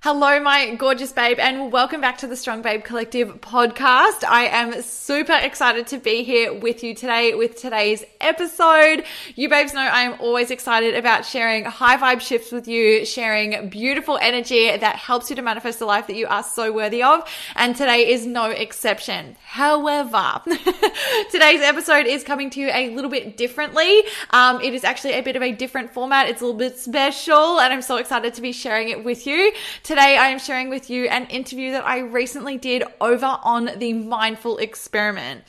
Hello, 0.00 0.38
my 0.38 0.76
gorgeous 0.76 1.10
babe, 1.10 1.40
and 1.40 1.72
welcome 1.72 2.00
back 2.00 2.18
to 2.18 2.28
the 2.28 2.36
Strong 2.36 2.62
Babe 2.62 2.84
Collective 2.84 3.40
podcast. 3.40 4.22
I 4.22 4.44
am 4.44 4.80
super 4.80 5.32
excited 5.32 5.88
to 5.88 5.98
be 5.98 6.22
here 6.22 6.54
with 6.54 6.84
you 6.84 6.94
today 6.94 7.34
with 7.34 7.56
today's 7.56 8.04
episode. 8.20 9.02
You 9.34 9.48
babes 9.48 9.74
know 9.74 9.80
I 9.80 10.02
am 10.02 10.14
always 10.20 10.52
excited 10.52 10.94
about 10.94 11.24
sharing 11.24 11.64
high 11.64 11.96
vibe 11.96 12.20
shifts 12.20 12.52
with 12.52 12.68
you, 12.68 13.04
sharing 13.04 13.70
beautiful 13.70 14.16
energy 14.22 14.68
that 14.76 14.94
helps 14.94 15.30
you 15.30 15.36
to 15.36 15.42
manifest 15.42 15.80
the 15.80 15.84
life 15.84 16.06
that 16.06 16.14
you 16.14 16.28
are 16.28 16.44
so 16.44 16.72
worthy 16.72 17.02
of. 17.02 17.28
And 17.56 17.74
today 17.74 18.08
is 18.08 18.24
no 18.24 18.50
exception. 18.50 19.36
However, 19.42 20.40
today's 21.32 21.60
episode 21.60 22.06
is 22.06 22.22
coming 22.22 22.50
to 22.50 22.60
you 22.60 22.70
a 22.72 22.94
little 22.94 23.10
bit 23.10 23.36
differently. 23.36 24.04
Um, 24.30 24.60
it 24.60 24.74
is 24.74 24.84
actually 24.84 25.14
a 25.14 25.22
bit 25.22 25.34
of 25.34 25.42
a 25.42 25.50
different 25.50 25.92
format. 25.92 26.28
It's 26.28 26.40
a 26.40 26.44
little 26.44 26.56
bit 26.56 26.78
special, 26.78 27.58
and 27.58 27.72
I'm 27.72 27.82
so 27.82 27.96
excited 27.96 28.34
to 28.34 28.40
be 28.40 28.52
sharing 28.52 28.90
it 28.90 29.02
with 29.02 29.26
you. 29.26 29.52
Today, 29.88 30.18
I 30.18 30.26
am 30.28 30.38
sharing 30.38 30.68
with 30.68 30.90
you 30.90 31.08
an 31.08 31.24
interview 31.28 31.72
that 31.72 31.86
I 31.86 32.00
recently 32.00 32.58
did 32.58 32.82
over 33.00 33.38
on 33.42 33.70
the 33.78 33.94
Mindful 33.94 34.58
Experiment. 34.58 35.44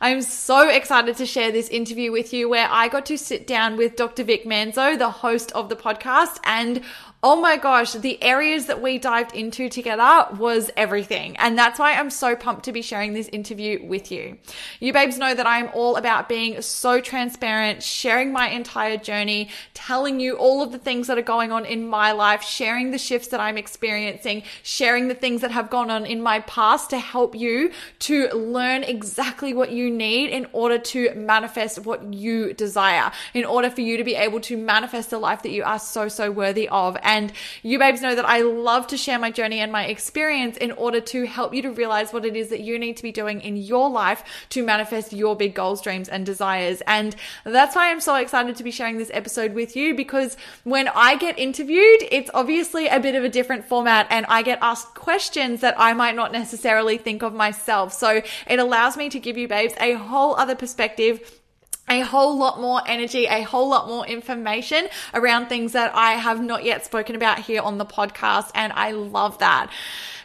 I'm 0.00 0.20
so 0.20 0.68
excited 0.68 1.16
to 1.18 1.24
share 1.24 1.52
this 1.52 1.68
interview 1.68 2.10
with 2.10 2.32
you 2.32 2.48
where 2.48 2.66
I 2.68 2.88
got 2.88 3.06
to 3.06 3.16
sit 3.16 3.46
down 3.46 3.76
with 3.76 3.94
Dr. 3.94 4.24
Vic 4.24 4.46
Manzo, 4.46 4.98
the 4.98 5.10
host 5.10 5.52
of 5.52 5.68
the 5.68 5.76
podcast, 5.76 6.40
and 6.42 6.80
Oh 7.26 7.36
my 7.36 7.56
gosh, 7.56 7.94
the 7.94 8.22
areas 8.22 8.66
that 8.66 8.82
we 8.82 8.98
dived 8.98 9.34
into 9.34 9.70
together 9.70 10.26
was 10.36 10.70
everything. 10.76 11.38
And 11.38 11.56
that's 11.56 11.78
why 11.78 11.94
I'm 11.94 12.10
so 12.10 12.36
pumped 12.36 12.66
to 12.66 12.72
be 12.72 12.82
sharing 12.82 13.14
this 13.14 13.28
interview 13.28 13.82
with 13.82 14.12
you. 14.12 14.36
You 14.78 14.92
babes 14.92 15.16
know 15.16 15.34
that 15.34 15.46
I'm 15.46 15.70
all 15.72 15.96
about 15.96 16.28
being 16.28 16.60
so 16.60 17.00
transparent, 17.00 17.82
sharing 17.82 18.30
my 18.30 18.48
entire 18.48 18.98
journey, 18.98 19.48
telling 19.72 20.20
you 20.20 20.36
all 20.36 20.60
of 20.62 20.70
the 20.70 20.78
things 20.78 21.06
that 21.06 21.16
are 21.16 21.22
going 21.22 21.50
on 21.50 21.64
in 21.64 21.88
my 21.88 22.12
life, 22.12 22.42
sharing 22.42 22.90
the 22.90 22.98
shifts 22.98 23.28
that 23.28 23.40
I'm 23.40 23.56
experiencing, 23.56 24.42
sharing 24.62 25.08
the 25.08 25.14
things 25.14 25.40
that 25.40 25.50
have 25.50 25.70
gone 25.70 25.90
on 25.90 26.04
in 26.04 26.20
my 26.20 26.40
past 26.40 26.90
to 26.90 26.98
help 26.98 27.34
you 27.34 27.72
to 28.00 28.28
learn 28.34 28.82
exactly 28.82 29.54
what 29.54 29.70
you 29.70 29.88
need 29.88 30.28
in 30.28 30.46
order 30.52 30.76
to 30.76 31.14
manifest 31.14 31.86
what 31.86 32.12
you 32.12 32.52
desire, 32.52 33.10
in 33.32 33.46
order 33.46 33.70
for 33.70 33.80
you 33.80 33.96
to 33.96 34.04
be 34.04 34.14
able 34.14 34.42
to 34.42 34.58
manifest 34.58 35.08
the 35.08 35.18
life 35.18 35.40
that 35.40 35.52
you 35.52 35.64
are 35.64 35.78
so, 35.78 36.06
so 36.08 36.30
worthy 36.30 36.68
of. 36.68 36.98
And 37.02 37.13
and 37.14 37.32
you 37.62 37.78
babes 37.78 38.02
know 38.02 38.14
that 38.16 38.24
I 38.24 38.40
love 38.40 38.88
to 38.88 38.96
share 38.96 39.20
my 39.20 39.30
journey 39.30 39.60
and 39.60 39.70
my 39.70 39.84
experience 39.86 40.56
in 40.56 40.72
order 40.72 41.00
to 41.00 41.26
help 41.26 41.54
you 41.54 41.62
to 41.62 41.70
realize 41.70 42.12
what 42.12 42.24
it 42.24 42.34
is 42.34 42.48
that 42.48 42.60
you 42.60 42.76
need 42.76 42.96
to 42.96 43.04
be 43.04 43.12
doing 43.12 43.40
in 43.40 43.56
your 43.56 43.88
life 43.88 44.24
to 44.50 44.64
manifest 44.64 45.12
your 45.12 45.36
big 45.36 45.54
goals, 45.54 45.80
dreams, 45.80 46.08
and 46.08 46.26
desires. 46.26 46.82
And 46.88 47.14
that's 47.44 47.76
why 47.76 47.90
I'm 47.90 48.00
so 48.00 48.16
excited 48.16 48.56
to 48.56 48.64
be 48.64 48.72
sharing 48.72 48.98
this 48.98 49.12
episode 49.14 49.54
with 49.54 49.76
you 49.76 49.94
because 49.94 50.36
when 50.64 50.88
I 50.88 51.16
get 51.16 51.38
interviewed, 51.38 52.02
it's 52.10 52.30
obviously 52.34 52.88
a 52.88 52.98
bit 52.98 53.14
of 53.14 53.22
a 53.22 53.28
different 53.28 53.64
format 53.64 54.08
and 54.10 54.26
I 54.26 54.42
get 54.42 54.58
asked 54.60 54.94
questions 54.94 55.60
that 55.60 55.74
I 55.78 55.92
might 55.92 56.16
not 56.16 56.32
necessarily 56.32 56.98
think 56.98 57.22
of 57.22 57.32
myself. 57.32 57.92
So 57.92 58.22
it 58.48 58.58
allows 58.58 58.96
me 58.96 59.08
to 59.10 59.20
give 59.20 59.36
you 59.36 59.46
babes 59.46 59.74
a 59.78 59.92
whole 59.92 60.34
other 60.34 60.56
perspective 60.56 61.40
a 61.88 62.00
whole 62.00 62.36
lot 62.36 62.60
more 62.60 62.80
energy, 62.86 63.26
a 63.26 63.42
whole 63.42 63.68
lot 63.68 63.86
more 63.88 64.06
information 64.06 64.88
around 65.12 65.48
things 65.48 65.72
that 65.72 65.94
I 65.94 66.12
have 66.12 66.42
not 66.42 66.64
yet 66.64 66.84
spoken 66.84 67.14
about 67.14 67.40
here 67.40 67.62
on 67.62 67.78
the 67.78 67.86
podcast. 67.86 68.50
And 68.54 68.72
I 68.72 68.92
love 68.92 69.38
that. 69.38 69.70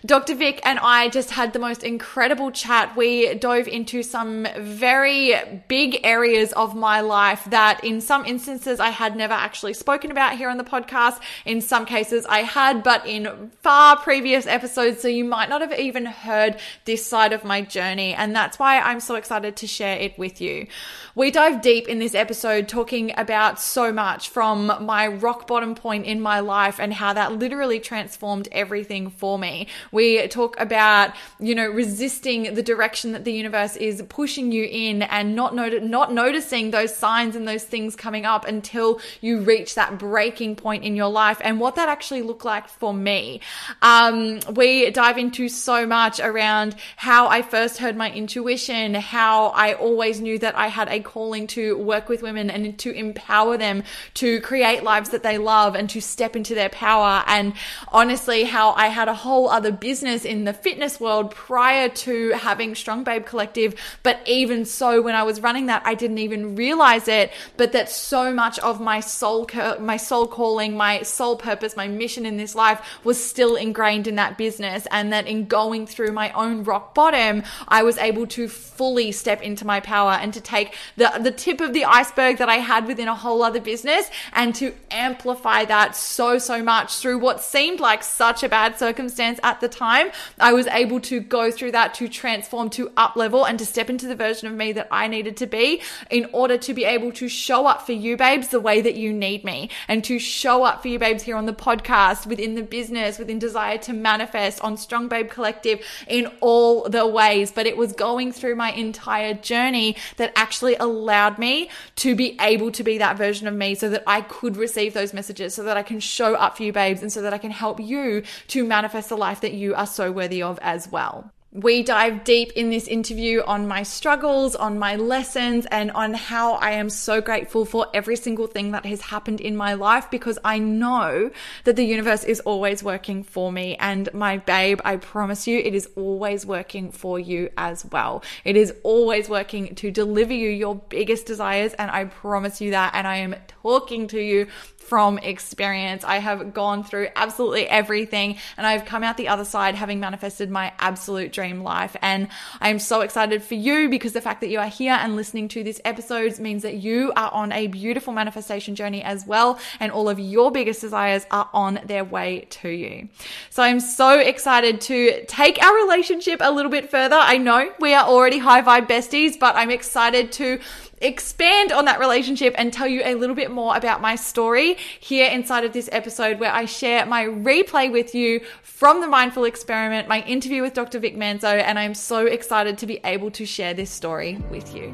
Dr. 0.05 0.35
Vic 0.35 0.61
and 0.63 0.79
I 0.79 1.09
just 1.09 1.31
had 1.31 1.51
the 1.53 1.59
most 1.59 1.83
incredible 1.83 2.51
chat. 2.51 2.95
We 2.95 3.33
dove 3.35 3.67
into 3.67 4.01
some 4.01 4.47
very 4.57 5.35
big 5.67 5.99
areas 6.03 6.53
of 6.53 6.75
my 6.75 7.01
life 7.01 7.45
that 7.49 7.83
in 7.83 7.99
some 7.99 8.25
instances 8.25 8.79
I 8.79 8.89
had 8.89 9.15
never 9.15 9.33
actually 9.33 9.73
spoken 9.73 10.09
about 10.09 10.37
here 10.37 10.49
on 10.49 10.57
the 10.57 10.63
podcast. 10.63 11.19
In 11.45 11.59
some 11.59 11.85
cases 11.85 12.25
I 12.27 12.39
had, 12.39 12.83
but 12.83 13.05
in 13.05 13.51
far 13.61 13.97
previous 13.97 14.47
episodes. 14.47 15.01
So 15.01 15.07
you 15.07 15.25
might 15.25 15.49
not 15.49 15.61
have 15.61 15.77
even 15.77 16.05
heard 16.05 16.57
this 16.85 17.05
side 17.05 17.33
of 17.33 17.43
my 17.43 17.61
journey. 17.61 18.13
And 18.13 18.35
that's 18.35 18.57
why 18.57 18.79
I'm 18.79 19.01
so 19.01 19.15
excited 19.15 19.57
to 19.57 19.67
share 19.67 19.97
it 19.97 20.17
with 20.17 20.39
you. 20.39 20.67
We 21.15 21.31
dive 21.31 21.61
deep 21.61 21.89
in 21.89 21.99
this 21.99 22.15
episode 22.15 22.69
talking 22.69 23.11
about 23.17 23.59
so 23.59 23.91
much 23.91 24.29
from 24.29 24.67
my 24.85 25.07
rock 25.07 25.47
bottom 25.47 25.75
point 25.75 26.05
in 26.05 26.21
my 26.21 26.39
life 26.39 26.79
and 26.79 26.93
how 26.93 27.11
that 27.13 27.33
literally 27.33 27.79
transformed 27.79 28.47
everything 28.51 29.09
for 29.09 29.37
me. 29.37 29.67
We 29.91 30.27
talk 30.27 30.59
about, 30.59 31.13
you 31.39 31.55
know, 31.55 31.67
resisting 31.67 32.53
the 32.53 32.63
direction 32.63 33.11
that 33.13 33.23
the 33.23 33.33
universe 33.33 33.75
is 33.75 34.03
pushing 34.09 34.51
you 34.51 34.65
in 34.65 35.01
and 35.03 35.35
not 35.35 35.55
not 35.55 35.83
not 35.83 36.13
noticing 36.13 36.71
those 36.71 36.95
signs 36.95 37.35
and 37.35 37.47
those 37.47 37.63
things 37.63 37.95
coming 37.95 38.25
up 38.25 38.47
until 38.47 38.99
you 39.21 39.39
reach 39.39 39.75
that 39.75 39.97
breaking 39.97 40.55
point 40.55 40.83
in 40.83 40.95
your 40.95 41.09
life 41.09 41.39
and 41.43 41.59
what 41.59 41.75
that 41.75 41.89
actually 41.89 42.21
looked 42.21 42.45
like 42.45 42.67
for 42.67 42.93
me. 42.93 43.41
Um, 43.81 44.39
we 44.53 44.89
dive 44.91 45.17
into 45.17 45.49
so 45.49 45.85
much 45.85 46.19
around 46.19 46.75
how 46.95 47.27
I 47.27 47.41
first 47.41 47.77
heard 47.77 47.95
my 47.95 48.11
intuition, 48.11 48.93
how 48.93 49.47
I 49.47 49.73
always 49.73 50.21
knew 50.21 50.37
that 50.39 50.57
I 50.57 50.67
had 50.67 50.89
a 50.89 50.99
calling 50.99 51.47
to 51.47 51.77
work 51.77 52.09
with 52.09 52.21
women 52.21 52.49
and 52.49 52.77
to 52.79 52.91
empower 52.91 53.57
them 53.57 53.83
to 54.15 54.41
create 54.41 54.83
lives 54.83 55.09
that 55.09 55.23
they 55.23 55.37
love 55.37 55.75
and 55.75 55.89
to 55.89 56.01
step 56.01 56.35
into 56.35 56.55
their 56.55 56.69
power. 56.69 57.23
And 57.27 57.53
honestly, 57.89 58.43
how 58.43 58.71
I 58.71 58.87
had 58.87 59.07
a 59.07 59.13
whole 59.13 59.49
other 59.49 59.71
business 59.79 60.25
in 60.25 60.43
the 60.43 60.53
fitness 60.53 60.99
world 60.99 61.31
prior 61.31 61.89
to 61.89 62.29
having 62.31 62.75
Strong 62.75 63.03
Babe 63.03 63.25
Collective. 63.25 63.75
But 64.03 64.19
even 64.25 64.65
so, 64.65 65.01
when 65.01 65.15
I 65.15 65.23
was 65.23 65.41
running 65.41 65.67
that, 65.67 65.81
I 65.85 65.95
didn't 65.95 66.19
even 66.19 66.55
realize 66.55 67.07
it. 67.07 67.31
But 67.57 67.71
that 67.71 67.89
so 67.89 68.33
much 68.33 68.59
of 68.59 68.81
my 68.81 68.99
soul, 68.99 69.49
my 69.79 69.97
soul 69.97 70.27
calling, 70.27 70.75
my 70.75 71.01
soul 71.03 71.35
purpose, 71.35 71.75
my 71.75 71.87
mission 71.87 72.25
in 72.25 72.37
this 72.37 72.55
life 72.55 72.99
was 73.03 73.23
still 73.23 73.55
ingrained 73.55 74.07
in 74.07 74.15
that 74.15 74.37
business. 74.37 74.87
And 74.91 75.13
that 75.13 75.27
in 75.27 75.45
going 75.45 75.87
through 75.87 76.11
my 76.11 76.31
own 76.31 76.63
rock 76.63 76.93
bottom, 76.93 77.43
I 77.67 77.83
was 77.83 77.97
able 77.97 78.27
to 78.27 78.47
fully 78.47 79.11
step 79.11 79.41
into 79.41 79.65
my 79.65 79.79
power 79.79 80.11
and 80.11 80.33
to 80.33 80.41
take 80.41 80.75
the, 80.97 81.11
the 81.21 81.31
tip 81.31 81.61
of 81.61 81.73
the 81.73 81.85
iceberg 81.85 82.37
that 82.37 82.49
I 82.49 82.55
had 82.55 82.87
within 82.87 83.07
a 83.07 83.15
whole 83.15 83.43
other 83.43 83.61
business 83.61 84.09
and 84.33 84.53
to 84.55 84.73
amplify 84.91 85.65
that 85.65 85.95
so, 85.95 86.37
so 86.37 86.61
much 86.63 86.97
through 86.97 87.19
what 87.19 87.41
seemed 87.41 87.79
like 87.79 88.03
such 88.03 88.43
a 88.43 88.49
bad 88.49 88.77
circumstance 88.77 89.39
at 89.43 89.61
the 89.61 89.68
time, 89.69 90.11
I 90.39 90.53
was 90.53 90.67
able 90.67 90.99
to 91.01 91.19
go 91.19 91.51
through 91.51 91.71
that 91.71 91.93
to 91.95 92.07
transform, 92.07 92.69
to 92.71 92.91
up 92.97 93.15
level, 93.15 93.45
and 93.45 93.57
to 93.59 93.65
step 93.65 93.89
into 93.89 94.07
the 94.07 94.15
version 94.15 94.47
of 94.47 94.53
me 94.53 94.71
that 94.73 94.87
I 94.91 95.07
needed 95.07 95.37
to 95.37 95.47
be 95.47 95.81
in 96.09 96.27
order 96.33 96.57
to 96.57 96.73
be 96.73 96.85
able 96.85 97.11
to 97.13 97.27
show 97.27 97.65
up 97.65 97.85
for 97.85 97.93
you, 97.93 98.17
babes, 98.17 98.49
the 98.49 98.59
way 98.59 98.81
that 98.81 98.95
you 98.95 99.13
need 99.13 99.43
me, 99.43 99.69
and 99.87 100.03
to 100.05 100.19
show 100.19 100.63
up 100.63 100.81
for 100.81 100.87
you, 100.87 100.99
babes, 100.99 101.23
here 101.23 101.35
on 101.35 101.45
the 101.45 101.53
podcast, 101.53 102.25
within 102.25 102.55
the 102.55 102.63
business, 102.63 103.19
within 103.19 103.39
desire 103.39 103.77
to 103.79 103.93
manifest 103.93 104.61
on 104.61 104.77
Strong 104.77 105.07
Babe 105.09 105.29
Collective 105.29 105.83
in 106.07 106.27
all 106.39 106.87
the 106.87 107.05
ways. 107.05 107.51
But 107.51 107.67
it 107.67 107.77
was 107.77 107.93
going 107.93 108.31
through 108.31 108.55
my 108.55 108.71
entire 108.71 109.33
journey 109.33 109.95
that 110.17 110.31
actually 110.35 110.75
allowed 110.75 111.37
me 111.37 111.69
to 111.97 112.15
be 112.15 112.37
able 112.39 112.71
to 112.71 112.83
be 112.83 112.97
that 112.99 113.17
version 113.17 113.47
of 113.47 113.53
me 113.53 113.75
so 113.75 113.89
that 113.89 114.03
I 114.07 114.21
could 114.21 114.55
receive 114.55 114.93
those 114.93 115.13
messages, 115.13 115.53
so 115.53 115.63
that 115.63 115.77
I 115.77 115.83
can 115.83 115.99
show 115.99 116.35
up 116.35 116.57
for 116.57 116.63
you, 116.63 116.71
babes, 116.71 117.01
and 117.01 117.11
so 117.11 117.21
that 117.21 117.33
I 117.33 117.37
can 117.37 117.51
help 117.51 117.79
you 117.79 118.23
to 118.47 118.63
manifest 118.63 119.09
the 119.09 119.17
life 119.17 119.41
that 119.41 119.53
you 119.53 119.58
are 119.67 119.87
so 119.87 120.11
worthy 120.11 120.41
of 120.41 120.59
as 120.61 120.91
well. 120.91 121.31
We 121.51 121.81
dive 121.81 122.25
deep 122.25 122.51
in 122.51 122.69
this 122.69 122.87
interview 122.87 123.41
on 123.41 123.67
my 123.67 123.81
struggles, 123.81 124.55
on 124.55 124.77
my 124.77 124.97
lessons, 124.97 125.65
and 125.71 125.89
on 125.91 126.13
how 126.13 126.53
I 126.53 126.73
am 126.73 126.91
so 126.91 127.21
grateful 127.21 127.65
for 127.65 127.87
every 127.91 128.17
single 128.17 128.45
thing 128.45 128.69
that 128.73 128.85
has 128.85 129.01
happened 129.01 129.41
in 129.41 129.57
my 129.57 129.73
life 129.73 130.11
because 130.11 130.37
I 130.45 130.59
know 130.59 131.31
that 131.63 131.75
the 131.75 131.83
universe 131.83 132.23
is 132.23 132.39
always 132.41 132.83
working 132.83 133.23
for 133.23 133.51
me. 133.51 133.75
And 133.77 134.13
my 134.13 134.37
babe, 134.37 134.79
I 134.85 134.97
promise 134.97 135.47
you, 135.47 135.57
it 135.57 135.73
is 135.73 135.89
always 135.95 136.45
working 136.45 136.91
for 136.91 137.17
you 137.17 137.49
as 137.57 137.83
well. 137.83 138.21
It 138.45 138.55
is 138.55 138.71
always 138.83 139.27
working 139.27 139.73
to 139.73 139.89
deliver 139.89 140.33
you 140.33 140.51
your 140.51 140.75
biggest 140.75 141.25
desires. 141.25 141.73
And 141.73 141.89
I 141.89 142.05
promise 142.05 142.61
you 142.61 142.69
that. 142.71 142.93
And 142.93 143.07
I 143.07 143.15
am 143.15 143.35
talking 143.63 144.07
to 144.09 144.21
you 144.21 144.45
from 144.79 145.17
experience. 145.19 146.03
I 146.03 146.17
have 146.17 146.53
gone 146.53 146.83
through 146.83 147.09
absolutely 147.15 147.67
everything 147.67 148.37
and 148.57 148.65
I've 148.65 148.85
come 148.85 149.03
out 149.03 149.17
the 149.17 149.27
other 149.27 149.45
side 149.45 149.75
having 149.75 149.99
manifested 149.99 150.49
my 150.49 150.73
absolute 150.79 151.31
dream 151.31 151.61
life. 151.61 151.95
And 152.01 152.27
I'm 152.59 152.79
so 152.79 153.01
excited 153.01 153.43
for 153.43 153.55
you 153.55 153.89
because 153.89 154.13
the 154.13 154.21
fact 154.21 154.41
that 154.41 154.49
you 154.49 154.59
are 154.59 154.67
here 154.67 154.93
and 154.93 155.15
listening 155.15 155.47
to 155.49 155.63
this 155.63 155.79
episode 155.85 156.39
means 156.39 156.63
that 156.63 156.75
you 156.75 157.11
are 157.15 157.31
on 157.31 157.51
a 157.51 157.67
beautiful 157.67 158.13
manifestation 158.13 158.75
journey 158.75 159.03
as 159.03 159.25
well. 159.25 159.59
And 159.79 159.91
all 159.91 160.09
of 160.09 160.19
your 160.19 160.51
biggest 160.51 160.81
desires 160.81 161.25
are 161.31 161.49
on 161.53 161.79
their 161.85 162.03
way 162.03 162.47
to 162.49 162.69
you. 162.69 163.09
So 163.49 163.63
I'm 163.63 163.79
so 163.79 164.19
excited 164.19 164.81
to 164.81 165.25
take 165.25 165.61
our 165.61 165.75
relationship 165.75 166.39
a 166.41 166.51
little 166.51 166.71
bit 166.71 166.89
further. 166.89 167.15
I 167.15 167.37
know 167.37 167.71
we 167.79 167.93
are 167.93 168.05
already 168.05 168.39
high 168.39 168.61
vibe 168.61 168.87
besties, 168.87 169.39
but 169.39 169.55
I'm 169.55 169.69
excited 169.69 170.31
to 170.33 170.59
expand 171.01 171.71
on 171.71 171.85
that 171.85 171.99
relationship 171.99 172.53
and 172.57 172.73
tell 172.73 172.87
you 172.87 173.01
a 173.03 173.15
little 173.15 173.35
bit 173.35 173.51
more 173.51 173.75
about 173.75 174.01
my 174.01 174.15
story 174.15 174.75
here 174.99 175.29
inside 175.29 175.63
of 175.63 175.73
this 175.73 175.89
episode 175.91 176.39
where 176.39 176.51
I 176.51 176.65
share 176.65 177.05
my 177.05 177.25
replay 177.25 177.91
with 177.91 178.13
you 178.13 178.41
from 178.63 179.01
the 179.01 179.07
mindful 179.07 179.45
experiment, 179.45 180.07
my 180.07 180.21
interview 180.23 180.61
with 180.61 180.73
Dr. 180.73 180.99
Vic 180.99 181.15
Manzo, 181.15 181.61
and 181.61 181.79
I'm 181.79 181.93
so 181.93 182.25
excited 182.25 182.77
to 182.79 182.87
be 182.87 182.99
able 183.03 183.31
to 183.31 183.45
share 183.45 183.73
this 183.73 183.89
story 183.89 184.37
with 184.49 184.75
you. 184.75 184.93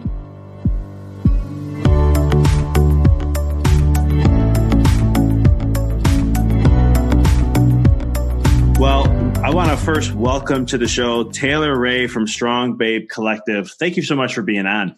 Well, 8.77 9.07
I 9.43 9.51
want 9.51 9.71
to 9.71 9.77
first 9.77 10.13
welcome 10.13 10.65
to 10.67 10.77
the 10.77 10.87
show 10.87 11.23
Taylor 11.31 11.79
Ray 11.79 12.07
from 12.07 12.27
Strong 12.27 12.75
Babe 12.75 13.07
Collective. 13.09 13.71
Thank 13.71 13.95
you 13.95 14.03
so 14.03 14.15
much 14.15 14.35
for 14.35 14.41
being 14.41 14.65
on. 14.65 14.97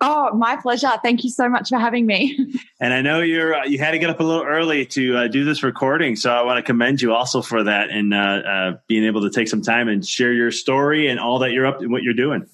Oh, 0.00 0.34
my 0.34 0.56
pleasure. 0.56 0.90
Thank 1.02 1.24
you 1.24 1.30
so 1.30 1.48
much 1.48 1.70
for 1.70 1.78
having 1.78 2.06
me. 2.06 2.36
And 2.78 2.92
I 2.92 3.00
know 3.00 3.22
you're 3.22 3.54
uh, 3.54 3.64
you 3.64 3.78
had 3.78 3.92
to 3.92 3.98
get 3.98 4.10
up 4.10 4.20
a 4.20 4.22
little 4.22 4.44
early 4.44 4.84
to 4.84 5.16
uh, 5.16 5.28
do 5.28 5.44
this 5.44 5.62
recording, 5.62 6.14
so 6.14 6.30
I 6.30 6.42
want 6.42 6.58
to 6.58 6.62
commend 6.62 7.00
you 7.00 7.14
also 7.14 7.40
for 7.40 7.64
that 7.64 7.88
and 7.88 8.12
uh, 8.12 8.18
uh, 8.18 8.78
being 8.86 9.04
able 9.04 9.22
to 9.22 9.30
take 9.30 9.48
some 9.48 9.62
time 9.62 9.88
and 9.88 10.06
share 10.06 10.30
your 10.30 10.50
story 10.50 11.08
and 11.08 11.18
all 11.18 11.38
that 11.38 11.52
you're 11.52 11.64
up 11.64 11.78
to, 11.80 11.86
what 11.86 12.02
you're 12.02 12.12
doing. 12.12 12.46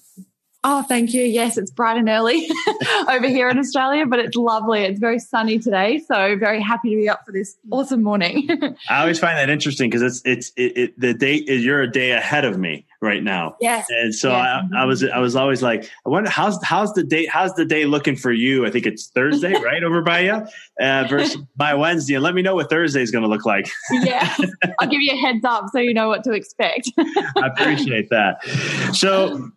Oh, 0.65 0.81
thank 0.81 1.13
you. 1.13 1.23
Yes, 1.23 1.57
it's 1.57 1.71
bright 1.71 1.97
and 1.97 2.07
early 2.07 2.49
over 3.09 3.27
here 3.27 3.49
in 3.49 3.59
Australia, 3.59 4.05
but 4.05 4.19
it's 4.19 4.37
lovely. 4.37 4.83
It's 4.83 4.99
very 4.99 5.19
sunny 5.19 5.59
today, 5.59 5.99
so 5.99 6.37
very 6.37 6.61
happy 6.61 6.91
to 6.91 6.95
be 6.95 7.09
up 7.09 7.25
for 7.25 7.33
this 7.33 7.57
awesome 7.69 8.01
morning. 8.01 8.47
I 8.89 9.01
always 9.01 9.19
find 9.19 9.37
that 9.37 9.49
interesting 9.49 9.89
because 9.89 10.01
it's 10.01 10.21
it's 10.23 10.53
it, 10.55 10.77
it, 10.77 10.99
the 10.99 11.13
date 11.13 11.49
is 11.49 11.65
you're 11.65 11.81
a 11.81 11.91
day 11.91 12.11
ahead 12.11 12.45
of 12.45 12.57
me 12.57 12.85
right 13.01 13.21
now. 13.21 13.57
Yes, 13.59 13.87
and 13.89 14.15
so 14.15 14.31
I, 14.31 14.61
I, 14.73 14.85
was 14.85 15.03
I 15.03 15.19
was 15.19 15.35
always 15.35 15.61
like, 15.61 15.89
I 16.05 16.09
wonder 16.09 16.29
how's 16.29 16.57
how's 16.63 16.93
the 16.93 17.03
day 17.03 17.25
how's 17.25 17.53
the 17.55 17.65
day 17.65 17.83
looking 17.83 18.15
for 18.15 18.31
you? 18.31 18.65
I 18.65 18.69
think 18.69 18.85
it's 18.85 19.07
Thursday, 19.07 19.51
right 19.61 19.83
over 19.83 20.01
by 20.01 20.21
you, 20.21 20.47
uh, 20.79 21.07
versus 21.09 21.41
by 21.57 21.73
Wednesday. 21.73 22.13
And 22.13 22.23
let 22.23 22.35
me 22.35 22.41
know 22.41 22.55
what 22.55 22.69
Thursday 22.69 23.01
is 23.01 23.11
going 23.11 23.23
to 23.23 23.29
look 23.29 23.45
like. 23.45 23.69
yeah, 23.91 24.33
I'll 24.79 24.87
give 24.87 25.01
you 25.01 25.11
a 25.11 25.17
heads 25.17 25.43
up 25.43 25.65
so 25.73 25.79
you 25.79 25.93
know 25.93 26.07
what 26.07 26.23
to 26.23 26.31
expect. 26.31 26.89
I 26.97 27.47
appreciate 27.47 28.09
that. 28.11 28.45
So 28.93 29.51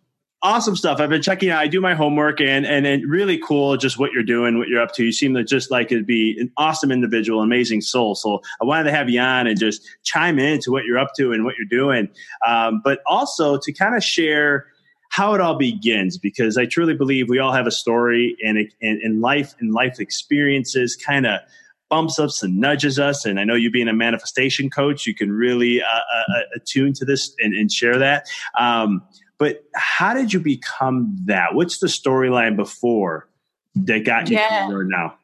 awesome 0.47 0.77
stuff. 0.77 1.01
I've 1.01 1.09
been 1.09 1.21
checking 1.21 1.49
out. 1.49 1.59
I 1.59 1.67
do 1.67 1.81
my 1.81 1.93
homework 1.93 2.39
and 2.39 2.65
and 2.65 2.87
and 2.87 3.09
really 3.09 3.37
cool 3.37 3.75
just 3.75 3.99
what 3.99 4.13
you're 4.13 4.23
doing, 4.23 4.57
what 4.57 4.69
you're 4.69 4.81
up 4.81 4.93
to. 4.93 5.03
You 5.03 5.11
seem 5.11 5.33
to 5.33 5.43
just 5.43 5.69
like 5.69 5.91
it'd 5.91 6.07
be 6.07 6.37
an 6.39 6.49
awesome 6.55 6.89
individual, 6.89 7.41
amazing 7.41 7.81
soul. 7.81 8.15
So 8.15 8.41
I 8.61 8.65
wanted 8.65 8.85
to 8.85 8.91
have 8.91 9.09
you 9.09 9.19
on 9.19 9.45
and 9.45 9.59
just 9.59 9.85
chime 10.03 10.39
into 10.39 10.71
what 10.71 10.85
you're 10.85 10.97
up 10.97 11.11
to 11.17 11.33
and 11.33 11.43
what 11.43 11.55
you're 11.57 11.67
doing, 11.67 12.07
um, 12.47 12.81
but 12.83 13.01
also 13.05 13.57
to 13.57 13.73
kind 13.73 13.95
of 13.95 14.03
share 14.03 14.67
how 15.09 15.33
it 15.33 15.41
all 15.41 15.55
begins 15.55 16.17
because 16.17 16.57
I 16.57 16.65
truly 16.65 16.93
believe 16.93 17.29
we 17.29 17.39
all 17.39 17.53
have 17.53 17.67
a 17.67 17.71
story 17.71 18.37
and 18.41 18.71
in 18.81 19.19
life 19.19 19.53
and 19.59 19.73
life 19.73 19.99
experiences 19.99 20.95
kind 20.95 21.25
of 21.25 21.41
bumps 21.89 22.19
us 22.19 22.43
and 22.43 22.59
nudges 22.59 22.99
us. 22.99 23.25
And 23.25 23.39
I 23.39 23.43
know 23.43 23.55
you 23.55 23.71
being 23.71 23.87
a 23.87 23.93
manifestation 23.93 24.69
coach, 24.69 25.07
you 25.07 25.15
can 25.15 25.31
really 25.31 25.81
uh, 25.81 25.85
uh, 25.85 26.23
uh 26.37 26.41
attune 26.55 26.93
to 26.93 27.05
this 27.05 27.33
and, 27.39 27.53
and 27.53 27.71
share 27.71 27.97
that. 27.97 28.27
Um, 28.59 29.01
but 29.37 29.63
how 29.75 30.13
did 30.13 30.33
you 30.33 30.39
become 30.39 31.15
that? 31.25 31.53
What's 31.53 31.79
the 31.79 31.87
storyline 31.87 32.55
before 32.55 33.27
that 33.75 34.05
got 34.05 34.29
you 34.29 34.37
yeah. 34.37 34.67
where 34.67 34.83
now? 34.83 35.15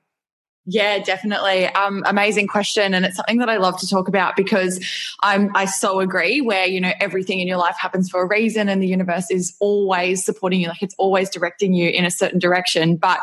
Yeah, 0.65 0.99
definitely. 0.99 1.65
Um, 1.67 2.03
amazing 2.05 2.47
question. 2.47 2.93
And 2.93 3.05
it's 3.05 3.17
something 3.17 3.39
that 3.39 3.49
I 3.49 3.57
love 3.57 3.77
to 3.81 3.87
talk 3.87 4.07
about 4.07 4.37
because 4.37 4.79
I'm, 5.21 5.51
I 5.55 5.65
so 5.65 5.99
agree 5.99 6.39
where, 6.39 6.65
you 6.65 6.79
know, 6.79 6.93
everything 7.01 7.41
in 7.41 7.49
your 7.49 7.57
life 7.57 7.75
happens 7.77 8.09
for 8.09 8.21
a 8.21 8.27
reason 8.27 8.69
and 8.69 8.81
the 8.81 8.87
universe 8.87 9.29
is 9.29 9.57
always 9.59 10.23
supporting 10.23 10.61
you. 10.61 10.69
Like 10.69 10.81
it's 10.81 10.95
always 10.97 11.29
directing 11.29 11.73
you 11.73 11.89
in 11.89 12.05
a 12.05 12.11
certain 12.11 12.39
direction. 12.39 12.95
But 12.95 13.19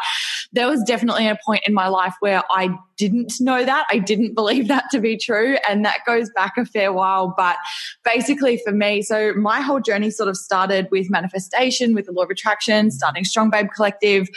there 0.52 0.68
was 0.68 0.82
definitely 0.82 1.28
a 1.28 1.38
point 1.46 1.62
in 1.66 1.72
my 1.72 1.88
life 1.88 2.14
where 2.20 2.42
I 2.50 2.76
didn't 2.98 3.32
know 3.40 3.64
that. 3.64 3.86
I 3.90 3.98
didn't 3.98 4.34
believe 4.34 4.68
that 4.68 4.84
to 4.90 5.00
be 5.00 5.16
true. 5.16 5.56
And 5.66 5.82
that 5.86 6.00
goes 6.06 6.28
back 6.36 6.58
a 6.58 6.66
fair 6.66 6.92
while. 6.92 7.32
But 7.34 7.56
basically 8.04 8.60
for 8.62 8.72
me, 8.72 9.00
so 9.00 9.32
my 9.32 9.62
whole 9.62 9.80
journey 9.80 10.10
sort 10.10 10.28
of 10.28 10.36
started 10.36 10.88
with 10.90 11.08
manifestation, 11.08 11.94
with 11.94 12.04
the 12.04 12.12
law 12.12 12.24
of 12.24 12.30
attraction, 12.30 12.90
starting 12.90 13.24
Strong 13.24 13.48
Babe 13.48 13.68
Collective, 13.74 14.28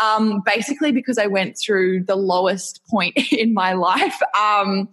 um, 0.00 0.42
basically 0.46 0.92
because 0.92 1.18
I 1.18 1.26
went 1.26 1.58
through 1.58 2.04
the 2.04 2.14
lowest 2.14 2.51
point 2.90 3.16
in 3.32 3.54
my 3.54 3.72
life. 3.72 4.18
Um, 4.38 4.88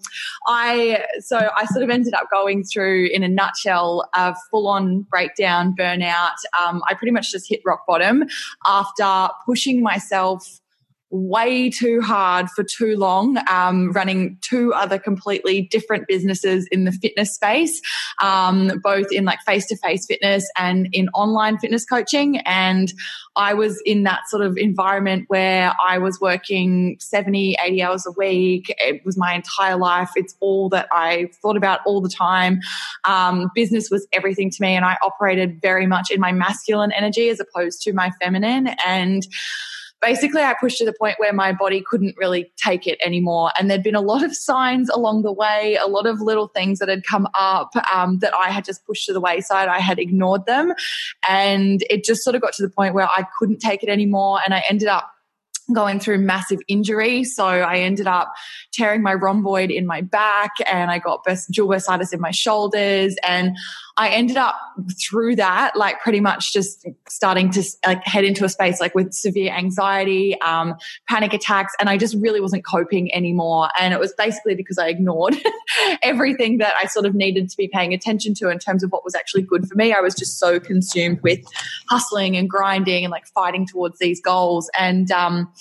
I, 0.47 1.03
so 1.19 1.37
I 1.55 1.65
sort 1.65 1.83
of 1.83 1.89
ended 1.89 2.13
up 2.13 2.27
going 2.31 2.63
through, 2.63 3.09
in 3.11 3.23
a 3.23 3.27
nutshell, 3.27 4.09
a 4.13 4.35
full 4.51 4.67
on 4.67 5.01
breakdown, 5.09 5.75
burnout. 5.77 6.35
Um, 6.59 6.81
I 6.87 6.93
pretty 6.93 7.11
much 7.11 7.31
just 7.31 7.47
hit 7.47 7.61
rock 7.65 7.85
bottom 7.87 8.25
after 8.65 9.29
pushing 9.45 9.81
myself 9.81 10.59
way 11.11 11.69
too 11.69 12.01
hard 12.01 12.49
for 12.49 12.63
too 12.63 12.95
long, 12.95 13.37
um, 13.49 13.91
running 13.91 14.37
two 14.41 14.73
other 14.73 14.99
completely 14.99 15.63
different 15.63 16.07
businesses 16.07 16.67
in 16.71 16.85
the 16.85 16.91
fitness 16.91 17.33
space, 17.33 17.81
um, 18.21 18.79
both 18.83 19.07
in 19.11 19.25
like 19.25 19.39
face 19.45 19.65
to 19.67 19.77
face 19.77 20.05
fitness 20.05 20.49
and 20.57 20.87
in 20.91 21.09
online 21.09 21.57
fitness 21.57 21.85
coaching. 21.85 22.37
And 22.39 22.93
I 23.35 23.53
was 23.53 23.81
in 23.85 24.03
that 24.03 24.27
sort 24.27 24.43
of 24.43 24.57
environment 24.57 25.25
where 25.29 25.73
I 25.87 25.97
was 25.97 26.19
working 26.19 26.97
70, 26.99 27.55
80 27.63 27.81
hours 27.81 28.05
a 28.05 28.11
week. 28.11 28.73
It 28.79 29.03
was 29.05 29.17
my 29.17 29.33
entire 29.33 29.77
life. 29.77 30.11
It's 30.15 30.35
all 30.39 30.69
that 30.69 30.87
I 30.91 31.29
thought 31.41 31.57
about 31.57 31.79
all 31.85 32.01
the 32.01 32.09
time. 32.09 32.59
Um, 33.05 33.49
business 33.55 33.89
was 33.89 34.07
everything 34.13 34.49
to 34.51 34.61
me, 34.61 34.75
and 34.75 34.85
I 34.85 34.97
operated 35.03 35.61
very 35.61 35.87
much 35.87 36.11
in 36.11 36.19
my 36.19 36.31
masculine 36.31 36.91
energy 36.91 37.29
as 37.29 37.39
opposed 37.39 37.81
to 37.83 37.93
my 37.93 38.11
feminine. 38.21 38.75
And 38.85 39.25
basically 40.01 40.41
I 40.41 40.55
pushed 40.59 40.77
to 40.79 40.85
the 40.85 40.93
point 40.93 41.15
where 41.17 41.33
my 41.33 41.51
body 41.51 41.81
couldn't 41.81 42.15
really 42.17 42.51
take 42.57 42.87
it 42.87 42.99
anymore. 43.05 43.51
And 43.57 43.69
there'd 43.69 43.83
been 43.83 43.95
a 43.95 44.01
lot 44.01 44.23
of 44.23 44.35
signs 44.35 44.89
along 44.89 45.23
the 45.23 45.31
way, 45.31 45.77
a 45.81 45.87
lot 45.87 46.05
of 46.05 46.21
little 46.21 46.47
things 46.47 46.79
that 46.79 46.89
had 46.89 47.03
come 47.03 47.27
up 47.33 47.71
um, 47.93 48.19
that 48.19 48.33
I 48.33 48.49
had 48.49 48.65
just 48.65 48.85
pushed 48.85 49.05
to 49.07 49.13
the 49.13 49.21
wayside. 49.21 49.67
I 49.67 49.79
had 49.79 49.99
ignored 49.99 50.45
them. 50.45 50.73
And 51.27 51.83
it 51.89 52.03
just 52.03 52.23
sort 52.23 52.35
of 52.35 52.41
got 52.41 52.53
to 52.53 52.61
the 52.61 52.69
point 52.69 52.93
where 52.93 53.07
I 53.07 53.25
couldn't 53.37 53.59
take 53.59 53.83
it 53.83 53.89
anymore. 53.89 54.39
And 54.45 54.53
I 54.53 54.63
ended 54.69 54.87
up 54.87 55.11
going 55.73 55.99
through 55.99 56.19
massive 56.19 56.59
injury. 56.67 57.23
So 57.23 57.45
I 57.45 57.77
ended 57.77 58.07
up 58.07 58.33
tearing 58.71 59.01
my 59.01 59.13
rhomboid 59.13 59.71
in 59.71 59.85
my 59.85 60.01
back 60.01 60.51
and 60.65 60.89
I 60.89 60.99
got 60.99 61.23
dual 61.51 61.69
bursitis 61.69 62.13
in 62.13 62.19
my 62.19 62.31
shoulders. 62.31 63.15
And 63.27 63.55
I 63.99 64.07
ended 64.09 64.37
up 64.37 64.55
through 64.97 65.35
that, 65.35 65.75
like 65.75 65.99
pretty 65.99 66.21
much 66.21 66.53
just 66.53 66.87
starting 67.09 67.51
to 67.51 67.63
like 67.85 68.01
head 68.05 68.23
into 68.23 68.45
a 68.45 68.49
space 68.49 68.79
like 68.79 68.95
with 68.95 69.13
severe 69.13 69.51
anxiety, 69.51 70.39
um, 70.39 70.75
panic 71.09 71.33
attacks. 71.33 71.73
And 71.81 71.89
I 71.89 71.97
just 71.97 72.15
really 72.15 72.39
wasn't 72.39 72.65
coping 72.65 73.13
anymore. 73.13 73.67
And 73.77 73.93
it 73.93 73.99
was 73.99 74.13
basically 74.17 74.55
because 74.55 74.77
I 74.77 74.87
ignored 74.87 75.35
everything 76.01 76.59
that 76.59 76.75
I 76.81 76.85
sort 76.87 77.05
of 77.05 77.13
needed 77.13 77.49
to 77.49 77.57
be 77.57 77.67
paying 77.67 77.93
attention 77.93 78.33
to 78.35 78.49
in 78.49 78.57
terms 78.57 78.83
of 78.83 78.91
what 78.93 79.03
was 79.03 79.15
actually 79.15 79.41
good 79.41 79.67
for 79.67 79.75
me. 79.75 79.91
I 79.91 79.99
was 79.99 80.15
just 80.15 80.39
so 80.39 80.61
consumed 80.61 81.19
with 81.21 81.41
hustling 81.89 82.37
and 82.37 82.49
grinding 82.49 83.03
and 83.03 83.11
like 83.11 83.27
fighting 83.27 83.67
towards 83.67 83.99
these 83.99 84.21
goals. 84.21 84.71
And, 84.79 85.11
um, 85.11 85.51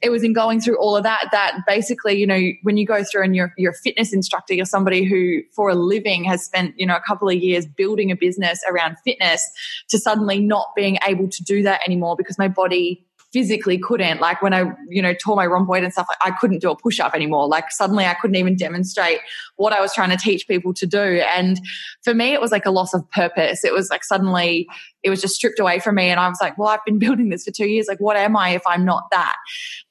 it 0.00 0.10
was 0.10 0.22
in 0.22 0.32
going 0.32 0.60
through 0.60 0.78
all 0.78 0.96
of 0.96 1.02
that 1.02 1.28
that 1.32 1.62
basically, 1.66 2.14
you 2.14 2.26
know, 2.28 2.40
when 2.62 2.76
you 2.76 2.86
go 2.86 3.02
through 3.02 3.24
and 3.24 3.34
you're, 3.34 3.52
you're 3.58 3.72
a 3.72 3.74
fitness 3.82 4.12
instructor, 4.12 4.54
you're 4.54 4.64
somebody 4.64 5.02
who 5.02 5.42
for 5.50 5.68
a 5.68 5.74
living 5.74 6.22
has 6.22 6.44
spent, 6.44 6.78
you 6.78 6.86
know, 6.86 6.94
a 6.94 7.00
couple 7.00 7.28
of 7.28 7.34
years 7.34 7.66
building 7.66 7.87
a 8.10 8.16
business 8.16 8.60
around 8.68 8.96
fitness 9.04 9.50
to 9.88 9.98
suddenly 9.98 10.38
not 10.38 10.68
being 10.76 10.98
able 11.06 11.28
to 11.28 11.42
do 11.42 11.62
that 11.62 11.80
anymore 11.86 12.16
because 12.16 12.38
my 12.38 12.48
body 12.48 13.04
physically 13.32 13.78
couldn't. 13.78 14.20
Like 14.20 14.40
when 14.40 14.54
I, 14.54 14.72
you 14.88 15.02
know, 15.02 15.12
tore 15.12 15.36
my 15.36 15.46
rhomboid 15.46 15.84
and 15.84 15.92
stuff, 15.92 16.06
I 16.22 16.32
couldn't 16.40 16.60
do 16.60 16.70
a 16.70 16.76
push 16.76 16.98
up 16.98 17.14
anymore. 17.14 17.46
Like 17.46 17.70
suddenly 17.70 18.06
I 18.06 18.14
couldn't 18.14 18.36
even 18.36 18.56
demonstrate 18.56 19.20
what 19.56 19.72
I 19.72 19.80
was 19.80 19.92
trying 19.92 20.10
to 20.10 20.16
teach 20.16 20.48
people 20.48 20.72
to 20.74 20.86
do. 20.86 21.22
And 21.34 21.60
for 22.02 22.14
me, 22.14 22.32
it 22.32 22.40
was 22.40 22.52
like 22.52 22.64
a 22.64 22.70
loss 22.70 22.94
of 22.94 23.08
purpose. 23.10 23.64
It 23.64 23.72
was 23.72 23.90
like 23.90 24.02
suddenly 24.02 24.66
it 25.02 25.10
was 25.10 25.20
just 25.20 25.34
stripped 25.34 25.60
away 25.60 25.78
from 25.78 25.96
me. 25.96 26.08
And 26.08 26.18
I 26.18 26.28
was 26.28 26.38
like, 26.40 26.56
well, 26.58 26.68
I've 26.68 26.84
been 26.84 26.98
building 26.98 27.28
this 27.28 27.44
for 27.44 27.50
two 27.50 27.66
years. 27.66 27.86
Like, 27.86 28.00
what 28.00 28.16
am 28.16 28.36
I 28.36 28.50
if 28.50 28.62
I'm 28.66 28.84
not 28.84 29.04
that? 29.10 29.36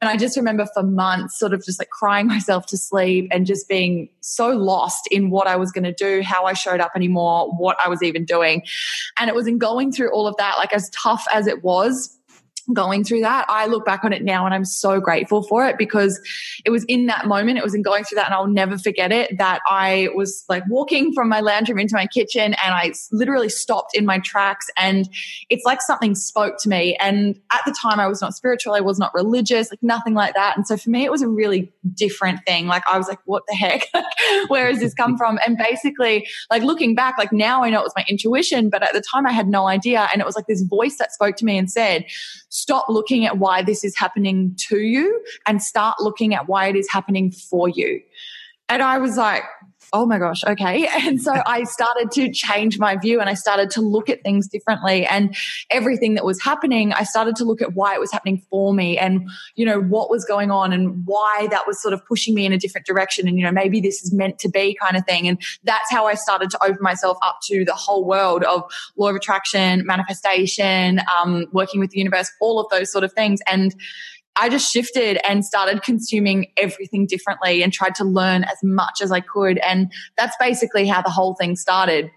And 0.02 0.10
I 0.10 0.18
just 0.18 0.36
remember 0.36 0.68
for 0.74 0.84
months 0.84 1.38
sort 1.38 1.54
of 1.54 1.64
just 1.64 1.80
like 1.80 1.90
crying 1.90 2.28
myself 2.28 2.66
to 2.68 2.78
sleep 2.78 3.28
and 3.32 3.46
just 3.46 3.70
being 3.70 4.10
so 4.22 4.50
lost 4.50 5.08
in 5.12 5.30
what 5.30 5.48
I 5.48 5.56
was 5.56 5.72
going 5.72 5.84
to 5.84 5.94
do, 5.94 6.22
how 6.24 6.46
I 6.46 6.54
showed 6.54 6.80
up 6.80 6.92
anymore, 6.96 7.52
what 7.58 7.78
I 7.84 7.90
was 7.90 8.02
even 8.02 8.26
doing. 8.26 8.64
And 9.20 9.30
it 9.30 9.36
was 9.36 9.48
in 9.48 9.58
going 9.58 9.92
through 9.92 10.12
all 10.12 10.28
of 10.28 10.36
that, 10.38 10.56
like 10.58 10.74
as 10.74 10.90
tough 10.90 11.26
as 11.32 11.48
it 11.48 11.64
was, 11.64 12.18
going 12.74 13.04
through 13.04 13.22
that. 13.22 13.46
I 13.48 13.68
look 13.68 13.86
back 13.86 14.04
on 14.04 14.14
it 14.14 14.24
now 14.24 14.46
and 14.46 14.54
I'm 14.54 14.66
so 14.66 15.00
grateful 15.00 15.44
for 15.44 15.66
it 15.66 15.78
because 15.78 16.20
it 16.66 16.70
was 16.70 16.84
in 16.86 17.06
that 17.06 17.26
moment, 17.26 17.58
it 17.58 17.64
was 17.64 17.74
in 17.74 17.82
going 17.82 18.04
through 18.04 18.18
that, 18.18 18.26
and 18.26 18.34
I'll 18.34 18.48
never 18.48 18.78
forget 18.78 19.12
it 19.12 19.38
that 19.38 19.62
I 19.70 20.10
was 20.16 20.44
like 20.50 20.64
walking 20.70 21.14
from 21.14 21.30
my 21.30 21.40
lounge 21.40 21.70
room 21.70 21.80
into 21.80 21.96
my 21.96 22.08
kitchen 22.08 22.56
and 22.64 22.74
I 22.74 22.94
literally 23.12 23.50
stopped 23.50 23.96
in 23.96 24.06
my 24.06 24.20
tracks. 24.20 24.68
And 24.78 25.10
it's 25.50 25.66
like 25.66 25.82
something 25.82 26.16
spoke 26.16 26.58
to 26.60 26.70
me. 26.70 26.96
And 27.00 27.40
at 27.52 27.62
the 27.66 27.76
time, 27.82 28.00
I 28.00 28.08
was 28.08 28.22
not 28.22 28.36
spiritual, 28.36 28.74
I 28.74 28.82
was 28.82 29.00
not 29.00 29.14
religious, 29.14 29.72
like 29.72 29.82
nothing 29.82 30.14
like 30.14 30.34
that. 30.34 30.58
And 30.58 30.68
so 30.68 30.78
for 30.78 30.90
me, 30.90 31.06
it 31.06 31.12
was 31.12 31.22
a 31.22 31.28
really 31.28 31.72
different 31.94 32.40
thing. 32.46 32.68
Like 32.68 32.84
I 32.92 32.98
was 32.98 33.08
like, 33.08 33.20
what 33.26 33.44
the 33.48 33.56
heck? 33.56 33.88
Where 34.48 34.68
has 34.68 34.80
this 34.80 34.94
come 34.94 35.18
from? 35.18 35.40
And 35.46 35.58
basically, 35.58 36.28
like 36.50 36.64
looking 36.64 36.96
back, 36.96 37.18
like 37.18 37.32
now 37.32 37.64
I 37.64 37.70
know 37.70 37.80
it 37.80 37.84
was 37.84 37.94
my 37.96 38.06
intuition, 38.10 38.70
but 38.70 38.84
at 38.84 38.94
the 38.94 39.02
time 39.02 39.26
I 39.26 39.32
had 39.32 39.48
no 39.48 39.68
idea. 39.68 40.08
And 40.12 40.22
it 40.22 40.26
was 40.26 40.36
like 40.36 40.48
this 40.48 40.64
voice 40.64 40.98
that 40.98 41.14
spoke 41.14 41.36
to 41.38 41.46
me 41.46 41.58
and 41.58 41.72
said, 41.72 42.06
stop 42.58 42.88
looking 42.90 43.24
at 43.24 43.38
why 43.38 43.62
this 43.62 43.84
is 43.84 43.96
happening 43.96 44.56
to 44.58 44.80
you 44.80 45.24
and 45.46 45.62
start 45.62 45.96
looking 46.00 46.34
at 46.34 46.48
why 46.48 46.68
it 46.68 46.76
is 46.76 46.90
happening 46.92 47.32
for 47.32 47.70
you. 47.70 48.02
And 48.68 48.82
I 48.82 48.98
was 48.98 49.16
like, 49.16 49.44
oh 49.94 50.06
my 50.06 50.20
gosh, 50.20 50.44
okay. 50.46 50.88
And 51.08 51.22
so 51.22 51.32
I 51.46 51.64
started 51.64 52.12
to 52.14 52.32
change 52.32 52.80
my 52.80 52.98
view 52.98 53.22
and 53.22 53.30
I 53.30 53.34
started 53.34 53.70
to 53.72 53.82
look 53.82 54.10
at 54.10 54.24
things 54.24 54.48
differently 54.48 55.06
and 55.06 55.36
everything 55.70 56.16
that 56.16 56.26
was 56.26 56.42
happening, 56.42 56.92
I 56.92 57.04
started 57.04 57.36
to 57.38 57.46
look 57.46 57.62
at 57.62 57.76
why 57.76 57.94
it 57.94 58.00
was 58.00 58.12
happening 58.12 58.44
for 58.50 58.74
me 58.74 58.98
and, 58.98 59.30
you 59.56 59.66
know, 59.66 59.80
what 59.80 60.10
was 60.10 60.26
going 60.26 60.52
on 60.52 60.74
and 60.74 61.06
why 61.06 61.48
that 61.52 61.66
was 61.66 61.82
sort 61.82 61.94
of 61.94 62.06
pushing 62.06 62.34
me 62.34 62.46
in 62.46 62.52
a 62.52 62.58
different 62.58 62.86
direction. 62.86 63.28
And, 63.28 63.38
you 63.38 63.46
know, 63.46 63.52
maybe 63.52 63.80
this 63.80 64.04
is 64.04 64.14
meant 64.14 64.40
to 64.40 64.50
be 64.50 64.78
kind 64.82 64.98
of 64.98 65.06
thing. 65.06 65.28
And 65.28 65.42
that's 65.64 65.90
how 65.90 66.08
I 66.08 66.16
started 66.16 66.50
to 66.52 66.64
open 66.64 66.82
myself 66.82 67.18
up 67.22 67.40
to 67.44 67.64
the 67.64 67.76
whole 67.76 68.04
world 68.04 68.44
of 68.44 68.64
law 68.98 69.10
of 69.10 69.16
attraction, 69.16 69.86
manifestation, 69.86 71.00
um, 71.18 71.46
working 71.54 71.80
with 71.80 71.92
the 71.92 72.00
universe, 72.00 72.30
all 72.42 72.60
of 72.60 72.68
those 72.70 72.92
sort 72.92 73.04
of 73.04 73.14
things. 73.14 73.40
And, 73.48 73.74
I 74.40 74.50
just 74.50 74.72
shifted 74.72 75.20
and 75.28 75.44
started 75.46 75.84
consuming 75.84 76.52
everything 76.58 77.06
differently 77.06 77.64
and 77.64 77.74
tried 77.74 77.96
to 77.96 78.04
learn 78.04 78.44
as 78.44 78.58
much 78.64 79.02
as 79.02 79.12
I 79.12 79.20
could. 79.20 79.58
And 79.60 79.92
that's 80.18 80.36
basically 80.40 80.88
how 80.88 81.02
the 81.02 81.10
whole 81.10 81.36
thing 81.36 81.56
started. 81.56 82.12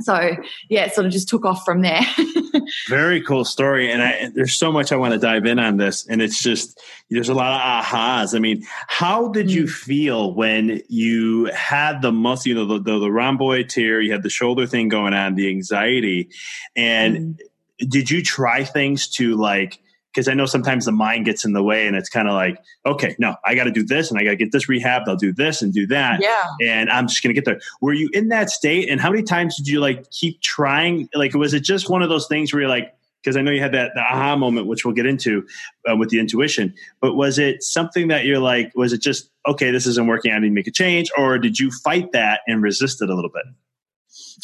So 0.00 0.36
yeah, 0.68 0.86
it 0.86 0.92
sort 0.92 1.06
of 1.06 1.12
just 1.12 1.28
took 1.28 1.44
off 1.44 1.64
from 1.64 1.82
there. 1.82 2.00
Very 2.88 3.22
cool 3.22 3.44
story. 3.44 3.92
And 3.92 4.02
I, 4.02 4.30
there's 4.34 4.54
so 4.54 4.72
much 4.72 4.90
I 4.90 4.96
want 4.96 5.14
to 5.14 5.20
dive 5.20 5.46
in 5.46 5.60
on 5.60 5.76
this. 5.76 6.06
And 6.08 6.20
it's 6.20 6.42
just, 6.42 6.80
there's 7.10 7.28
a 7.28 7.34
lot 7.34 7.52
of 7.52 7.84
ahas. 7.84 8.34
I 8.34 8.40
mean, 8.40 8.64
how 8.88 9.28
did 9.28 9.52
you 9.52 9.64
mm. 9.64 9.70
feel 9.70 10.34
when 10.34 10.82
you 10.88 11.46
had 11.54 12.02
the 12.02 12.10
muscle, 12.10 12.48
you 12.48 12.54
know, 12.56 12.66
the, 12.66 12.80
the, 12.80 12.98
the 12.98 13.10
rhomboid 13.10 13.68
tear, 13.68 14.00
you 14.00 14.10
had 14.10 14.24
the 14.24 14.30
shoulder 14.30 14.66
thing 14.66 14.88
going 14.88 15.14
on, 15.14 15.36
the 15.36 15.48
anxiety, 15.48 16.28
and 16.74 17.16
mm. 17.16 17.88
did 17.88 18.10
you 18.10 18.22
try 18.22 18.64
things 18.64 19.08
to 19.10 19.36
like, 19.36 19.78
because 20.14 20.28
I 20.28 20.34
know 20.34 20.46
sometimes 20.46 20.84
the 20.84 20.92
mind 20.92 21.24
gets 21.24 21.44
in 21.44 21.52
the 21.52 21.62
way 21.62 21.88
and 21.88 21.96
it's 21.96 22.08
kind 22.08 22.28
of 22.28 22.34
like, 22.34 22.56
okay, 22.86 23.16
no, 23.18 23.34
I 23.44 23.56
got 23.56 23.64
to 23.64 23.72
do 23.72 23.84
this 23.84 24.10
and 24.10 24.20
I 24.20 24.22
got 24.22 24.30
to 24.30 24.36
get 24.36 24.52
this 24.52 24.68
rehab. 24.68 25.02
I'll 25.08 25.16
do 25.16 25.32
this 25.32 25.60
and 25.60 25.72
do 25.72 25.86
that. 25.88 26.20
Yeah. 26.22 26.44
And 26.62 26.88
I'm 26.88 27.08
just 27.08 27.22
going 27.22 27.34
to 27.34 27.40
get 27.40 27.44
there. 27.44 27.60
Were 27.80 27.92
you 27.92 28.08
in 28.12 28.28
that 28.28 28.50
state? 28.50 28.88
And 28.88 29.00
how 29.00 29.10
many 29.10 29.24
times 29.24 29.56
did 29.56 29.66
you 29.66 29.80
like 29.80 30.08
keep 30.10 30.40
trying? 30.40 31.08
Like, 31.14 31.34
was 31.34 31.52
it 31.52 31.64
just 31.64 31.90
one 31.90 32.02
of 32.02 32.08
those 32.08 32.28
things 32.28 32.52
where 32.52 32.60
you're 32.60 32.70
like, 32.70 32.94
because 33.24 33.36
I 33.36 33.42
know 33.42 33.50
you 33.50 33.60
had 33.60 33.72
that 33.72 33.92
the 33.94 34.02
aha 34.02 34.36
moment, 34.36 34.66
which 34.66 34.84
we'll 34.84 34.94
get 34.94 35.06
into 35.06 35.46
uh, 35.90 35.96
with 35.96 36.10
the 36.10 36.20
intuition. 36.20 36.74
But 37.00 37.14
was 37.16 37.38
it 37.38 37.62
something 37.62 38.08
that 38.08 38.26
you're 38.26 38.38
like, 38.38 38.70
was 38.74 38.92
it 38.92 39.00
just 39.00 39.30
okay? 39.48 39.70
This 39.70 39.86
isn't 39.86 40.06
working. 40.06 40.32
I 40.32 40.38
need 40.38 40.48
to 40.48 40.54
make 40.54 40.66
a 40.66 40.70
change, 40.70 41.10
or 41.16 41.38
did 41.38 41.58
you 41.58 41.70
fight 41.70 42.12
that 42.12 42.40
and 42.46 42.62
resist 42.62 43.00
it 43.00 43.08
a 43.08 43.14
little 43.14 43.30
bit? 43.30 43.44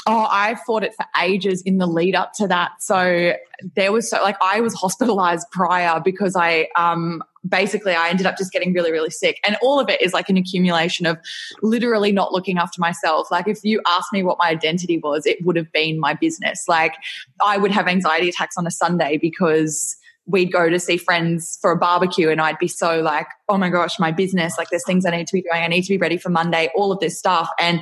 Oh, 0.06 0.26
I 0.30 0.56
fought 0.66 0.84
it 0.84 0.94
for 0.94 1.06
ages 1.20 1.62
in 1.62 1.78
the 1.78 1.86
lead 1.86 2.14
up 2.14 2.32
to 2.34 2.46
that. 2.48 2.72
So 2.80 3.34
there 3.76 3.92
was 3.92 4.08
so 4.08 4.22
like 4.22 4.36
I 4.42 4.60
was 4.60 4.74
hospitalized 4.74 5.46
prior 5.52 6.00
because 6.02 6.36
I 6.36 6.68
um 6.76 7.22
basically 7.48 7.94
I 7.94 8.08
ended 8.08 8.26
up 8.26 8.36
just 8.36 8.52
getting 8.52 8.72
really, 8.72 8.92
really 8.92 9.10
sick. 9.10 9.38
And 9.46 9.56
all 9.62 9.80
of 9.80 9.88
it 9.88 10.00
is 10.02 10.12
like 10.12 10.28
an 10.28 10.36
accumulation 10.36 11.06
of 11.06 11.18
literally 11.62 12.12
not 12.12 12.32
looking 12.32 12.58
after 12.58 12.80
myself. 12.80 13.30
Like 13.30 13.48
if 13.48 13.60
you 13.62 13.80
asked 13.86 14.12
me 14.12 14.22
what 14.22 14.38
my 14.38 14.48
identity 14.48 14.98
was, 14.98 15.26
it 15.26 15.44
would 15.44 15.56
have 15.56 15.70
been 15.72 15.98
my 15.98 16.14
business. 16.14 16.64
Like 16.68 16.94
I 17.44 17.56
would 17.56 17.70
have 17.70 17.88
anxiety 17.88 18.28
attacks 18.28 18.56
on 18.56 18.66
a 18.66 18.70
Sunday 18.70 19.16
because 19.16 19.96
we'd 20.30 20.52
go 20.52 20.68
to 20.68 20.78
see 20.78 20.96
friends 20.96 21.58
for 21.60 21.72
a 21.72 21.76
barbecue 21.76 22.30
and 22.30 22.40
I'd 22.40 22.58
be 22.58 22.68
so 22.68 23.00
like, 23.00 23.26
oh 23.48 23.58
my 23.58 23.68
gosh, 23.68 23.98
my 23.98 24.12
business, 24.12 24.56
like 24.56 24.68
there's 24.70 24.84
things 24.84 25.04
I 25.04 25.10
need 25.10 25.26
to 25.26 25.32
be 25.32 25.42
doing. 25.42 25.62
I 25.62 25.66
need 25.66 25.82
to 25.82 25.88
be 25.88 25.98
ready 25.98 26.18
for 26.18 26.30
Monday, 26.30 26.70
all 26.74 26.92
of 26.92 27.00
this 27.00 27.18
stuff. 27.18 27.48
And 27.58 27.80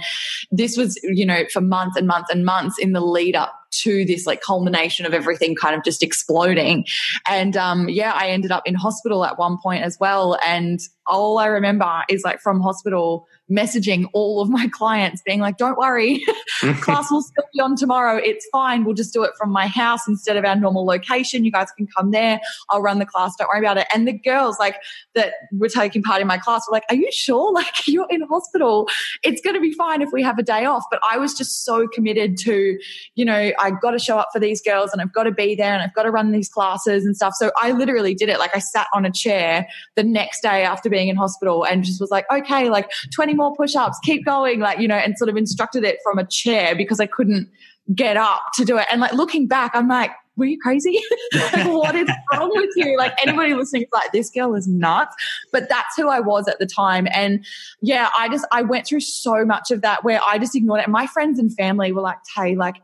this 0.51 0.77
was, 0.77 0.99
you 1.03 1.27
know, 1.27 1.43
for 1.53 1.61
months 1.61 1.97
and 1.97 2.07
months 2.07 2.31
and 2.31 2.45
months 2.45 2.79
in 2.79 2.93
the 2.93 3.01
lead 3.01 3.37
up 3.37 3.55
to 3.71 4.05
this 4.05 4.27
like 4.27 4.41
culmination 4.41 5.07
of 5.07 5.15
everything 5.15 5.55
kind 5.55 5.75
of 5.75 5.85
just 5.85 6.03
exploding. 6.03 6.87
And 7.29 7.57
um, 7.57 7.89
yeah, 7.89 8.13
I 8.15 8.29
ended 8.29 8.51
up 8.51 8.63
in 8.67 8.75
hospital 8.75 9.25
at 9.25 9.39
one 9.39 9.59
point 9.63 9.85
as 9.85 9.99
well. 10.01 10.39
And 10.47 10.81
all 11.07 11.39
I 11.39 11.47
remember 11.47 12.03
is 12.09 12.23
like 12.25 12.41
from 12.41 12.61
hospital 12.61 13.27
messaging 13.51 14.05
all 14.13 14.41
of 14.41 14.51
my 14.51 14.69
clients 14.69 15.23
being 15.25 15.41
like, 15.41 15.57
don't 15.57 15.79
worry, 15.79 16.23
class 16.81 17.11
will 17.11 17.23
still 17.23 17.45
be 17.55 17.61
on 17.61 17.77
tomorrow. 17.77 18.21
It's 18.23 18.47
fine. 18.53 18.85
We'll 18.85 18.95
just 18.95 19.13
do 19.13 19.23
it 19.25 19.33
from 19.39 19.51
my 19.51 19.67
house 19.67 20.07
instead 20.07 20.37
of 20.37 20.45
our 20.45 20.55
normal 20.55 20.85
location. 20.85 21.45
You 21.45 21.53
guys 21.53 21.69
can 21.77 21.87
come 21.97 22.11
there. 22.11 22.41
I'll 22.71 22.83
run 22.83 22.99
the 22.99 23.07
class. 23.07 23.35
Don't 23.39 23.49
worry 23.49 23.65
about 23.65 23.79
it. 23.79 23.87
And 23.95 24.07
the 24.07 24.13
girls 24.13 24.59
like 24.59 24.77
that 25.15 25.33
were 25.53 25.69
taking 25.69 26.03
part 26.03 26.21
in 26.21 26.27
my 26.27 26.39
class 26.39 26.63
were 26.69 26.73
like, 26.73 26.85
are 26.91 26.97
you 26.97 27.11
sure? 27.13 27.39
Like 27.59 27.89
you're 27.89 28.07
in 28.09 28.23
hospital. 28.23 28.89
It's 29.25 29.41
going 29.41 29.55
to 29.55 29.61
be 29.61 29.73
fine 29.73 30.01
if 30.01 30.11
we 30.13 30.23
have 30.23 30.39
a 30.39 30.45
day 30.45 30.65
off. 30.65 30.85
But 30.93 31.01
I 31.11 31.19
was 31.19 31.35
just 31.35 31.65
so 31.65 31.89
committed 31.89 32.37
to, 32.39 32.79
you 33.17 33.25
know, 33.25 33.53
I 33.59 33.71
got 33.71 33.93
to 33.93 33.99
show 33.99 34.19
up 34.19 34.29
for 34.33 34.39
these 34.39 34.63
girls 34.63 34.93
and 34.93 35.01
I've 35.01 35.13
got 35.13 35.25
to 35.25 35.33
be 35.33 35.55
there 35.55 35.73
and 35.73 35.83
I've 35.83 35.95
got 35.95 36.05
to 36.05 36.11
run 36.11 36.33
these 36.33 36.49
classes 36.49 37.05
and 37.05 37.17
stuff. 37.17 37.35
So 37.35 37.51
I 37.61 37.73
literally 37.73 38.15
did 38.15 38.29
it. 38.29 38.39
Like 38.39 38.55
I 38.55 38.59
sat 38.59 38.87
on 38.93 39.05
a 39.05 39.13
chair 39.13 39.67
the 39.95 40.03
next 40.03 40.43
day 40.43 40.65
after 40.65 40.89
being 40.89 41.09
in 41.09 41.17
hospital 41.17 41.65
and 41.65 41.85
just 41.85 42.01
was 42.01 42.11
like, 42.11 42.27
okay, 42.33 42.71
like 42.71 42.91
20 43.15 43.35
more 43.35 43.55
push 43.55 43.75
ups, 43.75 43.99
keep 44.03 44.25
going, 44.25 44.61
like, 44.61 44.79
you 44.79 44.89
know, 44.89 44.97
and 44.97 45.17
sort 45.19 45.29
of 45.29 45.37
instructed 45.37 45.85
it 45.85 45.99
from 46.03 46.19
a 46.19 46.27
chair 46.27 46.75
because 46.75 47.01
I 47.01 47.07
couldn't 47.07 47.49
get 47.95 48.17
up 48.17 48.43
to 48.55 48.65
do 48.65 48.77
it. 48.79 48.87
And 48.91 49.01
like 49.01 49.13
looking 49.13 49.47
back, 49.47 49.73
I'm 49.75 49.89
like, 49.89 50.11
were 50.39 50.47
you 50.47 50.59
crazy? 50.59 51.01
like, 51.35 51.67
what 51.67 51.95
is 51.95 52.09
wrong 52.33 52.51
with 52.55 52.71
you? 52.77 52.97
Like 52.97 53.13
anybody 53.27 53.55
listening 53.55 53.83
is 53.83 53.89
like, 53.93 54.13
this 54.13 54.31
girl 54.31 54.55
is 54.55 54.69
nuts. 54.69 55.15
But 55.53 55.69
that's 55.69 55.97
who 55.97 56.09
I 56.09 56.21
was 56.21 56.49
at 56.49 56.59
the 56.61 56.67
time. 56.67 57.09
And 57.13 57.45
yeah, 57.83 58.09
I 58.17 58.29
just, 58.29 58.47
I 58.53 58.63
went 58.63 58.87
through 58.87 59.01
so 59.01 59.45
much 59.45 59.71
of 59.71 59.83
that 59.83 60.05
where 60.05 60.21
I 60.27 60.39
just 60.39 60.55
ignored 60.55 60.81
it. 60.81 60.85
And 60.85 60.93
my 60.93 61.07
friends 61.09 61.39
and 61.39 61.55
family 61.55 61.93
were 61.93 62.03
like, 62.03 62.19
Tay, 62.37 62.55
like, 62.55 62.77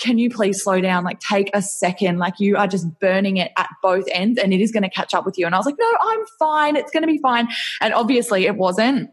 can 0.00 0.18
you 0.18 0.30
please 0.30 0.62
slow 0.62 0.80
down? 0.80 1.04
Like, 1.04 1.20
take 1.20 1.50
a 1.54 1.62
second. 1.62 2.18
Like, 2.18 2.40
you 2.40 2.56
are 2.56 2.66
just 2.66 2.98
burning 2.98 3.36
it 3.36 3.52
at 3.56 3.68
both 3.82 4.04
ends 4.10 4.38
and 4.38 4.52
it 4.52 4.60
is 4.60 4.72
going 4.72 4.82
to 4.82 4.90
catch 4.90 5.14
up 5.14 5.24
with 5.26 5.38
you. 5.38 5.46
And 5.46 5.54
I 5.54 5.58
was 5.58 5.66
like, 5.66 5.76
no, 5.78 5.98
I'm 6.02 6.20
fine. 6.38 6.76
It's 6.76 6.90
going 6.90 7.02
to 7.02 7.06
be 7.06 7.18
fine. 7.18 7.48
And 7.80 7.94
obviously 7.94 8.46
it 8.46 8.56
wasn't 8.56 9.10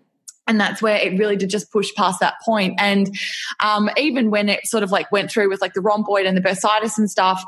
and 0.48 0.60
that's 0.60 0.82
where 0.82 0.96
it 0.96 1.20
really 1.20 1.36
did 1.36 1.50
just 1.50 1.72
push 1.72 1.94
past 1.96 2.22
that 2.22 2.36
point. 2.44 2.76
And 2.80 3.14
um, 3.60 3.90
even 3.98 4.32
when 4.32 4.50
it 4.50 4.66
sort 4.66 4.84
of 4.84 4.92
like 4.92 5.12
went 5.12 5.30
through 5.30 5.50
with 5.50 5.62
like 5.62 5.74
the 5.74 5.82
rhomboid 5.82 6.26
and 6.26 6.38
the 6.38 6.42
bursitis 6.42 6.98
and 6.98 7.12
stuff, 7.12 7.44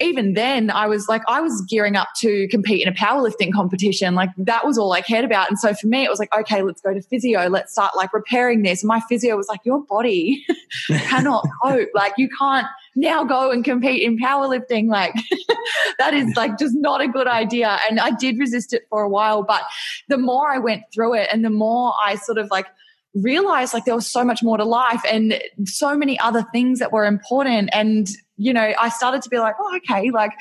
even 0.00 0.34
then 0.34 0.70
I 0.70 0.86
was 0.86 1.08
like, 1.08 1.22
I 1.28 1.40
was 1.40 1.64
gearing 1.68 1.96
up 1.96 2.08
to 2.18 2.48
compete 2.48 2.86
in 2.86 2.92
a 2.92 2.96
powerlifting 2.96 3.52
competition. 3.52 4.14
Like 4.14 4.30
that 4.38 4.66
was 4.66 4.78
all 4.78 4.92
I 4.92 5.02
cared 5.02 5.24
about. 5.24 5.50
And 5.50 5.58
so 5.58 5.74
for 5.74 5.86
me, 5.86 6.04
it 6.04 6.10
was 6.10 6.18
like, 6.18 6.34
okay, 6.34 6.62
let's 6.62 6.80
go 6.80 6.94
to 6.94 7.02
physio. 7.02 7.48
Let's 7.48 7.72
start 7.72 7.92
like 7.96 8.12
repairing 8.12 8.62
this. 8.62 8.82
And 8.82 8.88
my 8.88 9.00
physio 9.08 9.36
was 9.36 9.48
like, 9.48 9.60
your 9.64 9.82
body 9.82 10.44
cannot 10.88 11.46
cope. 11.62 11.88
Like 11.94 12.14
you 12.16 12.28
can't 12.38 12.66
now 12.96 13.24
go 13.24 13.50
and 13.50 13.64
compete 13.64 14.02
in 14.02 14.18
powerlifting. 14.18 14.88
Like 14.88 15.14
that 15.98 16.14
is 16.14 16.34
like 16.36 16.58
just 16.58 16.74
not 16.76 17.00
a 17.00 17.08
good 17.08 17.26
idea. 17.26 17.78
And 17.88 18.00
I 18.00 18.12
did 18.12 18.38
resist 18.38 18.72
it 18.72 18.86
for 18.88 19.02
a 19.02 19.08
while, 19.08 19.42
but 19.42 19.62
the 20.08 20.18
more 20.18 20.50
I 20.50 20.58
went 20.58 20.84
through 20.92 21.14
it 21.14 21.28
and 21.32 21.44
the 21.44 21.50
more 21.50 21.92
I 22.04 22.14
sort 22.14 22.38
of 22.38 22.48
like, 22.50 22.66
realized 23.14 23.74
like 23.74 23.84
there 23.84 23.94
was 23.94 24.06
so 24.06 24.24
much 24.24 24.42
more 24.42 24.56
to 24.56 24.64
life 24.64 25.02
and 25.10 25.40
so 25.64 25.96
many 25.96 26.18
other 26.20 26.44
things 26.52 26.78
that 26.78 26.92
were 26.92 27.04
important 27.04 27.70
and 27.72 28.08
you 28.40 28.54
know, 28.54 28.72
I 28.80 28.88
started 28.88 29.20
to 29.22 29.28
be 29.28 29.38
like, 29.38 29.54
oh, 29.60 29.76
okay, 29.76 30.10
like, 30.10 30.32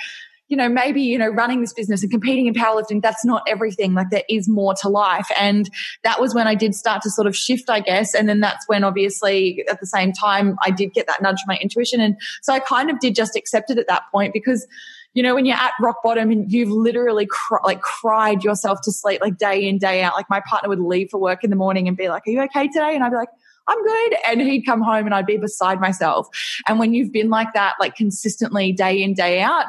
you 0.48 0.56
know, 0.56 0.70
maybe, 0.70 1.02
you 1.02 1.18
know, 1.18 1.28
running 1.28 1.60
this 1.60 1.74
business 1.74 2.02
and 2.02 2.10
competing 2.10 2.48
in 2.48 2.54
powerlifting, 2.54 3.02
that's 3.02 3.26
not 3.26 3.44
everything. 3.46 3.94
Like 3.94 4.10
there 4.10 4.24
is 4.30 4.48
more 4.48 4.74
to 4.82 4.90
life. 4.90 5.28
And 5.38 5.70
that 6.04 6.22
was 6.22 6.34
when 6.34 6.48
I 6.48 6.56
did 6.56 6.74
start 6.74 7.02
to 7.04 7.10
sort 7.10 7.28
of 7.28 7.36
shift, 7.36 7.70
I 7.70 7.82
guess. 7.82 8.16
And 8.16 8.28
then 8.28 8.40
that's 8.40 8.66
when 8.68 8.86
obviously 8.86 9.66
at 9.70 9.82
the 9.82 9.86
same 9.86 10.14
time, 10.14 10.56
I 10.66 10.72
did 10.72 10.94
get 10.94 11.08
that 11.08 11.22
nudge 11.22 11.42
from 11.42 11.54
my 11.54 11.58
intuition. 11.62 12.00
And 12.00 12.16
so 12.42 12.54
I 12.54 12.60
kind 12.60 12.90
of 12.90 13.00
did 13.00 13.16
just 13.16 13.36
accept 13.36 13.70
it 13.70 13.78
at 13.78 13.88
that 13.88 14.04
point 14.14 14.34
because 14.34 14.66
you 15.14 15.24
know, 15.24 15.36
when 15.36 15.46
you're 15.46 15.58
at 15.58 15.74
rock 15.82 15.98
bottom 16.04 16.32
and 16.32 16.52
you've 16.52 16.70
literally 16.70 17.28
like 17.64 17.82
cried 17.82 18.44
yourself 18.44 18.82
to 18.82 18.92
sleep 18.92 19.22
like 19.22 19.38
day 19.38 19.68
in, 19.68 19.78
day 19.78 20.04
out. 20.04 20.14
Like 20.16 20.30
my 20.30 20.42
partner 20.48 20.70
would 20.70 20.80
leave 20.80 21.10
for 21.10 21.20
work 21.20 21.44
in 21.44 21.50
the 21.50 21.56
morning 21.56 21.88
and 21.88 21.98
be 21.98 22.10
like, 22.10 22.28
Are 22.28 22.32
you 22.32 22.42
okay 22.44 22.68
today? 22.68 22.96
And 22.96 23.04
I'd 23.04 23.10
be 23.10 23.16
like, 23.16 23.30
I'm 23.68 23.84
good. 23.84 24.16
And 24.28 24.42
he'd 24.42 24.64
come 24.64 24.82
home 24.82 25.06
and 25.06 25.14
I'd 25.14 25.26
be 25.26 25.38
beside 25.38 25.80
myself. 25.80 26.28
And 26.68 26.80
when 26.80 26.94
you've 26.94 27.12
been 27.12 27.30
like 27.30 27.54
that, 27.54 27.76
like 27.80 27.96
consistently 27.96 28.72
day 28.72 29.02
in, 29.02 29.14
day 29.14 29.42
out, 29.42 29.66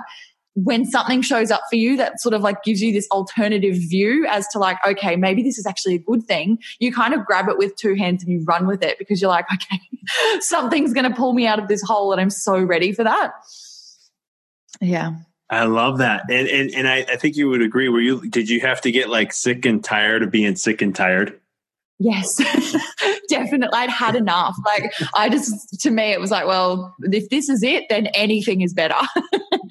when 0.55 0.85
something 0.85 1.23
shows 1.23 1.51
up 1.51 1.63
for 1.71 1.77
you 1.77 1.97
that 1.97 2.21
sort 2.21 2.35
of 2.35 2.43
like 2.43 2.63
gives 2.65 2.83
you 2.83 2.93
this 2.93 3.09
alternative 3.13 3.75
view 3.75 4.27
as 4.29 4.49
to 4.49 4.59
like, 4.59 4.79
okay, 4.87 5.17
maybe 5.17 5.43
this 5.43 5.59
is 5.59 5.67
actually 5.67 5.95
a 5.95 5.99
good 5.99 6.25
thing, 6.25 6.59
you 6.81 6.93
kind 6.93 7.15
of 7.15 7.25
grab 7.25 7.49
it 7.49 7.57
with 7.57 7.77
two 7.77 7.95
hands 7.95 8.23
and 8.23 8.33
you 8.33 8.43
run 8.45 8.67
with 8.67 8.83
it 8.83 8.99
because 8.99 9.21
you're 9.21 9.31
like, 9.31 9.47
okay, 9.55 9.81
something's 10.41 10.93
going 10.93 11.09
to 11.09 11.17
pull 11.17 11.33
me 11.33 11.47
out 11.47 11.59
of 11.59 11.69
this 11.69 11.83
hole 11.83 12.13
and 12.13 12.21
I'm 12.21 12.31
so 12.31 12.59
ready 12.59 12.93
for 12.93 13.05
that. 13.05 13.33
Yeah. 14.81 15.13
I 15.51 15.65
love 15.65 15.99
that. 15.99 16.31
And 16.31 16.49
and, 16.49 16.71
and 16.75 16.89
I, 16.89 16.99
I 17.09 17.17
think 17.17 17.37
you 17.37 17.49
would 17.49 17.63
agree. 17.63 17.89
Were 17.89 18.01
you 18.01 18.29
did 18.29 18.49
you 18.49 18.61
have 18.61 18.81
to 18.83 18.93
get 18.93 19.09
like 19.09 19.33
sick 19.33 19.65
and 19.67 19.83
tired 19.83 20.23
of 20.23 20.31
being 20.31 20.57
sick 20.57 20.81
and 20.81 20.95
tired? 20.95 21.41
Yes, 22.03 22.37
definitely. 23.29 23.69
I'd 23.75 23.91
had 23.91 24.17
enough. 24.17 24.57
Like, 24.65 24.91
I 25.15 25.29
just, 25.29 25.79
to 25.83 25.91
me, 25.91 26.13
it 26.13 26.19
was 26.19 26.31
like, 26.31 26.47
well, 26.47 26.97
if 27.03 27.29
this 27.29 27.51
is 27.51 27.63
it, 27.63 27.91
then 27.91 28.07
anything 28.15 28.63
is 28.63 28.73
better. 28.73 28.95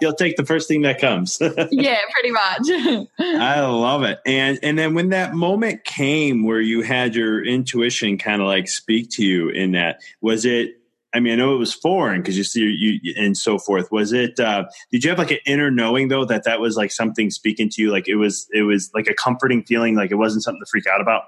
You'll 0.00 0.14
take 0.14 0.36
the 0.36 0.44
first 0.44 0.66
thing 0.66 0.82
that 0.82 1.00
comes. 1.00 1.38
yeah, 1.70 1.98
pretty 2.12 2.32
much. 2.32 3.08
I 3.20 3.60
love 3.60 4.02
it. 4.02 4.18
And 4.26 4.58
and 4.62 4.76
then 4.76 4.94
when 4.94 5.10
that 5.10 5.34
moment 5.34 5.84
came 5.84 6.44
where 6.44 6.60
you 6.60 6.82
had 6.82 7.14
your 7.14 7.44
intuition 7.44 8.18
kind 8.18 8.42
of 8.42 8.48
like 8.48 8.68
speak 8.68 9.08
to 9.10 9.24
you 9.24 9.48
in 9.48 9.72
that, 9.72 10.00
was 10.20 10.44
it 10.44 10.80
I 11.14 11.20
mean, 11.20 11.34
I 11.34 11.36
know 11.36 11.54
it 11.54 11.58
was 11.58 11.72
foreign 11.72 12.20
because 12.20 12.36
you 12.36 12.44
see 12.44 12.60
you 12.60 13.14
and 13.16 13.36
so 13.36 13.58
forth. 13.58 13.92
Was 13.92 14.12
it? 14.12 14.40
Uh, 14.40 14.64
did 14.90 15.04
you 15.04 15.10
have 15.10 15.18
like 15.18 15.30
an 15.30 15.38
inner 15.46 15.70
knowing 15.70 16.08
though 16.08 16.24
that 16.24 16.44
that 16.44 16.60
was 16.60 16.76
like 16.76 16.90
something 16.90 17.30
speaking 17.30 17.68
to 17.70 17.82
you? 17.82 17.92
Like 17.92 18.08
it 18.08 18.16
was, 18.16 18.48
it 18.52 18.62
was 18.62 18.90
like 18.94 19.06
a 19.06 19.14
comforting 19.14 19.62
feeling. 19.62 19.94
Like 19.94 20.10
it 20.10 20.16
wasn't 20.16 20.42
something 20.42 20.60
to 20.60 20.68
freak 20.68 20.86
out 20.86 21.00
about. 21.00 21.24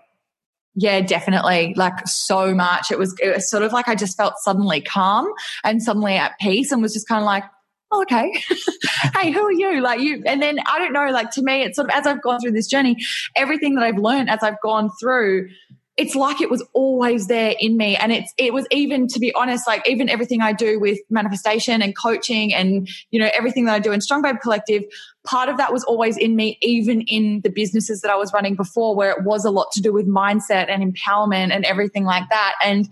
Yeah, 0.75 1.01
definitely. 1.01 1.73
Like 1.75 2.07
so 2.07 2.55
much. 2.55 2.91
It 2.91 2.99
was, 2.99 3.15
it 3.23 3.35
was 3.35 3.49
sort 3.49 3.63
of 3.63 3.73
like 3.73 3.89
I 3.89 3.95
just 3.95 4.17
felt 4.17 4.35
suddenly 4.39 4.81
calm 4.81 5.33
and 5.65 5.83
suddenly 5.83 6.17
at 6.17 6.39
peace 6.39 6.71
and 6.73 6.83
was 6.83 6.93
just 6.93 7.09
kind 7.09 7.21
of 7.21 7.27
like, 7.27 7.45
oh, 7.93 8.03
okay. 8.03 8.43
hey, 9.15 9.31
who 9.31 9.41
are 9.41 9.53
you? 9.53 9.81
Like 9.81 10.01
you, 10.01 10.23
and 10.27 10.43
then 10.43 10.59
I 10.67 10.79
don't 10.79 10.93
know, 10.93 11.07
like 11.11 11.31
to 11.33 11.43
me, 11.43 11.63
it's 11.63 11.77
sort 11.77 11.89
of 11.89 11.97
as 11.97 12.07
I've 12.07 12.21
gone 12.21 12.41
through 12.41 12.53
this 12.53 12.67
journey, 12.67 12.97
everything 13.35 13.77
that 13.77 13.85
I've 13.85 13.99
learned 13.99 14.29
as 14.29 14.43
I've 14.43 14.61
gone 14.63 14.91
through 15.01 15.49
it's 15.97 16.15
like 16.15 16.43
it 16.43 16.51
was 16.51 16.63
always 16.75 17.27
there 17.27 17.55
in 17.59 17.77
me. 17.77 17.97
And 17.97 18.13
it's, 18.13 18.33
it 18.37 18.53
was 18.53 18.67
even, 18.71 19.09
to 19.09 19.19
be 19.19 19.33
honest, 19.35 19.67
like 19.67 19.89
even 19.89 20.11
everything 20.11 20.43
I 20.43 20.53
do 20.53 20.79
with 20.79 20.99
manifestation 21.09 21.81
and 21.81 21.97
coaching 21.97 22.53
and, 22.53 22.87
you 23.11 23.19
know, 23.19 23.31
everything 23.33 23.65
that 23.65 23.75
I 23.75 23.79
do 23.79 23.93
in 23.93 24.03
Strong 24.03 24.21
Babe 24.21 24.37
Collective, 24.43 24.85
part 25.25 25.49
of 25.49 25.57
that 25.57 25.73
was 25.73 25.85
always 25.85 26.19
in 26.19 26.37
me, 26.37 26.59
even 26.61 27.01
in 27.03 27.41
the 27.41 27.49
businesses 27.49 28.03
that 28.03 28.11
I 28.11 28.17
was 28.17 28.33
running 28.35 28.57
before, 28.57 28.95
where 28.95 29.11
it 29.11 29.25
was 29.25 29.47
a 29.47 29.51
lot 29.51 29.73
to 29.73 29.81
do 29.81 29.91
with 29.91 30.07
mindset 30.07 30.69
and 30.69 30.95
empowerment 30.95 31.51
and 31.51 31.65
everything 31.65 32.05
like 32.05 32.29
that. 32.29 32.53
And 32.63 32.89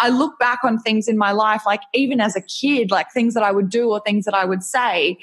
I 0.00 0.08
look 0.08 0.38
back 0.40 0.58
on 0.64 0.80
things 0.80 1.06
in 1.06 1.16
my 1.16 1.30
life, 1.30 1.62
like 1.64 1.82
even 1.94 2.20
as 2.20 2.34
a 2.34 2.42
kid, 2.42 2.90
like 2.90 3.12
things 3.12 3.34
that 3.34 3.44
I 3.44 3.52
would 3.52 3.70
do 3.70 3.90
or 3.90 4.00
things 4.00 4.24
that 4.24 4.34
I 4.34 4.44
would 4.44 4.64
say 4.64 5.16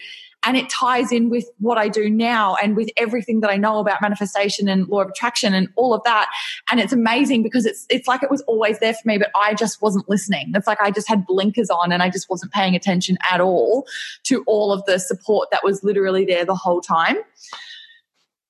and 0.45 0.55
it 0.55 0.69
ties 0.69 1.11
in 1.11 1.29
with 1.29 1.49
what 1.59 1.77
I 1.77 1.89
do 1.89 2.09
now 2.09 2.55
and 2.61 2.75
with 2.75 2.89
everything 2.97 3.41
that 3.41 3.49
I 3.49 3.57
know 3.57 3.79
about 3.79 4.01
manifestation 4.01 4.67
and 4.67 4.87
law 4.87 5.01
of 5.01 5.09
attraction 5.09 5.53
and 5.53 5.67
all 5.75 5.93
of 5.93 6.03
that. 6.03 6.29
And 6.69 6.79
it's 6.79 6.93
amazing 6.93 7.43
because 7.43 7.65
it's, 7.65 7.85
it's 7.89 8.07
like 8.07 8.23
it 8.23 8.29
was 8.29 8.41
always 8.41 8.79
there 8.79 8.93
for 8.93 9.07
me, 9.07 9.17
but 9.17 9.31
I 9.35 9.53
just 9.53 9.81
wasn't 9.81 10.07
listening. 10.09 10.51
It's 10.55 10.67
like 10.67 10.81
I 10.81 10.91
just 10.91 11.07
had 11.07 11.25
blinkers 11.25 11.69
on 11.69 11.91
and 11.91 12.03
I 12.03 12.09
just 12.09 12.29
wasn't 12.29 12.51
paying 12.51 12.75
attention 12.75 13.17
at 13.31 13.41
all 13.41 13.85
to 14.23 14.43
all 14.45 14.71
of 14.71 14.85
the 14.85 14.99
support 14.99 15.49
that 15.51 15.63
was 15.63 15.83
literally 15.83 16.25
there 16.25 16.45
the 16.45 16.55
whole 16.55 16.81
time. 16.81 17.17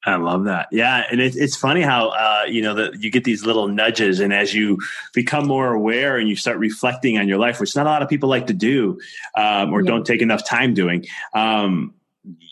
I 0.05 0.17
love 0.17 0.43
that. 0.43 0.67
Yeah, 0.71 1.03
and 1.09 1.19
it, 1.19 1.35
it's 1.35 1.55
funny 1.55 1.81
how 1.81 2.09
uh, 2.09 2.43
you 2.47 2.61
know 2.61 2.75
that 2.75 3.01
you 3.01 3.09
get 3.09 3.23
these 3.23 3.43
little 3.43 3.67
nudges, 3.67 4.19
and 4.19 4.31
as 4.31 4.53
you 4.53 4.77
become 5.13 5.47
more 5.47 5.73
aware 5.73 6.17
and 6.17 6.29
you 6.29 6.35
start 6.35 6.57
reflecting 6.59 7.17
on 7.17 7.27
your 7.27 7.39
life, 7.39 7.59
which 7.59 7.75
not 7.75 7.87
a 7.87 7.89
lot 7.89 8.03
of 8.03 8.09
people 8.09 8.29
like 8.29 8.45
to 8.47 8.53
do, 8.53 8.99
um, 9.35 9.73
or 9.73 9.81
yeah. 9.81 9.89
don't 9.89 10.05
take 10.05 10.21
enough 10.21 10.47
time 10.47 10.75
doing. 10.75 11.05
Um, 11.33 11.95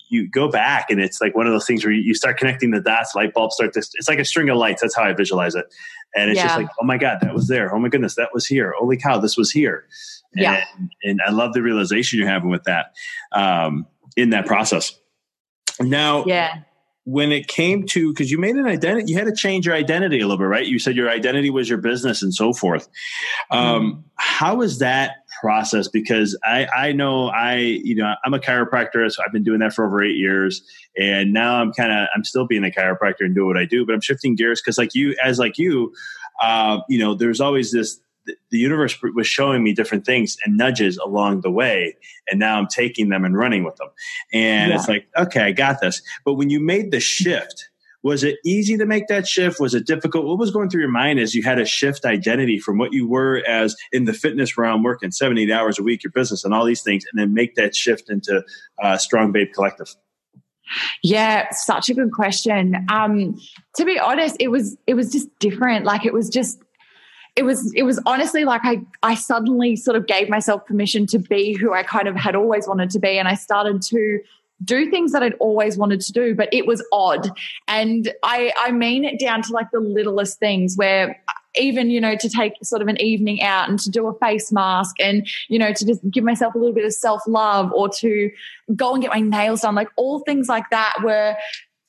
you 0.09 0.27
go 0.27 0.49
back, 0.49 0.89
and 0.89 0.99
it's 0.99 1.21
like 1.21 1.35
one 1.35 1.45
of 1.45 1.53
those 1.53 1.67
things 1.67 1.85
where 1.85 1.93
you 1.93 2.15
start 2.15 2.37
connecting 2.37 2.71
the 2.71 2.81
dots. 2.81 3.13
Light 3.13 3.33
bulbs 3.35 3.53
start 3.55 3.73
to. 3.73 3.79
It's 3.79 4.09
like 4.09 4.19
a 4.19 4.25
string 4.25 4.49
of 4.49 4.57
lights. 4.57 4.81
That's 4.81 4.95
how 4.95 5.03
I 5.03 5.13
visualize 5.13 5.53
it, 5.53 5.67
and 6.15 6.31
it's 6.31 6.37
yeah. 6.37 6.47
just 6.47 6.57
like, 6.57 6.69
oh 6.81 6.85
my 6.85 6.97
god, 6.97 7.19
that 7.21 7.35
was 7.35 7.47
there. 7.47 7.73
Oh 7.73 7.77
my 7.77 7.89
goodness, 7.89 8.15
that 8.15 8.29
was 8.33 8.47
here. 8.47 8.73
Holy 8.79 8.97
cow, 8.97 9.19
this 9.19 9.37
was 9.37 9.51
here. 9.51 9.85
Yeah, 10.35 10.65
and, 10.75 10.91
and 11.03 11.21
I 11.23 11.29
love 11.29 11.53
the 11.53 11.61
realization 11.61 12.17
you're 12.17 12.27
having 12.27 12.49
with 12.49 12.63
that 12.63 12.95
um, 13.31 13.85
in 14.17 14.31
that 14.31 14.47
process. 14.47 14.99
Now, 15.79 16.25
yeah 16.25 16.61
when 17.05 17.31
it 17.31 17.47
came 17.47 17.85
to 17.85 18.13
because 18.13 18.31
you 18.31 18.37
made 18.37 18.55
an 18.55 18.65
identity 18.65 19.11
you 19.11 19.17
had 19.17 19.25
to 19.25 19.35
change 19.35 19.65
your 19.65 19.75
identity 19.75 20.19
a 20.19 20.21
little 20.21 20.37
bit 20.37 20.45
right? 20.45 20.65
You 20.65 20.79
said 20.79 20.95
your 20.95 21.09
identity 21.09 21.49
was 21.49 21.67
your 21.67 21.77
business 21.77 22.21
and 22.21 22.33
so 22.33 22.53
forth. 22.53 22.87
Um, 23.51 23.59
mm-hmm. 23.59 23.99
how 24.15 24.55
was 24.55 24.79
that 24.79 25.17
process? 25.41 25.87
Because 25.87 26.37
i 26.45 26.67
i 26.75 26.91
know 26.91 27.27
i 27.27 27.55
you 27.55 27.95
know 27.95 28.13
i'm 28.23 28.33
a 28.33 28.39
chiropractor 28.39 29.11
so 29.11 29.21
i've 29.25 29.33
been 29.33 29.43
doing 29.43 29.59
that 29.59 29.73
for 29.73 29.85
over 29.85 30.03
eight 30.03 30.15
years 30.15 30.61
and 30.97 31.33
now 31.33 31.59
i'm 31.59 31.73
kind 31.73 31.91
of 31.91 32.07
i'm 32.15 32.23
still 32.23 32.45
being 32.45 32.63
a 32.63 32.69
chiropractor 32.69 33.21
and 33.21 33.35
do 33.35 33.45
what 33.45 33.57
i 33.57 33.65
do 33.65 33.85
but 33.85 33.93
i'm 33.93 34.01
shifting 34.01 34.35
gears 34.35 34.61
because 34.61 34.77
like 34.77 34.93
you 34.93 35.15
as 35.23 35.39
like 35.39 35.57
you 35.57 35.91
uh, 36.41 36.79
you 36.89 36.99
know 36.99 37.13
there's 37.13 37.39
always 37.39 37.71
this 37.71 37.99
the 38.25 38.57
universe 38.57 38.97
was 39.15 39.27
showing 39.27 39.63
me 39.63 39.73
different 39.73 40.05
things 40.05 40.37
and 40.45 40.57
nudges 40.57 40.97
along 40.97 41.41
the 41.41 41.51
way 41.51 41.95
and 42.29 42.39
now 42.39 42.57
i'm 42.57 42.67
taking 42.67 43.09
them 43.09 43.25
and 43.25 43.37
running 43.37 43.63
with 43.63 43.75
them 43.77 43.89
and 44.31 44.69
yeah. 44.69 44.75
it's 44.75 44.87
like 44.87 45.07
okay 45.17 45.41
i 45.41 45.51
got 45.51 45.81
this 45.81 46.01
but 46.25 46.33
when 46.33 46.49
you 46.49 46.59
made 46.59 46.91
the 46.91 46.99
shift 46.99 47.69
was 48.01 48.21
it 48.23 48.37
easy 48.43 48.77
to 48.77 48.85
make 48.85 49.07
that 49.07 49.27
shift 49.27 49.59
was 49.59 49.73
it 49.73 49.85
difficult 49.85 50.25
what 50.25 50.37
was 50.37 50.51
going 50.51 50.69
through 50.69 50.81
your 50.81 50.89
mind 50.91 51.19
as 51.19 51.33
you 51.33 51.43
had 51.43 51.55
to 51.55 51.65
shift 51.65 52.05
identity 52.05 52.59
from 52.59 52.77
what 52.77 52.93
you 52.93 53.07
were 53.07 53.43
as 53.47 53.75
in 53.91 54.05
the 54.05 54.13
fitness 54.13 54.57
realm 54.57 54.83
working 54.83 55.11
70 55.11 55.51
hours 55.51 55.79
a 55.79 55.83
week 55.83 56.03
your 56.03 56.11
business 56.11 56.43
and 56.43 56.53
all 56.53 56.65
these 56.65 56.81
things 56.81 57.05
and 57.11 57.19
then 57.19 57.33
make 57.33 57.55
that 57.55 57.75
shift 57.75 58.09
into 58.09 58.43
uh, 58.81 58.97
strong 58.97 59.31
babe 59.31 59.49
collective 59.53 59.95
yeah, 61.01 61.49
such 61.51 61.89
a 61.89 61.93
good 61.93 62.11
question. 62.11 62.85
Um, 62.89 63.39
to 63.75 63.85
be 63.85 63.99
honest, 63.99 64.37
it 64.39 64.49
was 64.49 64.77
it 64.87 64.93
was 64.93 65.11
just 65.11 65.27
different. 65.39 65.85
Like 65.85 66.05
it 66.05 66.13
was 66.13 66.29
just 66.29 66.61
it 67.35 67.43
was 67.43 67.73
it 67.73 67.83
was 67.83 67.99
honestly 68.05 68.45
like 68.45 68.61
I 68.63 68.81
I 69.01 69.15
suddenly 69.15 69.75
sort 69.75 69.97
of 69.97 70.07
gave 70.07 70.29
myself 70.29 70.65
permission 70.65 71.07
to 71.07 71.19
be 71.19 71.53
who 71.53 71.73
I 71.73 71.83
kind 71.83 72.07
of 72.07 72.15
had 72.15 72.35
always 72.35 72.67
wanted 72.67 72.89
to 72.91 72.99
be. 72.99 73.17
And 73.17 73.27
I 73.27 73.35
started 73.35 73.81
to 73.83 74.19
do 74.63 74.89
things 74.89 75.11
that 75.11 75.23
I'd 75.23 75.33
always 75.35 75.77
wanted 75.77 75.99
to 76.01 76.13
do 76.13 76.35
but 76.35 76.47
it 76.51 76.67
was 76.67 76.85
odd. 76.91 77.29
And 77.67 78.13
I 78.23 78.53
I 78.57 78.71
mean 78.71 79.03
it 79.03 79.19
down 79.19 79.41
to 79.43 79.53
like 79.53 79.71
the 79.71 79.79
littlest 79.79 80.39
things 80.39 80.75
where 80.75 81.19
even 81.55 81.89
you 81.89 82.01
know 82.01 82.15
to 82.15 82.29
take 82.29 82.53
sort 82.63 82.81
of 82.81 82.87
an 82.87 82.99
evening 83.01 83.41
out 83.41 83.69
and 83.69 83.79
to 83.79 83.89
do 83.89 84.07
a 84.07 84.17
face 84.19 84.51
mask 84.51 84.95
and 84.99 85.27
you 85.49 85.57
know 85.57 85.73
to 85.73 85.85
just 85.85 86.01
give 86.09 86.23
myself 86.23 86.55
a 86.55 86.57
little 86.57 86.73
bit 86.73 86.85
of 86.85 86.93
self 86.93 87.21
love 87.27 87.71
or 87.73 87.89
to 87.89 88.31
go 88.75 88.93
and 88.93 89.03
get 89.03 89.11
my 89.11 89.19
nails 89.19 89.61
done 89.61 89.75
like 89.75 89.89
all 89.95 90.19
things 90.19 90.47
like 90.47 90.69
that 90.69 90.93
were 91.03 91.35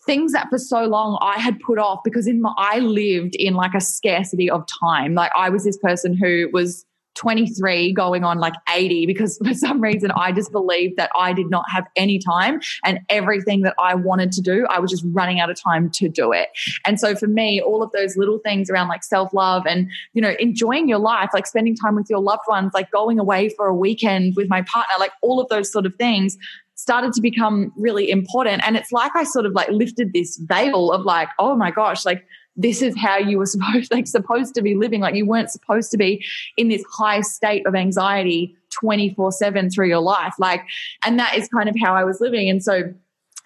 things 0.06 0.32
that 0.32 0.48
for 0.50 0.58
so 0.58 0.84
long 0.84 1.18
I 1.20 1.38
had 1.38 1.58
put 1.60 1.78
off 1.78 2.00
because 2.04 2.26
in 2.26 2.42
my, 2.42 2.52
I 2.56 2.78
lived 2.80 3.34
in 3.36 3.54
like 3.54 3.74
a 3.74 3.80
scarcity 3.80 4.50
of 4.50 4.64
time. 4.80 5.14
Like 5.14 5.32
I 5.36 5.48
was 5.50 5.64
this 5.64 5.78
person 5.78 6.16
who 6.16 6.48
was 6.52 6.84
23 7.14 7.92
going 7.92 8.24
on 8.24 8.38
like 8.38 8.54
80 8.72 9.06
because 9.06 9.38
for 9.44 9.54
some 9.54 9.80
reason 9.80 10.10
I 10.10 10.32
just 10.32 10.52
believed 10.52 10.96
that 10.96 11.10
I 11.18 11.32
did 11.32 11.48
not 11.50 11.64
have 11.70 11.86
any 11.96 12.18
time 12.18 12.60
and 12.84 13.00
everything 13.08 13.62
that 13.62 13.74
I 13.78 13.94
wanted 13.94 14.32
to 14.32 14.40
do, 14.40 14.66
I 14.68 14.80
was 14.80 14.90
just 14.90 15.04
running 15.06 15.40
out 15.40 15.50
of 15.50 15.60
time 15.60 15.90
to 15.90 16.08
do 16.08 16.32
it. 16.32 16.48
And 16.84 16.98
so 16.98 17.14
for 17.14 17.26
me, 17.26 17.60
all 17.60 17.82
of 17.82 17.92
those 17.92 18.16
little 18.16 18.38
things 18.38 18.70
around 18.70 18.88
like 18.88 19.04
self 19.04 19.32
love 19.32 19.64
and, 19.66 19.88
you 20.12 20.22
know, 20.22 20.34
enjoying 20.38 20.88
your 20.88 20.98
life, 20.98 21.30
like 21.32 21.46
spending 21.46 21.76
time 21.76 21.94
with 21.94 22.10
your 22.10 22.20
loved 22.20 22.42
ones, 22.48 22.72
like 22.74 22.90
going 22.90 23.18
away 23.18 23.48
for 23.50 23.66
a 23.66 23.74
weekend 23.74 24.34
with 24.36 24.48
my 24.48 24.62
partner, 24.62 24.94
like 24.98 25.12
all 25.22 25.40
of 25.40 25.48
those 25.48 25.70
sort 25.70 25.86
of 25.86 25.94
things 25.96 26.36
started 26.84 27.14
to 27.14 27.22
become 27.22 27.72
really 27.78 28.10
important. 28.10 28.62
And 28.66 28.76
it's 28.76 28.92
like 28.92 29.16
I 29.16 29.24
sort 29.24 29.46
of 29.46 29.52
like 29.52 29.70
lifted 29.70 30.12
this 30.12 30.36
veil 30.36 30.92
of 30.92 31.06
like, 31.06 31.30
oh 31.38 31.56
my 31.56 31.70
gosh, 31.70 32.04
like 32.04 32.26
this 32.56 32.82
is 32.82 32.94
how 32.94 33.16
you 33.16 33.38
were 33.38 33.46
supposed 33.54 33.90
like 33.90 34.06
supposed 34.06 34.54
to 34.56 34.60
be 34.60 34.74
living. 34.74 35.00
Like 35.00 35.14
you 35.14 35.26
weren't 35.26 35.50
supposed 35.50 35.90
to 35.92 35.96
be 35.96 36.22
in 36.58 36.68
this 36.68 36.84
high 36.92 37.22
state 37.22 37.66
of 37.66 37.74
anxiety 37.74 38.54
24 38.78 39.32
7 39.32 39.70
through 39.70 39.88
your 39.88 40.00
life. 40.00 40.34
Like, 40.38 40.60
and 41.06 41.18
that 41.18 41.38
is 41.38 41.48
kind 41.48 41.70
of 41.70 41.74
how 41.82 41.94
I 41.94 42.04
was 42.04 42.20
living. 42.20 42.50
And 42.50 42.62
so 42.62 42.92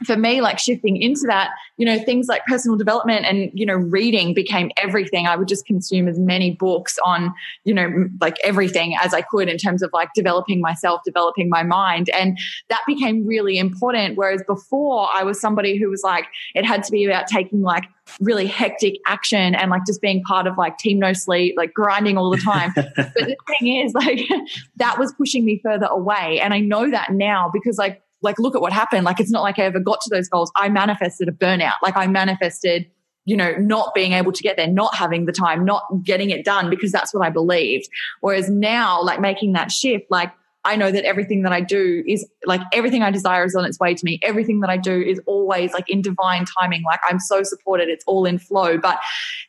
for 0.05 0.17
me, 0.17 0.41
like 0.41 0.59
shifting 0.59 0.97
into 0.97 1.23
that, 1.27 1.51
you 1.77 1.85
know, 1.85 1.99
things 1.99 2.29
like 2.29 2.45
personal 2.47 2.77
development 2.77 3.27
and, 3.27 3.51
you 3.53 3.67
know, 3.67 3.75
reading 3.75 4.33
became 4.33 4.71
everything. 4.77 5.27
I 5.27 5.35
would 5.35 5.49
just 5.49 5.67
consume 5.67 6.07
as 6.07 6.19
many 6.19 6.53
books 6.53 6.99
on, 7.05 7.35
you 7.65 7.75
know, 7.75 8.09
like 8.21 8.37
everything 8.45 8.95
as 9.03 9.13
I 9.13 9.23
could 9.23 9.49
in 9.49 9.59
terms 9.59 9.83
of 9.83 9.91
like 9.93 10.11
developing 10.15 10.61
myself, 10.61 11.01
developing 11.05 11.49
my 11.49 11.65
mind. 11.65 12.11
And 12.11 12.39
that 12.69 12.83
became 12.87 13.27
really 13.27 13.59
important. 13.59 14.17
Whereas 14.17 14.43
before 14.47 15.09
I 15.13 15.25
was 15.25 15.41
somebody 15.41 15.77
who 15.79 15.91
was 15.91 16.03
like, 16.05 16.27
it 16.55 16.65
had 16.65 16.85
to 16.85 16.93
be 16.93 17.05
about 17.05 17.27
taking 17.27 17.63
like 17.63 17.85
really 18.21 18.47
hectic 18.47 18.99
action 19.07 19.55
and 19.55 19.71
like 19.71 19.85
just 19.85 20.01
being 20.01 20.23
part 20.23 20.47
of 20.47 20.57
like 20.57 20.79
team 20.79 20.99
no 20.99 21.13
sleep, 21.13 21.55
like 21.57 21.75
grinding 21.75 22.17
all 22.17 22.31
the 22.31 22.39
time. 22.39 22.73
but 22.77 22.95
the 22.95 23.37
thing 23.59 23.77
is, 23.85 23.95
like, 23.95 24.21
that 24.77 24.99
was 24.99 25.13
pushing 25.15 25.45
me 25.45 25.61
further 25.63 25.87
away. 25.87 26.41
And 26.41 26.55
I 26.55 26.61
know 26.61 26.89
that 26.89 27.13
now 27.13 27.51
because 27.53 27.79
like, 27.79 28.01
like 28.23 28.39
look 28.39 28.55
at 28.55 28.61
what 28.61 28.73
happened. 28.73 29.05
Like 29.05 29.21
it's 29.21 29.31
not 29.31 29.43
like 29.43 29.59
I 29.59 29.63
ever 29.63 29.81
got 29.81 30.01
to 30.03 30.11
those 30.11 30.29
goals. 30.29 30.51
I 30.57 30.69
manifested 30.69 31.29
a 31.29 31.33
burnout. 31.33 31.75
Like 31.83 31.97
I 31.97 32.07
manifested 32.07 32.91
you 33.29 33.37
know, 33.37 33.55
not 33.59 33.93
being 33.95 34.13
able 34.13 34.33
to 34.33 34.43
get 34.43 34.57
there, 34.57 34.67
not 34.67 34.95
having 34.95 35.27
the 35.27 35.33
time, 35.33 35.63
not 35.63 35.83
getting 36.03 36.31
it 36.31 36.47
done 36.47 36.71
because 36.71 36.91
that's 36.91 37.13
what 37.13 37.27
I 37.27 37.29
believed. 37.29 37.87
Whereas 38.23 38.49
now, 38.49 39.03
like 39.03 39.21
making 39.21 39.53
that 39.53 39.71
shift, 39.71 40.07
like 40.09 40.33
I 40.69 40.77
know 40.77 40.91
that 40.93 41.05
everything 41.05 41.45
that 41.45 41.53
I 41.53 41.63
do 41.63 42.05
is 42.07 42.29
like 42.45 42.61
everything 42.75 43.03
I 43.03 43.11
desire 43.11 43.43
is 43.47 43.55
on 43.55 43.65
its 43.65 43.81
way 43.81 43.95
to 43.95 44.05
me. 44.05 44.21
Everything 44.23 44.61
that 44.61 44.69
I 44.69 44.77
do 44.77 45.01
is 45.01 45.19
always 45.25 45.73
like 45.73 45.89
in 45.89 46.03
divine 46.03 46.45
timing. 46.61 46.83
Like 46.83 47.01
I'm 47.09 47.19
so 47.19 47.43
supported. 47.43 47.89
It's 47.89 48.05
all 48.07 48.27
in 48.27 48.39
flow. 48.39 48.77
But 48.77 48.99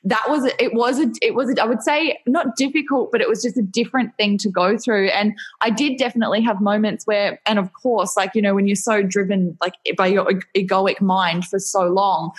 that 0.05 0.23
was, 0.29 0.49
it 0.57 0.73
was, 0.73 0.97
a, 0.97 1.11
it 1.21 1.35
was, 1.35 1.49
a, 1.49 1.61
I 1.61 1.65
would 1.65 1.81
say 1.81 2.17
not 2.25 2.55
difficult, 2.55 3.11
but 3.11 3.19
it 3.19 3.27
was 3.27 3.43
just 3.43 3.57
a 3.57 3.61
different 3.61 4.15
thing 4.15 4.37
to 4.37 4.49
go 4.49 4.77
through. 4.77 5.09
And 5.09 5.33
I 5.59 5.71
did 5.71 5.97
definitely 5.97 6.41
have 6.43 6.61
moments 6.61 7.05
where, 7.05 7.41
and 7.45 7.59
of 7.59 7.73
course, 7.73 8.15
like, 8.15 8.33
you 8.33 8.41
know, 8.41 8.55
when 8.55 8.65
you're 8.65 8.77
so 8.77 9.03
driven 9.03 9.57
like 9.59 9.73
by 9.97 10.07
your 10.07 10.25
egoic 10.55 11.01
mind 11.01 11.43
for 11.43 11.59
so 11.59 11.81
long, 11.87 12.31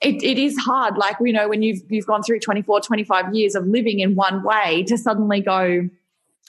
it, 0.00 0.20
it 0.24 0.38
is 0.38 0.58
hard. 0.58 0.96
Like, 0.96 1.18
you 1.20 1.32
know, 1.32 1.48
when 1.48 1.62
you've, 1.62 1.82
you've 1.88 2.06
gone 2.06 2.24
through 2.24 2.40
24, 2.40 2.80
25 2.80 3.32
years 3.32 3.54
of 3.54 3.64
living 3.68 4.00
in 4.00 4.16
one 4.16 4.42
way 4.42 4.82
to 4.88 4.98
suddenly 4.98 5.40
go, 5.40 5.88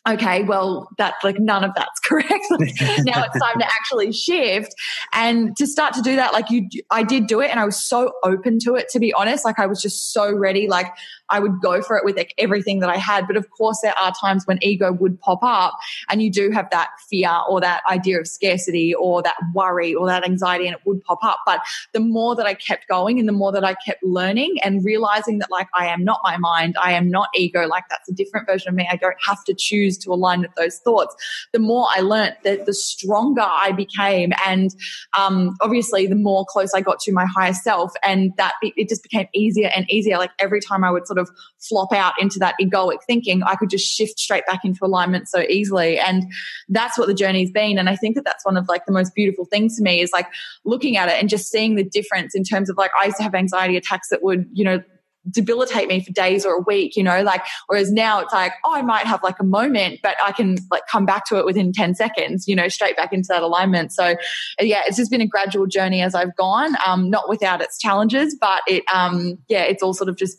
okay, 0.08 0.44
well, 0.44 0.90
that's 0.98 1.24
like 1.24 1.40
none 1.40 1.64
of 1.64 1.72
that's 1.76 2.00
correct. 2.06 2.30
now 2.50 3.24
it's 3.24 3.40
time 3.40 3.60
to 3.60 3.66
actually 3.66 4.12
shift 4.12 4.74
and 5.14 5.56
to 5.58 5.66
start 5.66 5.94
to 5.94 6.02
do 6.02 6.16
that. 6.16 6.34
Like 6.34 6.50
you, 6.50 6.68
I 6.92 7.04
did 7.04 7.28
do 7.28 7.40
it 7.40 7.50
and 7.50 7.60
I 7.60 7.66
was 7.66 7.82
so 7.82 8.14
open 8.24 8.60
to 8.60 8.76
it, 8.76 8.90
to 8.90 9.00
be 9.00 9.14
honest. 9.14 9.46
Like 9.46 9.60
I 9.60 9.66
was 9.66 9.82
just 9.82 10.14
so 10.14 10.34
ready. 10.34 10.68
Like 10.68 10.88
I 11.30 11.40
would 11.40 11.62
go 11.62 11.82
for 11.82 11.98
it 11.98 12.06
with 12.06 12.18
like 12.18 12.34
everything 12.38 12.80
that 12.80 12.90
I 12.90 12.98
had. 12.98 13.28
But 13.28 13.38
of 13.38 13.50
course, 13.50 13.80
there 13.82 13.98
are 13.98 14.14
times 14.20 14.46
when 14.46 14.60
ego 14.62 14.92
would 14.92 15.20
pop 15.20 15.40
up 15.42 15.78
and 16.10 16.22
you 16.22 16.30
do 16.30 16.52
have 16.52 16.70
that 16.72 16.90
fear 17.10 17.32
or 17.50 17.62
that 17.62 17.82
idea 17.90 18.20
of 18.20 18.28
scarcity 18.28 18.94
or 18.94 19.22
that 19.24 19.36
worry 19.54 19.96
or 19.96 20.08
that 20.08 20.26
anxiety 20.26 20.68
and 20.68 20.76
it 20.76 20.82
would 20.86 21.02
pop 21.04 21.20
up. 21.24 21.40
But 21.46 21.62
the 21.94 22.00
more 22.00 22.36
that 22.36 22.46
I 22.46 22.54
kept 22.54 22.88
going 22.88 23.20
and 23.20 23.28
the 23.28 23.34
more 23.34 23.52
that 23.52 23.64
I 23.64 23.76
kept 23.86 24.04
learning 24.04 24.58
and 24.64 24.84
realizing 24.84 25.40
that 25.40 25.50
like 25.50 25.68
I 25.74 25.88
am 25.88 26.04
not 26.04 26.20
my 26.24 26.38
mind, 26.38 26.76
I 26.82 26.94
am 26.94 27.10
not 27.10 27.30
ego, 27.34 27.68
like 27.68 27.86
that's 27.90 28.10
a 28.10 28.14
different 28.14 28.48
version 28.48 28.70
of 28.70 28.76
me. 28.76 28.88
I 28.92 28.98
don't 28.98 29.16
have 29.26 29.44
to 29.46 29.54
choose 29.54 29.93
to 30.00 30.12
align 30.12 30.42
with 30.42 30.54
those 30.56 30.78
thoughts. 30.80 31.16
The 31.52 31.60
more 31.60 31.88
I 31.90 32.02
learned 32.02 32.36
that 32.44 32.66
the 32.66 32.74
stronger 32.74 33.42
I 33.42 33.72
became. 33.72 34.32
And 34.46 34.70
um, 35.18 35.56
obviously 35.62 36.08
the 36.08 36.16
more 36.16 36.46
close 36.48 36.74
I 36.74 36.82
got 36.82 37.00
to 37.02 37.12
my 37.12 37.26
higher 37.26 37.54
self 37.54 37.92
and 38.04 38.32
that 38.38 38.54
it 38.62 38.90
just 38.90 39.04
became 39.04 39.28
easier 39.34 39.72
and 39.76 39.90
easier. 39.90 40.18
Like 40.18 40.32
every 40.40 40.62
time 40.62 40.84
I 40.84 40.92
would 40.92 41.08
sort 41.08 41.20
of 41.20 41.30
flop 41.60 41.94
out 41.94 42.14
into 42.20 42.40
that 42.40 42.56
egoic 42.62 43.00
thinking, 43.06 43.44
I 43.44 43.56
could 43.56 43.70
just 43.70 43.86
shift 43.86 44.20
straight 44.20 44.46
back 44.46 44.62
into 44.64 44.84
alignment 44.84 45.28
so 45.28 45.42
easily. 45.42 46.00
And 46.00 46.24
that's 46.70 46.98
what 46.98 47.08
the 47.08 47.14
journey's 47.14 47.52
been. 47.52 47.78
And 47.78 47.90
I 47.90 47.96
think 47.96 48.16
that 48.16 48.26
that's 48.26 48.46
one 48.46 48.58
of 48.58 48.68
like 48.68 48.86
the 48.86 48.92
most 48.92 49.14
beautiful 49.16 49.46
things 49.46 49.78
to 49.78 49.84
me 49.84 50.02
is 50.02 50.12
like 50.12 50.28
looking 50.66 50.98
at 50.98 51.10
it 51.10 51.16
and 51.20 51.30
just 51.30 51.50
seeing 51.50 51.76
the 51.76 51.84
difference 51.84 52.36
in 52.36 52.44
terms 52.44 52.70
of 52.70 52.78
like 52.78 52.92
I 53.02 53.06
used 53.06 53.18
to 53.18 53.24
have 53.24 53.36
anxiety 53.36 53.78
attacks 53.78 54.10
that 54.10 54.24
would, 54.24 54.46
you 54.54 54.64
know, 54.64 54.82
debilitate 55.30 55.88
me 55.88 56.04
for 56.04 56.12
days 56.12 56.46
or 56.46 56.56
a 56.56 56.60
week, 56.62 56.96
you 56.96 57.04
know, 57.04 57.22
like, 57.24 57.44
whereas 57.68 57.92
now 57.92 58.20
it's 58.20 58.34
like, 58.34 58.54
oh, 58.66 58.76
I 58.76 58.82
might 58.82 59.06
have 59.06 59.24
like 59.24 59.40
a 59.40 59.44
moment, 59.44 60.00
but 60.04 60.16
I 60.24 60.32
can 60.32 60.58
like 60.70 60.84
come 60.88 61.06
back 61.06 61.26
to 61.28 61.38
it 61.38 61.46
within 61.46 61.72
10 61.72 61.96
seconds, 61.96 62.48
you 62.48 62.56
know, 62.56 62.68
straight 62.68 62.98
back 62.98 63.14
into 63.14 63.28
that 63.30 63.42
alignment. 63.42 63.92
So 63.94 64.16
yeah, 64.60 64.84
it's 64.86 64.98
just 64.98 65.12
been 65.12 65.22
a 65.22 65.28
gradual 65.28 65.66
journey 65.66 66.02
as 66.02 66.16
I've 66.16 66.36
gone, 66.36 66.76
um, 66.86 67.10
not 67.10 67.30
without 67.30 67.62
its 67.62 67.78
challenges, 67.78 68.36
but 68.40 68.62
it, 68.68 68.84
um, 68.94 69.38
yeah, 69.48 69.64
it's 69.64 69.82
all 69.82 69.94
sort 69.94 70.10
of 70.10 70.18
just 70.18 70.38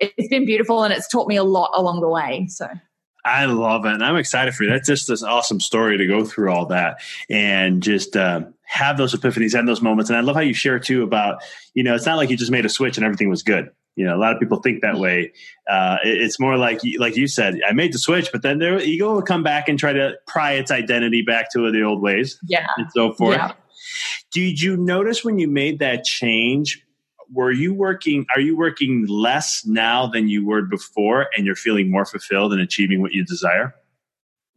it's 0.00 0.28
been 0.28 0.44
beautiful 0.44 0.82
and 0.82 0.92
it's 0.92 1.08
taught 1.08 1.28
me 1.28 1.36
a 1.36 1.44
lot 1.44 1.70
along 1.74 2.00
the 2.00 2.08
way. 2.08 2.46
So. 2.48 2.68
I 3.24 3.46
love 3.46 3.86
it. 3.86 3.94
And 3.94 4.04
I'm 4.04 4.16
excited 4.16 4.54
for 4.54 4.64
you. 4.64 4.70
That's 4.70 4.86
just 4.86 5.08
this 5.08 5.22
awesome 5.22 5.60
story 5.60 5.96
to 5.96 6.06
go 6.06 6.24
through 6.24 6.50
all 6.50 6.66
that 6.66 7.00
and 7.30 7.82
just 7.82 8.16
uh, 8.16 8.42
have 8.64 8.98
those 8.98 9.14
epiphanies 9.14 9.58
and 9.58 9.66
those 9.66 9.80
moments. 9.80 10.10
And 10.10 10.18
I 10.18 10.20
love 10.20 10.36
how 10.36 10.42
you 10.42 10.52
share 10.52 10.78
too 10.78 11.02
about, 11.02 11.42
you 11.72 11.82
know, 11.82 11.94
it's 11.94 12.04
not 12.04 12.16
like 12.16 12.28
you 12.28 12.36
just 12.36 12.50
made 12.50 12.66
a 12.66 12.68
switch 12.68 12.98
and 12.98 13.04
everything 13.04 13.30
was 13.30 13.42
good. 13.42 13.70
You 13.96 14.04
know, 14.04 14.16
a 14.16 14.18
lot 14.18 14.32
of 14.32 14.40
people 14.40 14.60
think 14.60 14.82
that 14.82 14.98
way. 14.98 15.32
Uh, 15.70 15.98
it's 16.02 16.40
more 16.40 16.56
like, 16.56 16.80
like 16.98 17.16
you 17.16 17.28
said, 17.28 17.60
I 17.68 17.72
made 17.72 17.92
the 17.92 17.98
switch, 17.98 18.30
but 18.32 18.42
then 18.42 18.58
their 18.58 18.80
ego 18.80 19.14
will 19.14 19.22
come 19.22 19.42
back 19.42 19.68
and 19.68 19.78
try 19.78 19.92
to 19.92 20.14
pry 20.26 20.52
its 20.52 20.70
identity 20.70 21.22
back 21.22 21.52
to 21.52 21.70
the 21.70 21.82
old 21.82 22.02
ways. 22.02 22.38
Yeah. 22.46 22.66
And 22.76 22.86
so 22.92 23.12
forth. 23.12 23.36
Yeah. 23.36 23.52
Did 24.32 24.60
you 24.60 24.76
notice 24.76 25.24
when 25.24 25.38
you 25.38 25.46
made 25.46 25.78
that 25.78 26.04
change, 26.04 26.84
were 27.32 27.50
you 27.50 27.74
working 27.74 28.26
are 28.34 28.40
you 28.40 28.56
working 28.56 29.06
less 29.06 29.64
now 29.66 30.06
than 30.06 30.28
you 30.28 30.46
were 30.46 30.62
before 30.62 31.28
and 31.36 31.46
you're 31.46 31.56
feeling 31.56 31.90
more 31.90 32.04
fulfilled 32.04 32.52
and 32.52 32.60
achieving 32.60 33.00
what 33.00 33.12
you 33.12 33.24
desire 33.24 33.74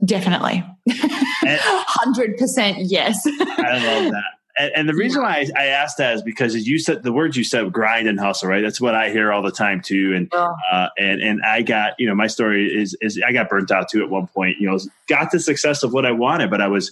definitely 0.03 0.63
100% 0.89 2.75
yes 2.85 3.19
i 3.25 3.77
love 3.85 4.11
that 4.11 4.36
and, 4.59 4.71
and 4.75 4.89
the 4.89 4.93
reason 4.93 5.21
why 5.21 5.47
I, 5.55 5.63
I, 5.63 5.65
asked 5.67 5.97
that 5.97 6.15
is 6.15 6.21
because 6.21 6.55
as 6.55 6.67
you 6.67 6.79
said 6.79 7.03
the 7.03 7.13
words 7.13 7.37
you 7.37 7.43
said 7.43 7.71
grind 7.71 8.07
and 8.07 8.19
hustle 8.19 8.49
right 8.49 8.61
that's 8.61 8.81
what 8.81 8.95
i 8.95 9.09
hear 9.09 9.31
all 9.31 9.41
the 9.41 9.51
time 9.51 9.81
too 9.81 10.13
and 10.15 10.29
oh. 10.31 10.53
uh, 10.71 10.89
and 10.97 11.21
and 11.21 11.41
i 11.43 11.61
got 11.61 11.93
you 11.99 12.07
know 12.07 12.15
my 12.15 12.27
story 12.27 12.67
is 12.67 12.97
is 13.01 13.21
i 13.27 13.31
got 13.31 13.49
burnt 13.49 13.71
out 13.71 13.89
too 13.89 14.03
at 14.03 14.09
one 14.09 14.27
point 14.27 14.57
you 14.59 14.67
know 14.69 14.77
got 15.07 15.31
the 15.31 15.39
success 15.39 15.83
of 15.83 15.93
what 15.93 16.05
i 16.05 16.11
wanted 16.11 16.49
but 16.49 16.61
i 16.61 16.67
was 16.67 16.91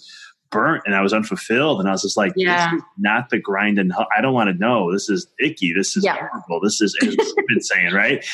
burnt 0.51 0.83
and 0.85 0.95
I 0.95 1.01
was 1.01 1.13
unfulfilled. 1.13 1.79
And 1.79 1.89
I 1.89 1.91
was 1.91 2.01
just 2.01 2.15
like, 2.15 2.33
yeah. 2.35 2.71
this 2.71 2.79
is 2.79 2.85
not 2.97 3.29
the 3.29 3.39
grind 3.39 3.77
and 3.77 3.93
I 4.15 4.21
don't 4.21 4.33
want 4.33 4.49
to 4.49 4.53
know. 4.53 4.91
This 4.91 5.09
is 5.09 5.27
icky. 5.39 5.73
This 5.73 5.97
is 5.97 6.05
yeah. 6.05 6.15
horrible. 6.15 6.61
This 6.61 6.81
is, 6.81 6.97
as 7.01 7.15
you've 7.17 7.47
been 7.47 7.61
saying, 7.61 7.93
right? 7.93 8.25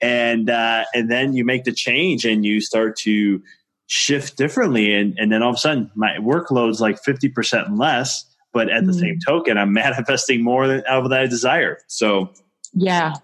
And, 0.00 0.48
uh, 0.48 0.84
and 0.94 1.10
then 1.10 1.34
you 1.34 1.44
make 1.44 1.64
the 1.64 1.72
change 1.72 2.24
and 2.24 2.44
you 2.44 2.60
start 2.60 2.96
to 2.98 3.42
shift 3.86 4.36
differently. 4.36 4.94
And, 4.94 5.14
and 5.18 5.32
then 5.32 5.42
all 5.42 5.50
of 5.50 5.56
a 5.56 5.58
sudden 5.58 5.90
my 5.94 6.16
workload's 6.20 6.80
like 6.80 7.02
50% 7.02 7.78
less, 7.78 8.24
but 8.54 8.70
at 8.70 8.86
the 8.86 8.92
mm. 8.92 9.00
same 9.00 9.18
token, 9.26 9.58
I'm 9.58 9.72
manifesting 9.84 10.42
more 10.42 10.66
than, 10.66 10.82
of 10.88 11.10
that 11.10 11.20
I 11.20 11.26
desire. 11.26 11.78
So 11.88 12.30
yeah, 12.72 13.14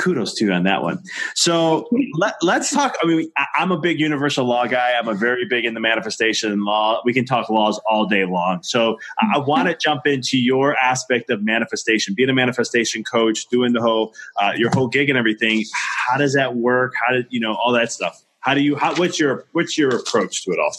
kudos 0.00 0.34
to 0.34 0.46
you 0.46 0.52
on 0.52 0.64
that 0.64 0.82
one. 0.82 1.02
So 1.34 1.88
let, 2.14 2.34
us 2.42 2.70
talk. 2.70 2.96
I 3.02 3.06
mean, 3.06 3.30
I'm 3.56 3.70
a 3.70 3.78
big 3.78 4.00
universal 4.00 4.44
law 4.44 4.66
guy. 4.66 4.92
I'm 4.92 5.08
a 5.08 5.14
very 5.14 5.44
big 5.44 5.64
in 5.64 5.74
the 5.74 5.80
manifestation 5.80 6.64
law. 6.64 7.02
We 7.04 7.12
can 7.12 7.24
talk 7.24 7.50
laws 7.50 7.80
all 7.88 8.06
day 8.06 8.24
long. 8.24 8.62
So 8.62 8.98
I 9.34 9.38
want 9.38 9.68
to 9.68 9.76
jump 9.76 10.06
into 10.06 10.38
your 10.38 10.76
aspect 10.76 11.30
of 11.30 11.42
manifestation, 11.42 12.14
being 12.14 12.30
a 12.30 12.34
manifestation 12.34 13.04
coach, 13.04 13.46
doing 13.48 13.72
the 13.72 13.80
whole 13.80 14.14
uh, 14.40 14.52
your 14.56 14.70
whole 14.70 14.88
gig 14.88 15.08
and 15.08 15.18
everything. 15.18 15.64
How 16.08 16.18
does 16.18 16.34
that 16.34 16.56
work? 16.56 16.94
How 17.06 17.12
did 17.12 17.26
you 17.30 17.40
know 17.40 17.54
all 17.54 17.72
that 17.72 17.92
stuff? 17.92 18.22
How 18.40 18.54
do 18.54 18.62
you? 18.62 18.76
How, 18.76 18.94
what's 18.94 19.20
your 19.20 19.46
what's 19.52 19.76
your 19.76 19.94
approach 19.94 20.44
to 20.44 20.52
it 20.52 20.58
all? 20.58 20.74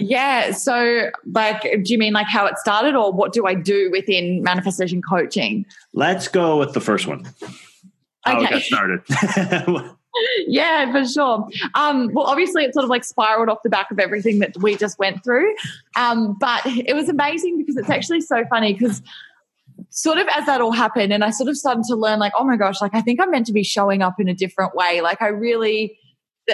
Yeah. 0.00 0.52
So, 0.52 1.10
like, 1.32 1.62
do 1.62 1.92
you 1.92 1.98
mean 1.98 2.12
like 2.12 2.26
how 2.26 2.46
it 2.46 2.58
started, 2.58 2.94
or 2.94 3.12
what 3.12 3.32
do 3.32 3.46
I 3.46 3.54
do 3.54 3.90
within 3.90 4.42
manifestation 4.42 5.02
coaching? 5.02 5.66
Let's 5.92 6.28
go 6.28 6.58
with 6.58 6.72
the 6.72 6.80
first 6.80 7.06
one 7.06 7.26
how 8.22 8.38
okay. 8.38 8.46
it 8.46 8.50
got 8.50 8.62
started. 9.08 9.90
yeah, 10.46 10.92
for 10.92 11.06
sure. 11.06 11.48
Um, 11.74 12.10
well, 12.12 12.26
obviously, 12.26 12.64
it 12.64 12.74
sort 12.74 12.84
of 12.84 12.90
like 12.90 13.04
spiraled 13.04 13.48
off 13.48 13.58
the 13.62 13.70
back 13.70 13.90
of 13.90 13.98
everything 13.98 14.38
that 14.40 14.56
we 14.60 14.76
just 14.76 14.98
went 14.98 15.22
through. 15.24 15.54
Um, 15.96 16.36
but 16.38 16.62
it 16.64 16.94
was 16.94 17.08
amazing 17.08 17.58
because 17.58 17.76
it's 17.76 17.90
actually 17.90 18.20
so 18.20 18.44
funny 18.50 18.72
because 18.72 19.02
sort 19.88 20.18
of 20.18 20.28
as 20.36 20.46
that 20.46 20.60
all 20.60 20.72
happened, 20.72 21.12
and 21.12 21.24
I 21.24 21.30
sort 21.30 21.48
of 21.48 21.56
started 21.56 21.84
to 21.84 21.96
learn, 21.96 22.18
like, 22.18 22.32
oh 22.38 22.44
my 22.44 22.56
gosh, 22.56 22.80
like 22.80 22.94
I 22.94 23.00
think 23.00 23.20
I'm 23.20 23.30
meant 23.30 23.46
to 23.46 23.52
be 23.52 23.62
showing 23.62 24.02
up 24.02 24.14
in 24.18 24.28
a 24.28 24.34
different 24.34 24.74
way. 24.74 25.00
Like, 25.00 25.22
I 25.22 25.28
really. 25.28 25.96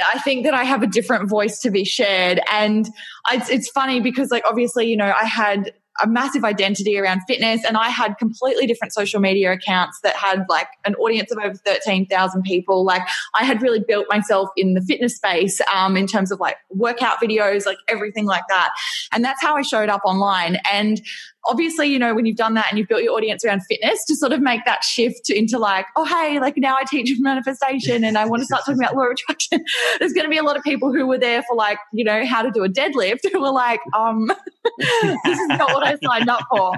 I 0.02 0.18
think 0.18 0.44
that 0.44 0.54
I 0.54 0.64
have 0.64 0.82
a 0.82 0.86
different 0.86 1.28
voice 1.28 1.60
to 1.60 1.70
be 1.70 1.84
shared. 1.84 2.40
And 2.52 2.88
it's, 3.30 3.48
it's 3.50 3.68
funny 3.68 4.00
because, 4.00 4.30
like, 4.30 4.44
obviously, 4.48 4.86
you 4.86 4.96
know, 4.96 5.12
I 5.20 5.24
had 5.24 5.72
a 6.02 6.06
massive 6.06 6.44
identity 6.44 6.98
around 6.98 7.20
fitness 7.26 7.64
and 7.64 7.76
I 7.76 7.88
had 7.88 8.18
completely 8.18 8.66
different 8.66 8.92
social 8.92 9.20
media 9.20 9.52
accounts 9.52 10.00
that 10.02 10.14
had 10.16 10.44
like 10.48 10.68
an 10.84 10.94
audience 10.96 11.32
of 11.32 11.38
over 11.38 11.54
13,000 11.54 12.42
people. 12.42 12.84
Like 12.84 13.02
I 13.34 13.44
had 13.44 13.62
really 13.62 13.80
built 13.86 14.06
myself 14.08 14.50
in 14.56 14.74
the 14.74 14.82
fitness 14.82 15.16
space 15.16 15.60
um, 15.74 15.96
in 15.96 16.06
terms 16.06 16.30
of 16.30 16.40
like 16.40 16.56
workout 16.70 17.18
videos, 17.22 17.66
like 17.66 17.78
everything 17.88 18.26
like 18.26 18.44
that. 18.48 18.72
And 19.12 19.24
that's 19.24 19.40
how 19.42 19.56
I 19.56 19.62
showed 19.62 19.88
up 19.88 20.02
online. 20.04 20.58
And 20.70 21.00
obviously, 21.48 21.86
you 21.86 21.98
know, 21.98 22.14
when 22.14 22.26
you've 22.26 22.36
done 22.36 22.54
that 22.54 22.66
and 22.70 22.78
you've 22.78 22.88
built 22.88 23.02
your 23.02 23.14
audience 23.14 23.44
around 23.44 23.62
fitness 23.68 24.04
to 24.06 24.16
sort 24.16 24.32
of 24.32 24.40
make 24.40 24.64
that 24.64 24.84
shift 24.84 25.30
into 25.30 25.58
like, 25.58 25.86
oh, 25.96 26.04
hey, 26.04 26.38
like 26.40 26.56
now 26.56 26.76
I 26.76 26.84
teach 26.84 27.10
manifestation 27.18 28.04
and 28.04 28.18
I 28.18 28.26
want 28.26 28.40
to 28.40 28.46
start 28.46 28.62
talking 28.64 28.80
about 28.82 28.96
law 28.96 29.04
of 29.04 29.12
attraction. 29.12 29.64
There's 29.98 30.12
going 30.12 30.24
to 30.24 30.30
be 30.30 30.38
a 30.38 30.42
lot 30.42 30.56
of 30.56 30.62
people 30.62 30.92
who 30.92 31.06
were 31.06 31.18
there 31.18 31.42
for 31.42 31.56
like, 31.56 31.78
you 31.92 32.04
know, 32.04 32.24
how 32.26 32.42
to 32.42 32.50
do 32.50 32.64
a 32.64 32.68
deadlift 32.68 33.30
who 33.30 33.40
were 33.40 33.50
like, 33.50 33.80
um, 33.96 34.26
this 34.78 35.38
is 35.38 35.48
not 35.48 35.72
what 35.72 35.86
I 35.86 35.96
signed 36.04 36.28
up 36.28 36.42
for. 36.50 36.72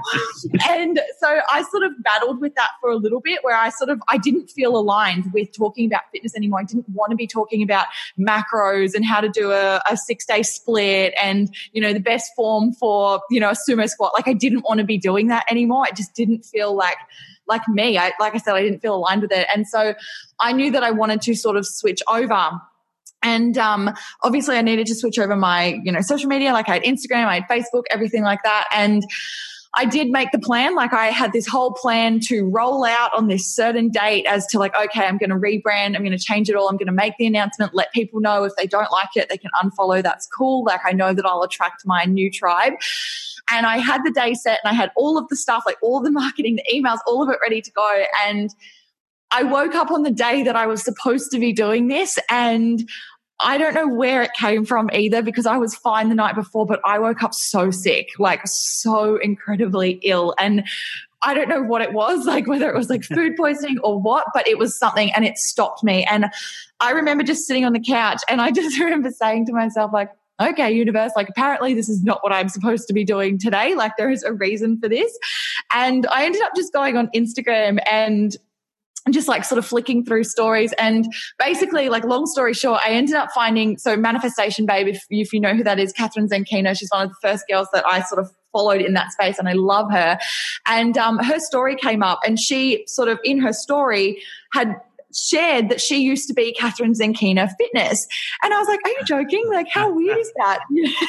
And 0.68 1.00
so 1.18 1.40
I 1.50 1.62
sort 1.70 1.84
of 1.84 1.92
battled 2.02 2.40
with 2.40 2.54
that 2.56 2.70
for 2.80 2.90
a 2.90 2.96
little 2.96 3.20
bit 3.20 3.40
where 3.42 3.56
I 3.56 3.70
sort 3.70 3.90
of, 3.90 4.00
I 4.08 4.18
didn't 4.18 4.48
feel 4.48 4.76
aligned 4.76 5.32
with 5.32 5.52
talking 5.56 5.86
about 5.86 6.02
fitness 6.12 6.34
anymore. 6.36 6.60
I 6.60 6.64
didn't 6.64 6.88
want 6.90 7.10
to 7.10 7.16
be 7.16 7.26
talking 7.26 7.62
about 7.62 7.86
macros 8.18 8.94
and 8.94 9.04
how 9.04 9.20
to 9.20 9.28
do 9.28 9.52
a, 9.52 9.80
a 9.90 9.96
six 9.96 10.26
day 10.26 10.42
split 10.42 11.14
and, 11.20 11.54
you 11.72 11.80
know, 11.80 11.92
the 11.92 12.00
best 12.00 12.30
form 12.36 12.72
for, 12.72 13.20
you 13.30 13.40
know, 13.40 13.50
a 13.50 13.54
sumo 13.54 13.88
squat. 13.88 14.12
Like 14.14 14.28
I 14.28 14.32
didn't 14.32 14.57
didn't 14.58 14.68
want 14.68 14.78
to 14.78 14.84
be 14.84 14.98
doing 14.98 15.28
that 15.28 15.44
anymore. 15.50 15.86
It 15.86 15.96
just 15.96 16.14
didn't 16.14 16.44
feel 16.44 16.74
like 16.74 16.98
like 17.46 17.62
me. 17.68 17.96
I, 17.96 18.12
like 18.20 18.34
I 18.34 18.38
said, 18.38 18.54
I 18.54 18.62
didn't 18.62 18.80
feel 18.80 18.94
aligned 18.94 19.22
with 19.22 19.32
it. 19.32 19.46
And 19.54 19.66
so 19.66 19.94
I 20.38 20.52
knew 20.52 20.70
that 20.70 20.82
I 20.82 20.90
wanted 20.90 21.22
to 21.22 21.34
sort 21.34 21.56
of 21.56 21.66
switch 21.66 22.02
over 22.08 22.50
and 23.20 23.58
um, 23.58 23.90
obviously 24.22 24.56
i 24.56 24.62
needed 24.62 24.86
to 24.86 24.94
switch 24.94 25.18
over 25.18 25.34
my 25.34 25.80
you 25.82 25.90
know 25.90 26.00
social 26.00 26.28
media 26.28 26.52
like 26.52 26.68
i 26.68 26.74
had 26.74 26.84
instagram 26.84 27.26
i 27.26 27.40
had 27.40 27.48
facebook 27.50 27.82
everything 27.90 28.22
like 28.22 28.40
that 28.44 28.68
and 28.72 29.02
I 29.76 29.84
did 29.84 30.08
make 30.10 30.32
the 30.32 30.38
plan. 30.38 30.74
Like 30.74 30.92
I 30.92 31.06
had 31.06 31.32
this 31.32 31.46
whole 31.46 31.72
plan 31.72 32.20
to 32.24 32.42
roll 32.44 32.84
out 32.84 33.14
on 33.14 33.28
this 33.28 33.46
certain 33.46 33.90
date 33.90 34.26
as 34.26 34.46
to 34.48 34.58
like, 34.58 34.74
okay, 34.76 35.04
I'm 35.04 35.18
going 35.18 35.30
to 35.30 35.36
rebrand. 35.36 35.94
I'm 35.94 36.02
going 36.02 36.10
to 36.10 36.18
change 36.18 36.48
it 36.48 36.56
all. 36.56 36.68
I'm 36.68 36.76
going 36.76 36.86
to 36.86 36.92
make 36.92 37.14
the 37.18 37.26
announcement, 37.26 37.74
let 37.74 37.92
people 37.92 38.20
know 38.20 38.44
if 38.44 38.52
they 38.56 38.66
don't 38.66 38.90
like 38.90 39.10
it, 39.14 39.28
they 39.28 39.38
can 39.38 39.50
unfollow. 39.62 40.02
That's 40.02 40.26
cool. 40.26 40.64
Like 40.64 40.80
I 40.84 40.92
know 40.92 41.12
that 41.12 41.24
I'll 41.24 41.42
attract 41.42 41.82
my 41.84 42.04
new 42.04 42.30
tribe. 42.30 42.74
And 43.52 43.66
I 43.66 43.78
had 43.78 44.02
the 44.04 44.10
day 44.10 44.34
set 44.34 44.60
and 44.62 44.70
I 44.70 44.74
had 44.74 44.90
all 44.96 45.18
of 45.18 45.28
the 45.28 45.36
stuff, 45.36 45.62
like 45.66 45.78
all 45.82 46.00
the 46.00 46.10
marketing, 46.10 46.56
the 46.56 46.64
emails, 46.72 46.98
all 47.06 47.22
of 47.22 47.28
it 47.28 47.38
ready 47.42 47.60
to 47.60 47.70
go. 47.70 48.04
And 48.26 48.50
I 49.30 49.42
woke 49.42 49.74
up 49.74 49.90
on 49.90 50.02
the 50.02 50.10
day 50.10 50.42
that 50.42 50.56
I 50.56 50.66
was 50.66 50.82
supposed 50.82 51.30
to 51.32 51.38
be 51.38 51.52
doing 51.52 51.88
this 51.88 52.18
and 52.30 52.88
I 53.40 53.56
don't 53.56 53.74
know 53.74 53.86
where 53.86 54.22
it 54.22 54.32
came 54.32 54.64
from 54.64 54.90
either 54.92 55.22
because 55.22 55.46
I 55.46 55.58
was 55.58 55.74
fine 55.74 56.08
the 56.08 56.14
night 56.14 56.34
before, 56.34 56.66
but 56.66 56.80
I 56.84 56.98
woke 56.98 57.22
up 57.22 57.34
so 57.34 57.70
sick, 57.70 58.08
like 58.18 58.40
so 58.44 59.16
incredibly 59.16 60.00
ill. 60.02 60.34
And 60.40 60.66
I 61.22 61.34
don't 61.34 61.48
know 61.48 61.62
what 61.62 61.82
it 61.82 61.92
was, 61.92 62.26
like 62.26 62.46
whether 62.46 62.68
it 62.68 62.76
was 62.76 62.90
like 62.90 63.04
food 63.04 63.36
poisoning 63.36 63.78
or 63.80 64.00
what, 64.00 64.26
but 64.34 64.48
it 64.48 64.58
was 64.58 64.76
something 64.76 65.12
and 65.12 65.24
it 65.24 65.38
stopped 65.38 65.84
me. 65.84 66.04
And 66.04 66.26
I 66.80 66.90
remember 66.92 67.22
just 67.22 67.46
sitting 67.46 67.64
on 67.64 67.72
the 67.72 67.80
couch 67.80 68.22
and 68.28 68.40
I 68.40 68.50
just 68.52 68.78
remember 68.78 69.10
saying 69.10 69.46
to 69.46 69.52
myself, 69.52 69.92
like, 69.92 70.10
okay, 70.40 70.70
universe, 70.70 71.12
like 71.16 71.28
apparently 71.28 71.74
this 71.74 71.88
is 71.88 72.02
not 72.02 72.22
what 72.22 72.32
I'm 72.32 72.48
supposed 72.48 72.86
to 72.88 72.94
be 72.94 73.04
doing 73.04 73.38
today. 73.38 73.74
Like 73.74 73.96
there 73.96 74.10
is 74.10 74.22
a 74.22 74.32
reason 74.32 74.78
for 74.80 74.88
this. 74.88 75.16
And 75.72 76.06
I 76.06 76.24
ended 76.24 76.42
up 76.42 76.52
just 76.54 76.72
going 76.72 76.96
on 76.96 77.08
Instagram 77.14 77.78
and 77.90 78.36
just 79.10 79.28
like 79.28 79.44
sort 79.44 79.58
of 79.58 79.64
flicking 79.64 80.04
through 80.04 80.24
stories 80.24 80.72
and 80.74 81.06
basically 81.38 81.88
like 81.88 82.04
long 82.04 82.26
story 82.26 82.52
short 82.52 82.80
i 82.84 82.90
ended 82.90 83.14
up 83.14 83.30
finding 83.30 83.78
so 83.78 83.96
manifestation 83.96 84.66
babe 84.66 84.86
if, 84.86 85.02
if 85.08 85.32
you 85.32 85.40
know 85.40 85.54
who 85.54 85.64
that 85.64 85.78
is 85.78 85.94
Kathrin 85.94 86.28
Zenkina 86.28 86.76
she's 86.76 86.90
one 86.90 87.06
of 87.06 87.08
the 87.10 87.16
first 87.22 87.44
girls 87.48 87.68
that 87.72 87.86
i 87.86 88.02
sort 88.02 88.18
of 88.18 88.30
followed 88.52 88.82
in 88.82 88.92
that 88.94 89.10
space 89.12 89.38
and 89.38 89.48
i 89.48 89.52
love 89.52 89.90
her 89.90 90.18
and 90.66 90.98
um, 90.98 91.18
her 91.18 91.38
story 91.38 91.74
came 91.74 92.02
up 92.02 92.20
and 92.26 92.38
she 92.38 92.84
sort 92.86 93.08
of 93.08 93.18
in 93.24 93.38
her 93.38 93.52
story 93.52 94.20
had 94.52 94.74
shared 95.14 95.68
that 95.70 95.80
she 95.80 95.98
used 95.98 96.28
to 96.28 96.34
be 96.34 96.54
Kathrin 96.58 96.94
Zenkina 96.94 97.50
Fitness. 97.58 98.06
And 98.42 98.52
I 98.52 98.58
was 98.58 98.68
like, 98.68 98.80
are 98.84 98.90
you 98.90 99.04
joking? 99.04 99.44
Like, 99.48 99.68
how 99.68 99.92
weird 99.92 100.18
is 100.18 100.32
that? 100.36 100.60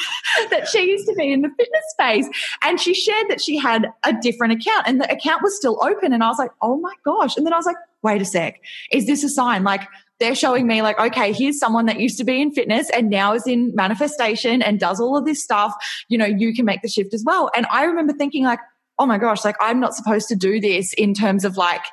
that 0.51 0.67
she 0.67 0.89
used 0.89 1.07
to 1.07 1.13
be 1.15 1.31
in 1.31 1.41
the 1.41 1.49
fitness 1.49 1.83
space. 1.91 2.29
And 2.61 2.79
she 2.79 2.93
shared 2.93 3.29
that 3.29 3.41
she 3.41 3.57
had 3.57 3.91
a 4.03 4.13
different 4.21 4.53
account 4.53 4.87
and 4.87 5.01
the 5.01 5.11
account 5.11 5.43
was 5.43 5.55
still 5.55 5.83
open. 5.83 6.13
And 6.13 6.23
I 6.23 6.27
was 6.27 6.39
like, 6.39 6.51
oh 6.61 6.77
my 6.77 6.93
gosh. 7.05 7.35
And 7.37 7.45
then 7.45 7.53
I 7.53 7.57
was 7.57 7.65
like, 7.65 7.77
wait 8.01 8.21
a 8.21 8.25
sec, 8.25 8.61
is 8.91 9.05
this 9.05 9.23
a 9.23 9.29
sign? 9.29 9.63
Like, 9.63 9.81
they're 10.19 10.35
showing 10.35 10.67
me 10.67 10.81
like, 10.81 10.99
okay, 10.99 11.31
here's 11.31 11.57
someone 11.57 11.85
that 11.85 11.99
used 11.99 12.17
to 12.17 12.25
be 12.25 12.41
in 12.41 12.51
fitness 12.51 12.89
and 12.89 13.09
now 13.09 13.33
is 13.33 13.47
in 13.47 13.73
manifestation 13.73 14.61
and 14.61 14.77
does 14.79 14.99
all 14.99 15.15
of 15.15 15.25
this 15.25 15.41
stuff. 15.41 15.73
You 16.09 16.17
know, 16.17 16.25
you 16.25 16.53
can 16.53 16.65
make 16.65 16.81
the 16.81 16.89
shift 16.89 17.13
as 17.13 17.23
well. 17.25 17.49
And 17.55 17.65
I 17.71 17.85
remember 17.85 18.13
thinking 18.13 18.43
like, 18.43 18.59
oh 18.97 19.05
my 19.05 19.17
gosh, 19.17 19.45
like 19.45 19.55
I'm 19.61 19.79
not 19.79 19.95
supposed 19.95 20.27
to 20.27 20.35
do 20.35 20.59
this 20.59 20.93
in 20.93 21.13
terms 21.13 21.45
of 21.45 21.55
like, 21.55 21.83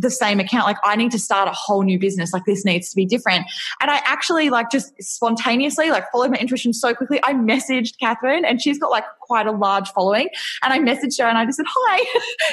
the 0.00 0.10
same 0.10 0.40
account. 0.40 0.66
Like 0.66 0.78
I 0.84 0.96
need 0.96 1.10
to 1.12 1.18
start 1.18 1.48
a 1.48 1.52
whole 1.52 1.82
new 1.82 1.98
business. 1.98 2.32
Like 2.32 2.44
this 2.44 2.64
needs 2.64 2.90
to 2.90 2.96
be 2.96 3.04
different. 3.04 3.46
And 3.80 3.90
I 3.90 4.00
actually 4.04 4.50
like 4.50 4.70
just 4.70 4.92
spontaneously 5.02 5.90
like 5.90 6.10
followed 6.10 6.30
my 6.30 6.38
intuition 6.38 6.72
so 6.72 6.94
quickly. 6.94 7.20
I 7.22 7.34
messaged 7.34 7.94
Kathrin 8.02 8.42
and 8.44 8.60
she's 8.60 8.78
got 8.78 8.90
like 8.90 9.04
quite 9.30 9.46
a 9.46 9.52
large 9.52 9.88
following. 9.90 10.28
And 10.60 10.72
I 10.72 10.80
messaged 10.80 11.20
her 11.20 11.28
and 11.28 11.38
I 11.38 11.44
just 11.44 11.58
said, 11.58 11.66
hi, 11.68 11.98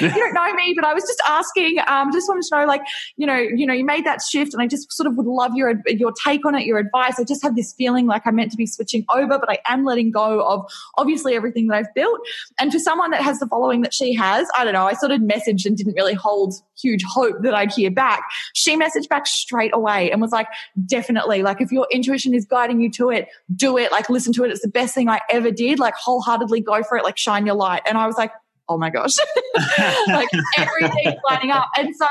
you 0.00 0.14
don't 0.14 0.32
know 0.32 0.54
me, 0.54 0.74
but 0.76 0.84
I 0.84 0.94
was 0.94 1.02
just 1.02 1.20
asking, 1.26 1.78
um, 1.88 2.12
just 2.12 2.28
wanted 2.28 2.44
to 2.44 2.56
know, 2.56 2.66
like, 2.66 2.82
you 3.16 3.26
know, 3.26 3.36
you 3.36 3.66
know, 3.66 3.74
you 3.74 3.84
made 3.84 4.06
that 4.06 4.20
shift 4.22 4.54
and 4.54 4.62
I 4.62 4.68
just 4.68 4.92
sort 4.92 5.08
of 5.08 5.16
would 5.16 5.26
love 5.26 5.56
your, 5.56 5.74
your 5.88 6.12
take 6.24 6.46
on 6.46 6.54
it, 6.54 6.66
your 6.66 6.78
advice. 6.78 7.18
I 7.18 7.24
just 7.24 7.42
have 7.42 7.56
this 7.56 7.72
feeling 7.72 8.06
like 8.06 8.22
I'm 8.26 8.36
meant 8.36 8.52
to 8.52 8.56
be 8.56 8.64
switching 8.64 9.04
over, 9.12 9.40
but 9.40 9.50
I 9.50 9.58
am 9.66 9.84
letting 9.84 10.12
go 10.12 10.40
of 10.46 10.70
obviously 10.96 11.34
everything 11.34 11.66
that 11.66 11.78
I've 11.78 11.92
built. 11.96 12.20
And 12.60 12.70
for 12.70 12.78
someone 12.78 13.10
that 13.10 13.22
has 13.22 13.40
the 13.40 13.48
following 13.48 13.82
that 13.82 13.92
she 13.92 14.14
has, 14.14 14.46
I 14.56 14.62
don't 14.62 14.74
know, 14.74 14.86
I 14.86 14.92
sort 14.92 15.10
of 15.10 15.20
messaged 15.20 15.66
and 15.66 15.76
didn't 15.76 15.94
really 15.94 16.14
hold 16.14 16.54
huge 16.80 17.02
hope 17.02 17.42
that 17.42 17.54
I'd 17.54 17.72
hear 17.72 17.90
back. 17.90 18.22
She 18.54 18.78
messaged 18.78 19.08
back 19.08 19.26
straight 19.26 19.74
away 19.74 20.12
and 20.12 20.20
was 20.20 20.30
like, 20.30 20.46
definitely, 20.86 21.42
like 21.42 21.60
if 21.60 21.72
your 21.72 21.88
intuition 21.90 22.34
is 22.34 22.44
guiding 22.44 22.80
you 22.80 22.90
to 22.92 23.10
it, 23.10 23.26
do 23.56 23.76
it, 23.76 23.90
like 23.90 24.08
listen 24.08 24.32
to 24.34 24.44
it. 24.44 24.50
It's 24.52 24.62
the 24.62 24.68
best 24.68 24.94
thing 24.94 25.08
I 25.08 25.20
ever 25.28 25.50
did, 25.50 25.80
like 25.80 25.94
wholeheartedly 25.94 26.60
go 26.68 26.82
for 26.82 26.96
it, 26.98 27.04
like 27.04 27.18
shine 27.18 27.46
your 27.46 27.54
light. 27.54 27.82
And 27.86 27.98
I 27.98 28.06
was 28.06 28.16
like, 28.16 28.32
oh 28.68 28.76
my 28.76 28.90
gosh, 28.90 29.16
like 30.08 30.28
everything's 30.58 31.16
lining 31.30 31.50
up. 31.50 31.68
And 31.76 31.96
so 31.96 32.06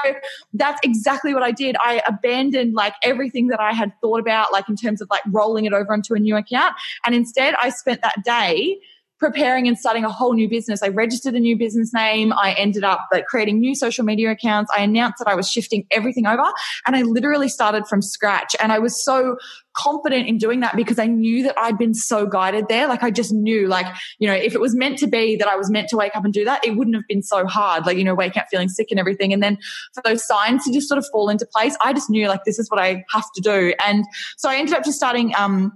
that's 0.53 0.79
exactly 0.83 1.33
what 1.33 1.43
I 1.43 1.51
did. 1.51 1.75
I 1.79 2.01
abandoned 2.07 2.73
like 2.73 2.93
everything 3.03 3.47
that 3.47 3.59
I 3.59 3.73
had 3.73 3.91
thought 4.01 4.19
about, 4.19 4.51
like 4.51 4.67
in 4.67 4.75
terms 4.75 5.01
of 5.01 5.07
like 5.11 5.21
rolling 5.27 5.65
it 5.65 5.73
over 5.73 5.93
onto 5.93 6.15
a 6.15 6.19
new 6.19 6.35
account. 6.35 6.73
And 7.05 7.13
instead, 7.13 7.53
I 7.61 7.69
spent 7.69 8.01
that 8.01 8.23
day 8.23 8.79
preparing 9.19 9.67
and 9.67 9.77
starting 9.77 10.03
a 10.03 10.11
whole 10.11 10.33
new 10.33 10.47
business. 10.47 10.83
I 10.83 10.89
registered 10.89 11.33
a 11.33 11.39
new 11.39 11.57
business 11.57 11.93
name. 11.93 12.33
I 12.33 12.53
ended 12.53 12.83
up 12.83 13.07
like 13.11 13.25
creating 13.25 13.59
new 13.59 13.75
social 13.75 14.05
media 14.05 14.31
accounts. 14.31 14.71
I 14.75 14.81
announced 14.81 15.19
that 15.19 15.27
I 15.27 15.35
was 15.35 15.49
shifting 15.49 15.85
everything 15.91 16.27
over 16.27 16.43
and 16.85 16.95
I 16.95 17.01
literally 17.01 17.49
started 17.49 17.87
from 17.87 18.01
scratch. 18.01 18.55
And 18.59 18.71
I 18.71 18.79
was 18.79 19.03
so 19.03 19.37
confident 19.73 20.27
in 20.27 20.37
doing 20.37 20.59
that 20.59 20.75
because 20.75 20.99
I 20.99 21.05
knew 21.05 21.43
that 21.43 21.57
I'd 21.57 21.77
been 21.77 21.93
so 21.93 22.25
guided 22.25 22.67
there. 22.67 22.87
Like 22.87 23.03
I 23.03 23.11
just 23.11 23.31
knew 23.31 23.67
like, 23.67 23.85
you 24.19 24.27
know, 24.27 24.33
if 24.33 24.53
it 24.53 24.61
was 24.61 24.75
meant 24.75 24.97
to 24.99 25.07
be 25.07 25.35
that 25.35 25.47
I 25.47 25.55
was 25.55 25.69
meant 25.69 25.89
to 25.89 25.97
wake 25.97 26.15
up 26.15 26.23
and 26.23 26.33
do 26.33 26.45
that, 26.45 26.65
it 26.65 26.75
wouldn't 26.75 26.95
have 26.95 27.05
been 27.07 27.23
so 27.23 27.45
hard. 27.45 27.85
Like, 27.85 27.97
you 27.97 28.03
know, 28.03 28.15
waking 28.15 28.41
up 28.41 28.47
feeling 28.49 28.69
sick 28.69 28.87
and 28.91 28.99
everything. 28.99 29.33
And 29.33 29.41
then 29.41 29.57
for 29.93 30.01
those 30.03 30.25
signs 30.25 30.65
to 30.65 30.73
just 30.73 30.87
sort 30.87 30.97
of 30.97 31.05
fall 31.11 31.29
into 31.29 31.45
place, 31.45 31.77
I 31.83 31.93
just 31.93 32.09
knew 32.09 32.27
like 32.27 32.43
this 32.43 32.59
is 32.59 32.69
what 32.69 32.79
I 32.79 33.03
have 33.13 33.25
to 33.35 33.41
do. 33.41 33.73
And 33.85 34.05
so 34.37 34.49
I 34.49 34.57
ended 34.57 34.75
up 34.75 34.83
just 34.83 34.97
starting, 34.97 35.33
um, 35.35 35.71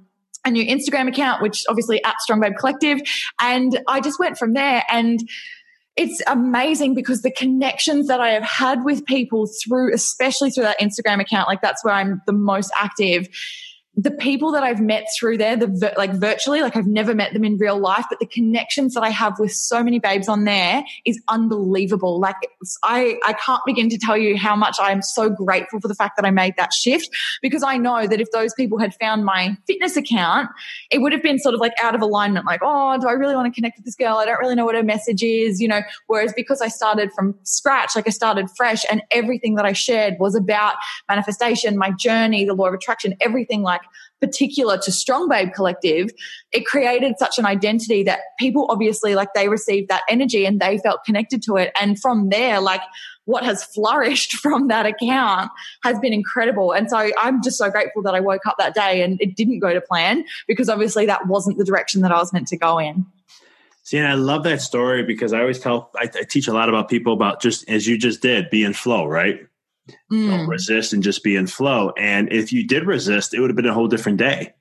a 0.45 0.51
new 0.51 0.65
Instagram 0.65 1.07
account, 1.07 1.41
which 1.41 1.63
obviously 1.69 2.03
at 2.03 2.19
Strong 2.21 2.41
Babe 2.41 2.53
Collective. 2.59 2.99
And 3.39 3.79
I 3.87 4.01
just 4.01 4.19
went 4.19 4.37
from 4.37 4.53
there 4.53 4.83
and 4.89 5.19
it's 5.97 6.21
amazing 6.27 6.95
because 6.95 7.21
the 7.21 7.31
connections 7.31 8.07
that 8.07 8.21
I 8.21 8.29
have 8.29 8.43
had 8.43 8.83
with 8.83 9.05
people 9.05 9.47
through, 9.61 9.93
especially 9.93 10.49
through 10.49 10.63
that 10.63 10.79
Instagram 10.79 11.19
account, 11.19 11.47
like 11.47 11.61
that's 11.61 11.83
where 11.83 11.93
I'm 11.93 12.21
the 12.25 12.33
most 12.33 12.71
active 12.77 13.27
the 13.95 14.11
people 14.11 14.53
that 14.53 14.63
I've 14.63 14.79
met 14.79 15.05
through 15.19 15.37
there, 15.37 15.57
the 15.57 15.93
like 15.97 16.13
virtually, 16.13 16.61
like 16.61 16.77
I've 16.77 16.87
never 16.87 17.13
met 17.13 17.33
them 17.33 17.43
in 17.43 17.57
real 17.57 17.77
life, 17.77 18.05
but 18.09 18.19
the 18.19 18.25
connections 18.25 18.93
that 18.93 19.03
I 19.03 19.09
have 19.09 19.37
with 19.37 19.51
so 19.51 19.83
many 19.83 19.99
babes 19.99 20.29
on 20.29 20.45
there 20.45 20.83
is 21.05 21.21
unbelievable. 21.27 22.19
Like 22.19 22.37
I, 22.83 23.19
I 23.25 23.33
can't 23.33 23.61
begin 23.65 23.89
to 23.89 23.97
tell 23.97 24.17
you 24.17 24.37
how 24.37 24.55
much 24.55 24.77
I 24.79 24.91
am 24.91 25.01
so 25.01 25.29
grateful 25.29 25.81
for 25.81 25.89
the 25.89 25.95
fact 25.95 26.15
that 26.15 26.25
I 26.25 26.31
made 26.31 26.55
that 26.57 26.71
shift 26.71 27.09
because 27.41 27.63
I 27.63 27.77
know 27.77 28.07
that 28.07 28.21
if 28.21 28.31
those 28.31 28.53
people 28.53 28.79
had 28.79 28.95
found 28.95 29.25
my 29.25 29.57
fitness 29.67 29.97
account, 29.97 30.49
it 30.89 30.99
would 30.99 31.11
have 31.11 31.21
been 31.21 31.37
sort 31.37 31.53
of 31.53 31.59
like 31.59 31.73
out 31.83 31.93
of 31.93 32.01
alignment. 32.01 32.45
Like, 32.45 32.61
oh, 32.63 32.97
do 32.97 33.07
I 33.07 33.11
really 33.11 33.35
want 33.35 33.53
to 33.53 33.55
connect 33.55 33.77
with 33.77 33.85
this 33.85 33.95
girl? 33.95 34.17
I 34.17 34.25
don't 34.25 34.39
really 34.39 34.55
know 34.55 34.65
what 34.65 34.75
her 34.75 34.83
message 34.83 35.21
is, 35.21 35.59
you 35.59 35.67
know. 35.67 35.81
Whereas 36.07 36.31
because 36.33 36.61
I 36.61 36.69
started 36.69 37.11
from 37.11 37.35
scratch, 37.43 37.91
like 37.97 38.07
I 38.07 38.11
started 38.11 38.47
fresh, 38.55 38.85
and 38.89 39.01
everything 39.11 39.55
that 39.55 39.65
I 39.65 39.73
shared 39.73 40.15
was 40.17 40.33
about 40.33 40.75
manifestation, 41.09 41.77
my 41.77 41.91
journey, 41.91 42.45
the 42.45 42.53
law 42.53 42.67
of 42.67 42.73
attraction, 42.73 43.15
everything 43.19 43.61
like 43.61 43.81
particular 44.21 44.77
to 44.77 44.91
Strong 44.91 45.27
Babe 45.27 45.51
Collective, 45.53 46.11
it 46.51 46.65
created 46.65 47.15
such 47.17 47.39
an 47.39 47.45
identity 47.45 48.03
that 48.03 48.19
people 48.39 48.67
obviously 48.69 49.15
like 49.15 49.33
they 49.33 49.49
received 49.49 49.89
that 49.89 50.03
energy 50.09 50.45
and 50.45 50.59
they 50.59 50.77
felt 50.77 51.03
connected 51.03 51.41
to 51.43 51.57
it. 51.57 51.71
And 51.81 51.99
from 51.99 52.29
there, 52.29 52.61
like 52.61 52.81
what 53.25 53.43
has 53.43 53.63
flourished 53.63 54.33
from 54.37 54.67
that 54.67 54.85
account 54.85 55.51
has 55.83 55.99
been 55.99 56.13
incredible. 56.13 56.71
And 56.71 56.89
so 56.89 57.09
I'm 57.19 57.41
just 57.41 57.57
so 57.57 57.69
grateful 57.69 58.01
that 58.03 58.15
I 58.15 58.19
woke 58.19 58.45
up 58.45 58.55
that 58.59 58.73
day 58.73 59.01
and 59.01 59.19
it 59.19 59.35
didn't 59.35 59.59
go 59.59 59.73
to 59.73 59.81
plan 59.81 60.23
because 60.47 60.69
obviously 60.69 61.05
that 61.07 61.27
wasn't 61.27 61.57
the 61.57 61.65
direction 61.65 62.01
that 62.01 62.11
I 62.11 62.17
was 62.17 62.31
meant 62.31 62.47
to 62.49 62.57
go 62.57 62.77
in. 62.77 63.05
See, 63.83 63.97
and 63.97 64.07
I 64.07 64.13
love 64.13 64.43
that 64.43 64.61
story 64.61 65.03
because 65.03 65.33
I 65.33 65.39
always 65.39 65.59
tell, 65.59 65.89
I, 65.95 66.03
I 66.03 66.23
teach 66.23 66.47
a 66.47 66.53
lot 66.53 66.69
about 66.69 66.87
people 66.87 67.13
about 67.13 67.41
just 67.41 67.67
as 67.67 67.87
you 67.87 67.97
just 67.97 68.21
did, 68.21 68.49
be 68.51 68.63
in 68.63 68.73
flow, 68.73 69.05
right? 69.05 69.47
Mm. 70.11 70.29
Don't 70.29 70.47
resist 70.47 70.93
and 70.93 71.03
just 71.03 71.23
be 71.23 71.35
in 71.35 71.47
flow. 71.47 71.91
And 71.97 72.31
if 72.31 72.51
you 72.51 72.67
did 72.67 72.85
resist, 72.85 73.33
it 73.33 73.39
would 73.39 73.49
have 73.49 73.55
been 73.55 73.65
a 73.65 73.73
whole 73.73 73.87
different 73.87 74.17
day. 74.17 74.53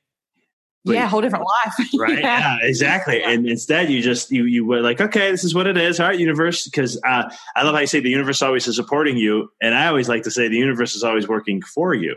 But, 0.82 0.94
yeah, 0.94 1.08
whole 1.08 1.20
different 1.20 1.44
life. 1.44 1.88
right. 1.98 2.18
yeah. 2.20 2.38
yeah 2.40 2.58
exactly. 2.62 3.22
And 3.22 3.46
instead 3.46 3.90
you 3.90 4.00
just, 4.00 4.30
you, 4.30 4.44
you 4.44 4.64
were 4.64 4.80
like, 4.80 4.98
okay, 4.98 5.30
this 5.30 5.44
is 5.44 5.54
what 5.54 5.66
it 5.66 5.76
is. 5.76 6.00
All 6.00 6.08
right, 6.08 6.18
universe. 6.18 6.70
Cause, 6.70 6.98
uh, 7.06 7.30
I 7.54 7.62
love 7.64 7.74
how 7.74 7.82
you 7.82 7.86
say 7.86 8.00
the 8.00 8.08
universe 8.08 8.40
always 8.40 8.66
is 8.66 8.76
supporting 8.76 9.18
you. 9.18 9.52
And 9.60 9.74
I 9.74 9.88
always 9.88 10.08
like 10.08 10.22
to 10.22 10.30
say 10.30 10.48
the 10.48 10.56
universe 10.56 10.96
is 10.96 11.04
always 11.04 11.28
working 11.28 11.60
for 11.60 11.92
you. 11.92 12.16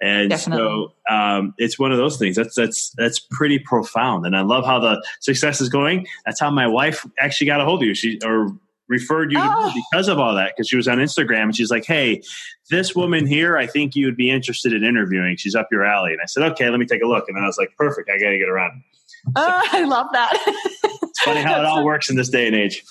And 0.00 0.30
Definitely. 0.30 0.64
so, 1.08 1.12
um, 1.12 1.54
it's 1.58 1.76
one 1.76 1.90
of 1.90 1.98
those 1.98 2.16
things 2.16 2.36
that's, 2.36 2.54
that's, 2.54 2.90
that's 2.96 3.18
pretty 3.18 3.58
profound. 3.58 4.26
And 4.26 4.36
I 4.36 4.42
love 4.42 4.64
how 4.64 4.78
the 4.78 5.04
success 5.20 5.60
is 5.60 5.68
going. 5.68 6.06
That's 6.24 6.38
how 6.38 6.50
my 6.50 6.68
wife 6.68 7.04
actually 7.18 7.48
got 7.48 7.60
a 7.60 7.64
hold 7.64 7.82
of 7.82 7.88
you. 7.88 7.94
She, 7.94 8.20
or 8.24 8.56
referred 8.88 9.32
you 9.32 9.38
oh. 9.40 9.72
because 9.74 10.08
of 10.08 10.18
all 10.18 10.34
that 10.34 10.52
because 10.54 10.68
she 10.68 10.76
was 10.76 10.88
on 10.88 10.98
Instagram 10.98 11.44
and 11.44 11.56
she's 11.56 11.70
like, 11.70 11.84
"Hey, 11.84 12.22
this 12.70 12.94
woman 12.94 13.26
here, 13.26 13.56
I 13.56 13.66
think 13.66 13.94
you 13.94 14.06
would 14.06 14.16
be 14.16 14.30
interested 14.30 14.72
in 14.72 14.84
interviewing. 14.84 15.36
She's 15.36 15.54
up 15.54 15.68
your 15.70 15.84
alley." 15.84 16.12
And 16.12 16.20
I 16.22 16.26
said, 16.26 16.42
"Okay, 16.52 16.68
let 16.68 16.78
me 16.78 16.86
take 16.86 17.02
a 17.02 17.06
look." 17.06 17.24
And 17.28 17.36
then 17.36 17.44
I 17.44 17.46
was 17.46 17.58
like, 17.58 17.74
"Perfect, 17.76 18.10
I 18.10 18.18
got 18.18 18.30
to 18.30 18.38
get 18.38 18.48
around." 18.48 18.82
So, 19.06 19.32
oh, 19.36 19.68
I 19.72 19.84
love 19.84 20.06
that. 20.12 20.32
it's 21.02 21.20
funny 21.20 21.40
how 21.40 21.58
it 21.58 21.64
all 21.64 21.84
works 21.92 22.10
in 22.10 22.16
this 22.16 22.28
day 22.28 22.46
and 22.46 22.56
age. 22.56 22.84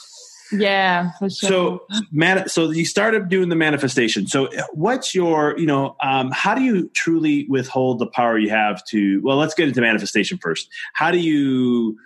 Yeah. 0.51 1.11
Sure. 1.19 1.29
So, 1.29 1.87
man, 2.11 2.47
so 2.47 2.69
you 2.69 2.85
started 2.85 3.29
doing 3.29 3.49
the 3.49 3.55
manifestation. 3.55 4.27
So, 4.27 4.49
what's 4.73 5.15
your, 5.15 5.57
you 5.57 5.65
know, 5.65 5.95
um, 6.03 6.31
how 6.31 6.53
do 6.53 6.61
you 6.61 6.89
truly 6.89 7.47
withhold 7.49 7.99
the 7.99 8.07
power 8.07 8.37
you 8.37 8.49
have 8.49 8.85
to? 8.85 9.21
Well, 9.23 9.37
let's 9.37 9.53
get 9.53 9.67
into 9.67 9.81
manifestation 9.81 10.37
first. 10.37 10.69
How 10.93 11.11
do 11.11 11.17
you? 11.17 11.97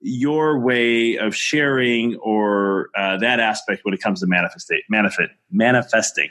Your 0.00 0.60
way 0.60 1.16
of 1.16 1.34
sharing 1.34 2.16
or 2.16 2.88
uh, 2.96 3.16
that 3.18 3.40
aspect 3.40 3.80
when 3.84 3.94
it 3.94 4.00
comes 4.00 4.20
to 4.20 4.26
manifesting 4.26 4.80
manifest 4.88 5.30
manifesting. 5.50 6.28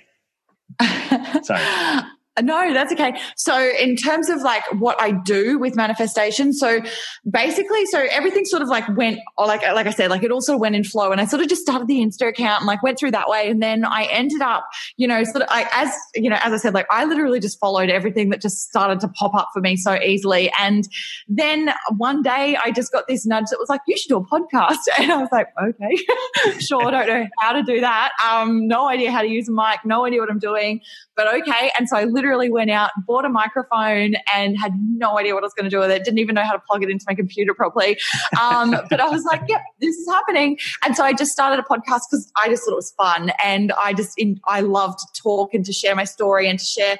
Sorry 1.44 2.06
no, 2.42 2.74
that's 2.74 2.92
okay. 2.92 3.14
So 3.38 3.72
in 3.80 3.96
terms 3.96 4.30
of 4.30 4.42
like 4.42 4.64
what 4.74 5.02
I 5.02 5.12
do 5.12 5.58
with 5.58 5.76
manifestation, 5.76 6.52
so 6.52 6.82
basically, 7.30 7.86
so 7.86 8.06
everything 8.12 8.44
sort 8.46 8.62
of 8.62 8.68
like 8.68 8.84
went, 8.98 9.20
like, 9.38 9.62
like 9.62 9.88
I 9.88 9.92
said, 9.92 10.10
like 10.10 10.24
it 10.24 10.32
all 10.32 10.42
sort 10.42 10.56
of 10.56 10.62
went 10.62 10.76
in 10.76 10.84
flow 10.84 11.12
and 11.12 11.22
I 11.22 11.26
sort 11.26 11.42
of 11.42 11.48
just 11.48 11.62
started 11.62 11.88
the 11.88 12.00
Insta 12.00 12.28
account 12.28 12.62
and 12.62 12.68
like 12.68 12.84
went 12.84 13.00
through 13.00 13.12
that 13.12 13.30
way. 13.30 13.50
And 13.50 13.62
then 13.64 13.86
I 13.86 14.04
ended 14.12 14.42
up, 14.42 14.68
you 14.98 15.08
know, 15.08 15.24
sort 15.24 15.44
of 15.44 15.50
like, 15.50 15.68
as, 15.72 15.94
you 16.14 16.30
know, 16.30 16.38
as 16.44 16.52
I 16.52 16.58
said, 16.58 16.74
like 16.74 16.88
I 16.92 17.06
literally 17.06 17.40
just 17.40 17.58
followed 17.58 17.90
everything 17.90 18.32
that 18.32 18.42
just 18.42 18.68
started 18.68 19.00
to 19.00 19.08
pop 19.08 19.34
up 19.34 19.50
for 19.54 19.62
me 19.62 19.78
so 19.78 19.96
easily. 19.96 20.52
And 20.60 20.88
then 21.30 21.72
one 21.96 22.22
day 22.22 22.58
I 22.62 22.72
just 22.72 22.92
got 22.92 23.08
this 23.08 23.26
nudge 23.26 23.46
that 23.52 23.60
was 23.60 23.70
like, 23.70 23.82
you 23.88 23.98
should 23.98 24.10
do 24.10 24.18
a 24.18 24.26
podcast. 24.26 24.76
And 25.06 25.12
I 25.12 25.18
was 25.18 25.30
like, 25.32 25.48
okay, 25.62 26.60
sure. 26.60 26.90
Don't 26.90 27.08
know 27.08 27.28
how 27.40 27.52
to 27.52 27.62
do 27.62 27.82
that. 27.82 28.12
Um, 28.26 28.68
no 28.68 28.88
idea 28.88 29.12
how 29.12 29.22
to 29.22 29.28
use 29.28 29.48
a 29.48 29.52
mic, 29.52 29.80
no 29.86 30.06
idea 30.06 30.20
what 30.20 30.32
I'm 30.32 30.40
doing, 30.40 30.82
but 31.16 31.28
okay. 31.42 31.72
And 31.78 31.88
so 31.88 31.98
I 31.98 32.06
literally 32.06 32.25
literally 32.26 32.50
went 32.50 32.72
out, 32.72 32.90
bought 33.06 33.24
a 33.24 33.30
microphone, 33.30 34.16
and 34.34 34.58
had 34.58 34.74
no 34.80 35.18
idea 35.20 35.34
what 35.34 35.44
I 35.44 35.46
was 35.46 35.54
going 35.54 35.66
to 35.66 35.70
do 35.70 35.80
with 35.80 35.92
it. 35.92 36.04
Didn't 36.04 36.18
even 36.18 36.36
know 36.36 36.44
how 36.44 36.54
to 36.54 36.62
plug 36.68 36.84
it 36.84 36.90
into 36.90 37.06
my 37.08 37.14
computer 37.14 37.54
properly. 37.54 37.98
Um, 38.42 38.72
but 38.90 39.00
I 39.00 39.08
was 39.08 39.24
like, 39.26 39.42
yep, 39.48 39.62
this 39.80 39.96
is 39.96 40.08
happening. 40.10 40.58
And 40.84 40.96
so 40.96 41.04
I 41.04 41.14
just 41.14 41.32
started 41.32 41.60
a 41.60 41.64
podcast 41.64 42.02
because 42.10 42.32
I 42.42 42.50
just 42.50 42.64
thought 42.64 42.72
it 42.72 42.76
was 42.76 42.92
fun. 42.98 43.32
And 43.44 43.72
I 43.74 43.94
just, 43.94 44.18
in, 44.18 44.40
I 44.48 44.62
love 44.62 44.98
to 44.98 45.22
talk 45.22 45.54
and 45.54 45.64
to 45.66 45.74
share 45.74 45.96
my 45.96 46.06
story 46.06 46.50
and 46.50 46.58
to 46.58 46.66
share 46.66 46.98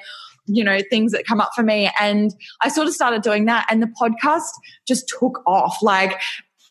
you 0.48 0.64
know 0.64 0.80
things 0.92 1.12
that 1.12 1.26
come 1.26 1.42
up 1.42 1.50
for 1.56 1.64
me 1.64 1.90
and 2.00 2.36
i 2.62 2.70
sort 2.70 2.88
of 2.88 2.94
started 2.94 3.24
doing 3.24 3.46
that 3.46 3.66
and 3.68 3.82
the 3.82 3.92
podcast 4.00 4.52
just 4.88 5.12
took 5.20 5.42
off 5.48 5.82
like 5.82 6.22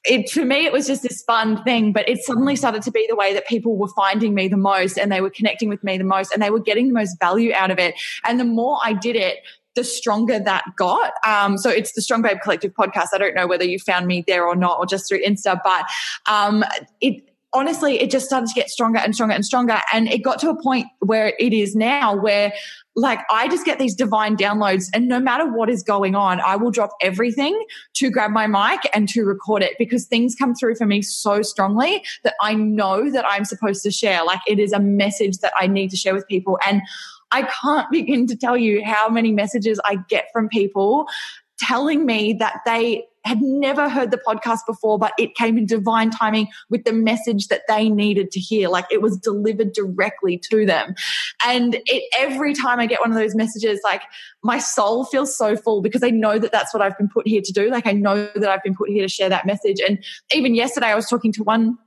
it 0.04 0.30
for 0.30 0.44
me 0.44 0.66
it 0.66 0.72
was 0.72 0.86
just 0.86 1.02
this 1.02 1.22
fun 1.22 1.62
thing 1.64 1.92
but 1.92 2.08
it 2.08 2.18
suddenly 2.18 2.56
started 2.56 2.82
to 2.82 2.90
be 2.90 3.06
the 3.08 3.16
way 3.16 3.32
that 3.32 3.46
people 3.46 3.76
were 3.76 3.88
finding 3.88 4.34
me 4.34 4.48
the 4.48 4.56
most 4.56 4.98
and 4.98 5.10
they 5.10 5.20
were 5.20 5.30
connecting 5.30 5.68
with 5.68 5.82
me 5.82 5.96
the 5.96 6.04
most 6.04 6.32
and 6.32 6.42
they 6.42 6.50
were 6.50 6.60
getting 6.60 6.88
the 6.88 6.94
most 6.94 7.18
value 7.18 7.52
out 7.54 7.70
of 7.70 7.78
it 7.78 7.94
and 8.24 8.38
the 8.38 8.44
more 8.44 8.78
i 8.84 8.92
did 8.92 9.16
it 9.16 9.38
the 9.74 9.84
stronger 9.84 10.38
that 10.38 10.64
got. 10.76 11.12
Um, 11.26 11.58
so 11.58 11.68
it's 11.68 11.92
the 11.94 12.02
Strong 12.02 12.22
Babe 12.22 12.38
Collective 12.42 12.72
podcast. 12.74 13.08
I 13.12 13.18
don't 13.18 13.34
know 13.34 13.46
whether 13.46 13.64
you 13.64 13.78
found 13.78 14.06
me 14.06 14.24
there 14.26 14.46
or 14.46 14.56
not, 14.56 14.78
or 14.78 14.86
just 14.86 15.08
through 15.08 15.22
Insta, 15.24 15.58
but 15.64 15.84
um, 16.30 16.64
it 17.00 17.28
honestly, 17.52 18.00
it 18.00 18.10
just 18.10 18.26
started 18.26 18.48
to 18.48 18.54
get 18.54 18.68
stronger 18.68 18.98
and 18.98 19.14
stronger 19.14 19.34
and 19.34 19.44
stronger. 19.44 19.80
And 19.92 20.08
it 20.08 20.22
got 20.22 20.38
to 20.40 20.50
a 20.50 20.60
point 20.60 20.86
where 21.00 21.34
it 21.38 21.52
is 21.52 21.74
now 21.74 22.14
where 22.14 22.52
like 22.96 23.20
I 23.30 23.48
just 23.48 23.64
get 23.64 23.78
these 23.78 23.94
divine 23.94 24.36
downloads 24.36 24.88
and 24.94 25.08
no 25.08 25.18
matter 25.18 25.50
what 25.50 25.68
is 25.68 25.82
going 25.82 26.14
on, 26.14 26.40
I 26.40 26.56
will 26.56 26.70
drop 26.70 26.90
everything 27.00 27.64
to 27.94 28.10
grab 28.10 28.30
my 28.30 28.46
mic 28.46 28.80
and 28.94 29.08
to 29.10 29.24
record 29.24 29.62
it 29.62 29.72
because 29.78 30.06
things 30.06 30.34
come 30.34 30.54
through 30.54 30.76
for 30.76 30.86
me 30.86 31.02
so 31.02 31.42
strongly 31.42 32.04
that 32.22 32.34
I 32.40 32.54
know 32.54 33.10
that 33.10 33.24
I'm 33.28 33.44
supposed 33.44 33.82
to 33.82 33.90
share. 33.90 34.24
Like 34.24 34.40
it 34.46 34.58
is 34.58 34.72
a 34.72 34.78
message 34.78 35.38
that 35.38 35.52
I 35.58 35.66
need 35.66 35.90
to 35.90 35.96
share 35.96 36.14
with 36.14 36.26
people. 36.28 36.58
And 36.66 36.82
I 37.32 37.42
can't 37.42 37.90
begin 37.92 38.26
to 38.28 38.36
tell 38.36 38.56
you 38.56 38.84
how 38.84 39.08
many 39.08 39.32
messages 39.32 39.80
I 39.84 39.98
get 40.08 40.28
from 40.32 40.48
people 40.48 41.06
telling 41.58 42.06
me 42.06 42.32
that 42.34 42.60
they 42.64 43.04
had 43.24 43.40
never 43.40 43.88
heard 43.88 44.10
the 44.10 44.18
podcast 44.18 44.60
before, 44.66 44.98
but 44.98 45.12
it 45.18 45.34
came 45.34 45.56
in 45.58 45.66
divine 45.66 46.10
timing 46.10 46.48
with 46.70 46.84
the 46.84 46.92
message 46.92 47.48
that 47.48 47.62
they 47.68 47.88
needed 47.88 48.30
to 48.32 48.40
hear. 48.40 48.68
Like 48.68 48.86
it 48.90 49.02
was 49.02 49.16
delivered 49.16 49.72
directly 49.72 50.38
to 50.50 50.66
them. 50.66 50.94
And 51.46 51.76
it, 51.86 52.04
every 52.18 52.54
time 52.54 52.80
I 52.80 52.86
get 52.86 53.00
one 53.00 53.10
of 53.10 53.16
those 53.18 53.34
messages, 53.34 53.80
like 53.82 54.02
my 54.42 54.58
soul 54.58 55.04
feels 55.04 55.36
so 55.36 55.56
full 55.56 55.82
because 55.82 56.02
I 56.02 56.10
know 56.10 56.38
that 56.38 56.52
that's 56.52 56.74
what 56.74 56.82
I've 56.82 56.96
been 56.98 57.08
put 57.08 57.26
here 57.26 57.42
to 57.42 57.52
do. 57.52 57.70
Like 57.70 57.86
I 57.86 57.92
know 57.92 58.28
that 58.34 58.48
I've 58.48 58.62
been 58.62 58.74
put 58.74 58.88
here 58.88 59.02
to 59.02 59.08
share 59.08 59.28
that 59.28 59.46
message. 59.46 59.80
And 59.86 60.04
even 60.32 60.54
yesterday, 60.54 60.86
I 60.86 60.94
was 60.94 61.08
talking 61.08 61.32
to 61.32 61.42
one 61.42 61.78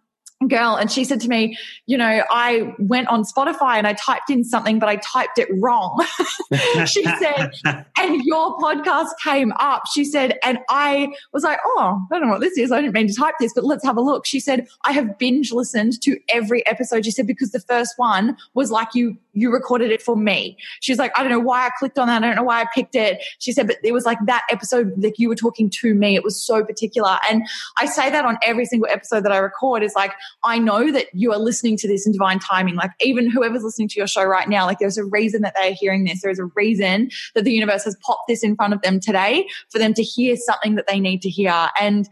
girl 0.45 0.75
and 0.75 0.91
she 0.91 1.03
said 1.03 1.19
to 1.21 1.27
me, 1.27 1.57
you 1.87 1.97
know, 1.97 2.23
I 2.29 2.75
went 2.77 3.07
on 3.07 3.23
Spotify 3.23 3.77
and 3.77 3.87
I 3.87 3.93
typed 3.93 4.29
in 4.29 4.43
something, 4.43 4.77
but 4.77 4.87
I 4.87 4.97
typed 4.97 5.39
it 5.39 5.49
wrong. 5.59 6.05
she 6.85 7.03
said, 7.03 7.53
and 7.97 8.21
your 8.23 8.55
podcast 8.59 9.07
came 9.23 9.51
up. 9.53 9.83
She 9.91 10.05
said, 10.05 10.37
and 10.43 10.59
I 10.69 11.09
was 11.33 11.43
like, 11.43 11.57
oh, 11.65 11.99
I 12.11 12.19
don't 12.19 12.27
know 12.27 12.33
what 12.33 12.41
this 12.41 12.57
is. 12.57 12.71
I 12.71 12.81
didn't 12.81 12.93
mean 12.93 13.07
to 13.07 13.15
type 13.15 13.33
this, 13.39 13.51
but 13.53 13.63
let's 13.63 13.83
have 13.83 13.97
a 13.97 14.01
look. 14.01 14.27
She 14.27 14.39
said, 14.39 14.67
I 14.85 14.91
have 14.91 15.17
binge 15.17 15.51
listened 15.51 15.99
to 16.03 16.19
every 16.29 16.65
episode. 16.67 17.05
She 17.05 17.11
said, 17.11 17.25
because 17.25 17.51
the 17.51 17.59
first 17.59 17.93
one 17.97 18.37
was 18.53 18.69
like 18.69 18.89
you, 18.93 19.17
you 19.33 19.51
recorded 19.51 19.91
it 19.91 20.03
for 20.03 20.15
me. 20.15 20.57
She's 20.81 20.99
like, 20.99 21.17
I 21.17 21.23
don't 21.23 21.31
know 21.31 21.39
why 21.39 21.65
I 21.65 21.71
clicked 21.79 21.97
on 21.97 22.07
that. 22.09 22.23
I 22.23 22.27
don't 22.27 22.35
know 22.35 22.43
why 22.43 22.61
I 22.61 22.67
picked 22.75 22.95
it. 22.95 23.23
She 23.39 23.51
said, 23.51 23.65
but 23.65 23.77
it 23.83 23.91
was 23.91 24.05
like 24.05 24.19
that 24.27 24.43
episode 24.51 25.01
that 25.01 25.17
you 25.17 25.29
were 25.29 25.35
talking 25.35 25.71
to 25.81 25.95
me. 25.95 26.15
It 26.15 26.23
was 26.23 26.39
so 26.39 26.63
particular. 26.63 27.17
And 27.27 27.43
I 27.77 27.87
say 27.87 28.11
that 28.11 28.23
on 28.23 28.37
every 28.43 28.65
single 28.65 28.87
episode 28.89 29.21
that 29.21 29.31
I 29.31 29.37
record 29.37 29.81
is 29.81 29.95
like, 29.95 30.11
I 30.43 30.59
know 30.59 30.91
that 30.91 31.07
you 31.13 31.31
are 31.31 31.39
listening 31.39 31.77
to 31.77 31.87
this 31.87 32.05
in 32.05 32.11
divine 32.11 32.39
timing. 32.39 32.75
Like 32.75 32.91
even 33.01 33.29
whoever's 33.29 33.63
listening 33.63 33.87
to 33.89 33.99
your 33.99 34.07
show 34.07 34.23
right 34.23 34.47
now, 34.47 34.65
like 34.65 34.79
there's 34.79 34.97
a 34.97 35.05
reason 35.05 35.41
that 35.41 35.55
they 35.59 35.71
are 35.71 35.75
hearing 35.77 36.03
this. 36.03 36.21
There's 36.21 36.39
a 36.39 36.45
reason 36.55 37.09
that 37.35 37.43
the 37.43 37.51
universe 37.51 37.83
has 37.85 37.95
popped 38.05 38.27
this 38.27 38.43
in 38.43 38.55
front 38.55 38.73
of 38.73 38.81
them 38.81 38.99
today 38.99 39.47
for 39.69 39.79
them 39.79 39.93
to 39.95 40.03
hear 40.03 40.35
something 40.35 40.75
that 40.75 40.87
they 40.87 40.99
need 40.99 41.21
to 41.23 41.29
hear. 41.29 41.69
And 41.79 42.07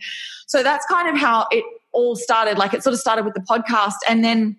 so 0.48 0.64
that's 0.64 0.86
kind 0.88 1.10
of 1.10 1.18
how 1.18 1.48
it 1.52 1.64
all 1.94 2.16
started. 2.16 2.58
Like 2.58 2.74
it 2.74 2.84
sort 2.84 2.94
of 2.94 3.00
started 3.00 3.26
with 3.26 3.34
the 3.34 3.42
podcast 3.42 3.96
and 4.08 4.24
then 4.24 4.58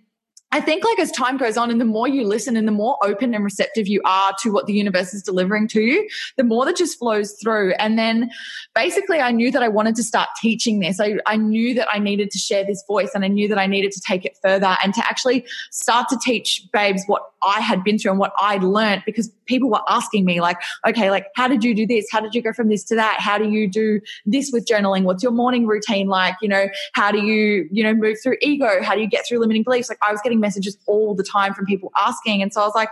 I 0.57 0.61
think 0.63 0.85
like 0.85 0.99
as 0.99 1.11
time 1.11 1.37
goes 1.37 1.59
on 1.59 1.71
and 1.71 1.79
the 1.79 1.85
more 1.85 2.09
you 2.09 2.27
listen 2.27 2.57
and 2.57 2.67
the 2.67 2.73
more 2.73 2.97
open 3.05 3.35
and 3.35 3.45
receptive 3.45 3.87
you 3.87 4.01
are 4.07 4.33
to 4.41 4.51
what 4.51 4.65
the 4.65 4.73
universe 4.73 5.13
is 5.13 5.23
delivering 5.23 5.69
to 5.69 5.83
you, 5.83 6.09
the 6.39 6.45
more 6.45 6.65
that 6.65 6.77
just 6.77 6.99
flows 6.99 7.33
through. 7.33 7.75
And 7.75 7.99
then 7.99 8.31
basically 8.75 9.21
I 9.21 9.33
knew 9.33 9.51
that 9.51 9.63
I 9.63 9.69
wanted 9.69 9.97
to 9.97 10.03
start 10.03 10.31
teaching 10.41 10.81
this. 10.81 10.99
I, 10.99 11.19
I 11.27 11.37
knew 11.37 11.75
that 11.75 11.89
I 11.93 11.99
needed 11.99 12.31
to 12.31 12.39
share 12.39 12.65
this 12.65 12.83
voice 12.87 13.11
and 13.15 13.23
I 13.23 13.29
knew 13.29 13.49
that 13.49 13.59
I 13.59 13.67
needed 13.67 13.93
to 13.93 14.01
take 14.01 14.25
it 14.25 14.39
further 14.41 14.79
and 14.83 14.95
to 14.95 15.07
actually 15.07 15.45
start 15.73 16.09
to 16.09 16.19
teach 16.19 16.67
babes 16.73 17.03
what 17.07 17.31
I 17.43 17.61
had 17.61 17.85
been 17.85 17.99
through 17.99 18.13
and 18.13 18.19
what 18.19 18.33
I'd 18.41 18.63
learned 18.63 19.03
because 19.05 19.31
people 19.45 19.71
were 19.71 19.83
asking 19.89 20.25
me 20.25 20.41
like, 20.41 20.57
okay, 20.87 21.11
like 21.11 21.27
how 21.37 21.49
did 21.49 21.65
you 21.65 21.75
do 21.75 21.87
this? 21.87 22.07
How 22.11 22.21
did 22.21 22.35
you 22.35 22.43
go 22.43 22.53
from 22.53 22.69
this 22.69 22.83
to 22.85 22.97
that? 22.97 23.21
How 23.21 23.39
do 23.39 23.49
you 23.49 23.69
do 23.69 24.01
this 24.25 24.51
with 24.53 24.67
journaling? 24.67 25.05
What's 25.05 25.23
your 25.23 25.33
morning 25.33 25.67
routine 25.67 26.09
like? 26.09 26.35
You 26.41 26.49
know, 26.49 26.69
how 26.95 27.13
do 27.13 27.19
you, 27.19 27.69
you 27.71 27.83
know, 27.83 27.95
move 27.95 28.17
through 28.23 28.37
ego? 28.41 28.83
How 28.83 28.95
do 28.95 29.01
you 29.01 29.09
get 29.09 29.27
through 29.29 29.39
limiting 29.39 29.63
beliefs? 29.63 29.89
Like 29.89 29.99
I 30.07 30.11
was 30.11 30.21
getting 30.23 30.41
messages 30.47 30.79
all 30.87 31.15
the 31.15 31.25
time 31.25 31.55
from 31.55 31.67
people 31.67 31.91
asking. 31.97 32.43
And 32.43 32.53
so 32.53 32.63
I 32.63 32.65
was 32.65 32.75
like, 32.75 32.91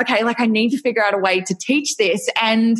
okay, 0.00 0.24
like 0.24 0.40
I 0.40 0.46
need 0.46 0.70
to 0.70 0.78
figure 0.78 1.04
out 1.04 1.14
a 1.14 1.18
way 1.18 1.40
to 1.40 1.54
teach 1.54 1.96
this. 1.96 2.28
And 2.40 2.78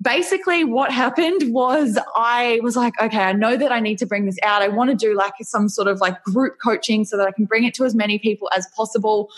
basically 0.00 0.64
what 0.64 0.92
happened 0.92 1.52
was 1.52 1.98
I 2.14 2.60
was 2.62 2.76
like, 2.76 2.94
okay, 3.00 3.18
I 3.18 3.32
know 3.32 3.56
that 3.56 3.72
I 3.72 3.80
need 3.80 3.98
to 3.98 4.06
bring 4.06 4.26
this 4.26 4.38
out. 4.42 4.62
I 4.62 4.68
want 4.68 4.90
to 4.90 4.96
do 4.96 5.14
like 5.14 5.34
some 5.42 5.68
sort 5.68 5.88
of 5.88 6.00
like 6.00 6.22
group 6.22 6.54
coaching 6.62 7.04
so 7.04 7.16
that 7.16 7.26
I 7.26 7.32
can 7.32 7.44
bring 7.44 7.64
it 7.64 7.74
to 7.74 7.84
as 7.84 7.94
many 7.94 8.18
people 8.18 8.48
as 8.56 8.66
possible 8.76 9.30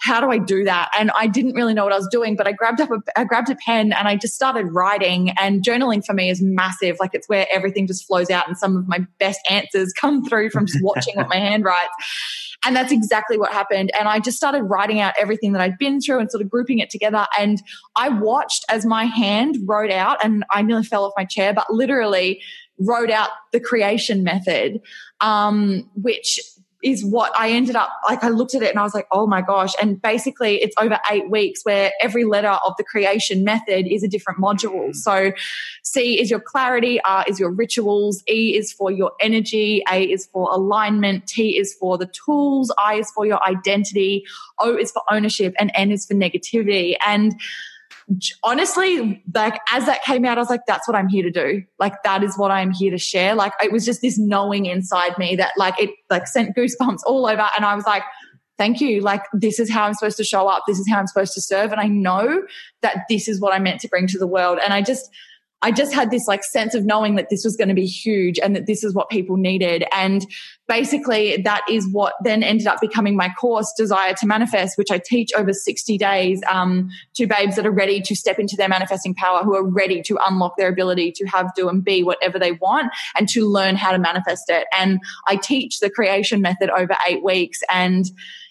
how 0.00 0.20
do 0.20 0.30
I 0.30 0.38
do 0.38 0.64
that? 0.64 0.90
And 0.98 1.10
I 1.12 1.26
didn't 1.26 1.54
really 1.54 1.74
know 1.74 1.84
what 1.84 1.92
I 1.92 1.96
was 1.96 2.08
doing, 2.08 2.36
but 2.36 2.46
I 2.46 2.52
grabbed 2.52 2.80
up 2.80 2.90
a, 2.90 2.98
I 3.16 3.24
grabbed 3.24 3.50
a 3.50 3.56
pen 3.56 3.92
and 3.92 4.06
I 4.06 4.16
just 4.16 4.34
started 4.34 4.66
writing 4.66 5.30
and 5.40 5.62
journaling 5.62 6.04
for 6.04 6.12
me 6.14 6.30
is 6.30 6.40
massive. 6.40 6.96
Like 7.00 7.14
it's 7.14 7.28
where 7.28 7.46
everything 7.52 7.86
just 7.86 8.06
flows 8.06 8.30
out 8.30 8.46
and 8.46 8.56
some 8.56 8.76
of 8.76 8.86
my 8.86 9.00
best 9.18 9.40
answers 9.50 9.92
come 9.92 10.24
through 10.24 10.50
from 10.50 10.66
just 10.66 10.82
watching 10.82 11.16
what 11.16 11.28
my 11.28 11.36
hand 11.36 11.64
writes. 11.64 11.90
And 12.64 12.76
that's 12.76 12.92
exactly 12.92 13.38
what 13.38 13.52
happened. 13.52 13.90
And 13.98 14.08
I 14.08 14.20
just 14.20 14.36
started 14.36 14.62
writing 14.62 15.00
out 15.00 15.14
everything 15.18 15.52
that 15.52 15.62
I'd 15.62 15.78
been 15.78 16.00
through 16.00 16.20
and 16.20 16.30
sort 16.30 16.42
of 16.42 16.50
grouping 16.50 16.78
it 16.78 16.90
together. 16.90 17.26
And 17.38 17.60
I 17.96 18.08
watched 18.08 18.64
as 18.68 18.86
my 18.86 19.04
hand 19.04 19.56
wrote 19.66 19.90
out 19.90 20.24
and 20.24 20.44
I 20.50 20.62
nearly 20.62 20.84
fell 20.84 21.04
off 21.04 21.12
my 21.16 21.24
chair, 21.24 21.52
but 21.52 21.72
literally 21.72 22.40
wrote 22.78 23.10
out 23.10 23.30
the 23.52 23.60
creation 23.60 24.22
method, 24.22 24.80
um, 25.20 25.88
which 25.94 26.40
is 26.82 27.04
what 27.04 27.32
I 27.38 27.50
ended 27.50 27.76
up 27.76 27.90
like. 28.06 28.22
I 28.22 28.28
looked 28.28 28.54
at 28.54 28.62
it 28.62 28.70
and 28.70 28.78
I 28.78 28.82
was 28.82 28.94
like, 28.94 29.06
oh 29.10 29.26
my 29.26 29.42
gosh. 29.42 29.74
And 29.80 30.00
basically, 30.00 30.56
it's 30.62 30.74
over 30.80 30.98
eight 31.10 31.28
weeks 31.30 31.64
where 31.64 31.92
every 32.00 32.24
letter 32.24 32.56
of 32.66 32.74
the 32.78 32.84
creation 32.84 33.42
method 33.44 33.86
is 33.86 34.02
a 34.02 34.08
different 34.08 34.40
module. 34.40 34.90
Mm. 34.90 34.94
So, 34.94 35.32
C 35.82 36.20
is 36.20 36.30
your 36.30 36.40
clarity, 36.40 37.00
R 37.02 37.24
is 37.26 37.40
your 37.40 37.50
rituals, 37.50 38.22
E 38.28 38.56
is 38.56 38.72
for 38.72 38.90
your 38.90 39.12
energy, 39.20 39.82
A 39.90 40.04
is 40.04 40.26
for 40.26 40.48
alignment, 40.52 41.26
T 41.26 41.58
is 41.58 41.74
for 41.74 41.98
the 41.98 42.06
tools, 42.06 42.72
I 42.78 42.94
is 42.94 43.10
for 43.10 43.26
your 43.26 43.42
identity, 43.42 44.24
O 44.60 44.76
is 44.76 44.92
for 44.92 45.02
ownership, 45.10 45.54
and 45.58 45.72
N 45.74 45.90
is 45.90 46.06
for 46.06 46.14
negativity. 46.14 46.94
And 47.04 47.40
honestly, 48.42 49.22
like 49.34 49.60
as 49.72 49.86
that 49.86 50.02
came 50.02 50.24
out, 50.24 50.38
I 50.38 50.40
was 50.40 50.50
like, 50.50 50.62
that's 50.66 50.88
what 50.88 50.96
I'm 50.96 51.08
here 51.08 51.22
to 51.22 51.30
do. 51.30 51.62
Like 51.78 52.02
that 52.04 52.22
is 52.22 52.36
what 52.36 52.50
I'm 52.50 52.70
here 52.70 52.90
to 52.90 52.98
share. 52.98 53.34
Like 53.34 53.52
it 53.62 53.72
was 53.72 53.84
just 53.84 54.00
this 54.00 54.18
knowing 54.18 54.66
inside 54.66 55.16
me 55.18 55.36
that 55.36 55.52
like 55.56 55.80
it 55.80 55.90
like 56.10 56.26
sent 56.26 56.56
goosebumps 56.56 57.00
all 57.06 57.26
over. 57.26 57.46
And 57.56 57.64
I 57.64 57.74
was 57.74 57.84
like, 57.84 58.02
thank 58.56 58.80
you. 58.80 59.00
Like 59.00 59.22
this 59.32 59.60
is 59.60 59.70
how 59.70 59.84
I'm 59.84 59.94
supposed 59.94 60.16
to 60.16 60.24
show 60.24 60.48
up. 60.48 60.64
This 60.66 60.78
is 60.78 60.88
how 60.88 60.98
I'm 60.98 61.06
supposed 61.06 61.34
to 61.34 61.40
serve. 61.40 61.70
And 61.70 61.80
I 61.80 61.86
know 61.86 62.42
that 62.82 63.04
this 63.08 63.28
is 63.28 63.40
what 63.40 63.52
I'm 63.52 63.62
meant 63.62 63.80
to 63.82 63.88
bring 63.88 64.06
to 64.08 64.18
the 64.18 64.26
world. 64.26 64.58
And 64.64 64.72
I 64.72 64.82
just, 64.82 65.10
I 65.60 65.72
just 65.72 65.92
had 65.92 66.10
this 66.10 66.28
like 66.28 66.44
sense 66.44 66.74
of 66.74 66.84
knowing 66.84 67.16
that 67.16 67.30
this 67.30 67.44
was 67.44 67.56
going 67.56 67.68
to 67.68 67.74
be 67.74 67.86
huge 67.86 68.38
and 68.38 68.54
that 68.54 68.66
this 68.66 68.84
is 68.84 68.94
what 68.94 69.08
people 69.08 69.36
needed. 69.36 69.84
And 69.92 70.24
basically 70.68 71.38
that 71.38 71.62
is 71.68 71.88
what 71.90 72.14
then 72.22 72.44
ended 72.44 72.68
up 72.68 72.80
becoming 72.80 73.16
my 73.16 73.28
course, 73.40 73.72
Desire 73.76 74.14
to 74.14 74.26
Manifest, 74.26 74.78
which 74.78 74.90
I 74.90 75.00
teach 75.04 75.30
over 75.36 75.52
60 75.52 75.98
days 75.98 76.40
um, 76.48 76.90
to 77.14 77.26
babes 77.26 77.56
that 77.56 77.66
are 77.66 77.72
ready 77.72 78.00
to 78.02 78.14
step 78.14 78.38
into 78.38 78.56
their 78.56 78.68
manifesting 78.68 79.14
power, 79.14 79.42
who 79.42 79.56
are 79.56 79.66
ready 79.66 80.00
to 80.02 80.18
unlock 80.28 80.56
their 80.56 80.68
ability 80.68 81.10
to 81.12 81.26
have, 81.26 81.52
do, 81.56 81.68
and 81.68 81.82
be 81.82 82.04
whatever 82.04 82.38
they 82.38 82.52
want 82.52 82.92
and 83.16 83.28
to 83.30 83.48
learn 83.48 83.74
how 83.74 83.90
to 83.90 83.98
manifest 83.98 84.44
it. 84.48 84.66
And 84.76 85.00
I 85.26 85.36
teach 85.36 85.80
the 85.80 85.90
creation 85.90 86.40
method 86.40 86.70
over 86.70 86.96
eight 87.08 87.24
weeks 87.24 87.60
and 87.68 88.10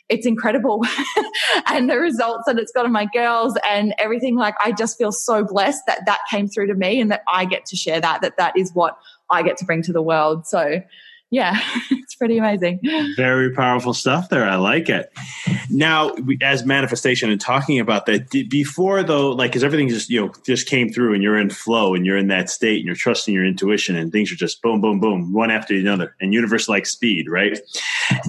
it's 0.10 0.26
incredible. 0.26 0.84
and 1.68 1.89
the 1.89 1.97
results 1.97 2.43
that 2.47 2.58
it's 2.58 2.72
got 2.72 2.86
on 2.86 2.91
my 2.91 3.08
girls 3.14 3.58
and 3.70 3.93
everything, 3.97 4.36
like 4.36 4.55
I 4.64 4.72
just 4.72 4.97
feel 4.97 5.12
so 5.12 5.43
blessed 5.43 5.82
that 5.88 6.05
that 6.05 6.20
came 6.30 6.47
through 6.47 6.68
to 6.68 6.76
me 6.76 7.01
and 7.01 7.12
that 7.12 7.24
I 7.28 7.45
get 7.45 7.66
to 7.68 7.76
share 7.76 7.99
that, 7.99 8.22
that 8.22 8.38
that 8.38 8.58
is 8.58 8.74
what 8.74 8.97
I 9.30 9.43
get 9.43 9.58
to 9.58 9.66
bring 9.66 9.82
to 9.84 9.93
the 9.93 10.01
world. 10.01 10.47
So 10.47 10.82
yeah, 11.30 11.59
it's 11.91 12.15
pretty 12.15 12.38
amazing. 12.38 12.80
Very 13.17 13.51
powerful 13.51 13.93
stuff 13.93 14.30
there. 14.30 14.47
I 14.47 14.55
like 14.55 14.89
it. 14.89 15.11
Now, 15.69 16.15
as 16.41 16.65
manifestation 16.65 17.30
and 17.30 17.39
talking 17.39 17.80
about 17.80 18.05
that, 18.05 18.30
before 18.49 19.03
though, 19.03 19.32
like, 19.32 19.51
because 19.51 19.63
everything 19.63 19.89
just 19.89 20.09
you 20.09 20.25
know 20.25 20.34
just 20.45 20.67
came 20.67 20.89
through, 20.89 21.13
and 21.13 21.21
you're 21.21 21.38
in 21.38 21.49
flow, 21.49 21.93
and 21.93 22.05
you're 22.05 22.17
in 22.17 22.28
that 22.28 22.49
state, 22.49 22.78
and 22.78 22.86
you're 22.86 22.95
trusting 22.95 23.34
your 23.34 23.45
intuition, 23.45 23.95
and 23.97 24.11
things 24.11 24.32
are 24.32 24.36
just 24.36 24.61
boom, 24.61 24.80
boom, 24.80 24.99
boom, 24.99 25.34
one 25.34 25.51
after 25.51 25.75
another, 25.75 26.15
and 26.21 26.34
universe 26.34 26.69
like 26.69 26.86
speed, 26.86 27.30
right? 27.30 27.59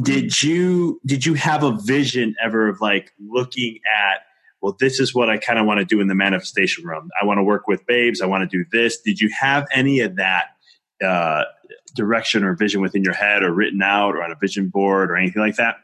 Did 0.02 0.42
you 0.42 1.00
did 1.06 1.24
you 1.24 1.34
have 1.34 1.62
a 1.62 1.76
vision 1.76 2.34
ever 2.42 2.68
of 2.68 2.80
like 2.80 3.12
looking 3.20 3.78
at 3.96 4.22
well, 4.60 4.76
this 4.80 4.98
is 4.98 5.14
what 5.14 5.30
I 5.30 5.38
kind 5.38 5.60
of 5.60 5.66
want 5.66 5.78
to 5.78 5.84
do 5.84 6.00
in 6.00 6.08
the 6.08 6.16
manifestation 6.16 6.84
realm. 6.84 7.10
I 7.22 7.24
want 7.24 7.38
to 7.38 7.44
work 7.44 7.68
with 7.68 7.86
babes. 7.86 8.20
I 8.20 8.26
want 8.26 8.48
to 8.50 8.58
do 8.58 8.68
this. 8.72 9.00
Did 9.00 9.20
you 9.20 9.30
have 9.38 9.68
any 9.72 10.00
of 10.00 10.16
that 10.16 10.46
uh, 11.00 11.44
direction 11.98 12.44
or 12.44 12.54
vision 12.54 12.80
within 12.80 13.02
your 13.02 13.14
head 13.14 13.42
or 13.42 13.52
written 13.52 13.82
out 13.82 14.14
or 14.14 14.22
on 14.22 14.32
a 14.32 14.36
vision 14.36 14.68
board 14.68 15.10
or 15.10 15.16
anything 15.16 15.42
like 15.42 15.56
that? 15.56 15.76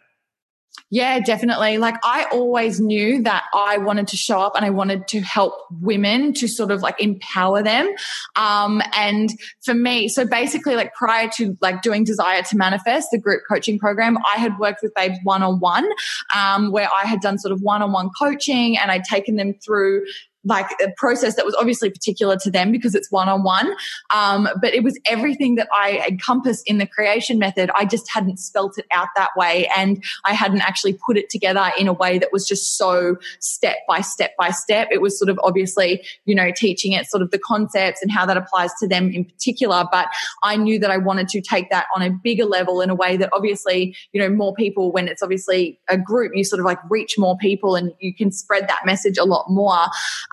Yeah, 0.91 1.19
definitely. 1.21 1.79
Like 1.79 1.97
I 2.05 2.27
always 2.31 2.79
knew 2.79 3.23
that 3.23 3.45
I 3.55 3.79
wanted 3.79 4.07
to 4.09 4.17
show 4.17 4.41
up 4.41 4.55
and 4.55 4.65
I 4.65 4.71
wanted 4.71 5.09
to 5.09 5.21
help 5.21 5.55
women 5.81 6.33
to 6.35 6.47
sort 6.47 6.71
of 6.71 6.83
like 6.83 7.01
empower 7.01 7.63
them. 7.63 7.93
Um, 8.37 8.83
and 8.95 9.31
for 9.65 9.75
me, 9.75 10.09
so 10.09 10.25
basically 10.27 10.77
like 10.77 10.95
prior 10.95 11.29
to 11.37 11.57
like 11.61 11.83
doing 11.83 12.05
Desire 12.05 12.43
to 12.43 12.57
Manifest, 12.57 13.09
the 13.11 13.19
group 13.19 13.43
coaching 13.51 13.79
program, 13.79 14.19
I 14.19 14.39
had 14.39 14.59
worked 14.59 14.81
with 14.83 14.95
babes 14.95 15.19
one 15.25 15.43
on 15.43 15.59
one, 15.59 15.89
um, 16.35 16.71
where 16.71 16.89
I 16.95 17.07
had 17.07 17.21
done 17.21 17.39
sort 17.39 17.53
of 17.53 17.61
one 17.61 17.83
on 17.83 17.91
one 17.93 18.11
coaching 18.17 18.77
and 18.77 18.91
I'd 18.91 19.05
taken 19.05 19.37
them 19.37 19.55
through 19.55 20.05
like 20.45 20.71
a 20.83 20.91
process 20.97 21.37
that 21.37 21.45
was 21.45 21.55
obviously 21.55 21.91
particular 21.91 22.37
to 22.37 22.51
them 22.51 22.71
because 22.71 22.95
it's 22.95 23.11
one 23.11 23.29
on 23.29 23.43
one. 23.43 23.75
But 24.11 24.75
it 24.75 24.83
was 24.83 24.99
everything 25.07 25.55
that 25.57 25.69
I 25.73 26.05
encompassed 26.09 26.65
in 26.67 26.79
the 26.79 26.87
creation 26.87 27.39
method. 27.39 27.71
I 27.75 27.85
just 27.85 28.11
hadn't 28.11 28.39
spelt 28.39 28.79
it 28.79 28.87
out 28.93 29.09
that 29.17 29.31
way. 29.37 29.69
And 29.77 30.03
I 30.25 30.35
hadn't 30.35 30.61
actually 30.61 30.95
put 30.95 31.17
it 31.17 31.31
together 31.31 31.71
in 31.79 31.89
a 31.89 31.93
way 31.93 32.19
that 32.19 32.31
was 32.33 32.47
just 32.47 32.77
so 32.77 33.17
step 33.39 33.77
by 33.89 34.01
step 34.01 34.33
by 34.39 34.51
step. 34.51 34.89
It 34.91 35.01
was 35.01 35.19
sort 35.19 35.29
of 35.29 35.39
obviously, 35.43 36.05
you 36.25 36.35
know, 36.35 36.51
teaching 36.55 36.93
it 36.93 37.07
sort 37.07 37.23
of 37.23 37.31
the 37.31 37.39
concepts 37.39 38.03
and 38.03 38.11
how 38.11 38.27
that 38.27 38.37
applies 38.37 38.73
to 38.81 38.89
them 38.89 39.11
in 39.11 39.25
particular. 39.25 39.85
But 39.91 40.09
I 40.43 40.57
knew 40.57 40.79
that 40.79 40.91
I 40.91 40.97
wanted 40.97 41.29
to 41.29 41.41
take 41.41 41.71
that 41.71 41.87
on 41.95 42.03
a 42.03 42.11
bigger 42.11 42.45
level 42.45 42.81
in 42.81 42.91
a 42.91 42.95
way 42.95 43.17
that 43.17 43.31
obviously, 43.33 43.97
you 44.13 44.21
know, 44.21 44.29
more 44.29 44.55
people, 44.55 44.93
when 44.93 45.09
it's 45.09 45.23
obviously 45.23 45.79
a 45.89 45.97
group, 45.97 46.33
you 46.35 46.45
sort 46.45 46.61
of 46.61 46.67
like 46.67 46.79
reach 46.91 47.17
more 47.19 47.37
people 47.39 47.77
and 47.77 47.93
you 48.01 48.15
can 48.15 48.31
spread 48.31 48.69
that 48.69 48.81
message 48.85 49.19
a 49.19 49.25
lot 49.25 49.47
more. 49.49 49.87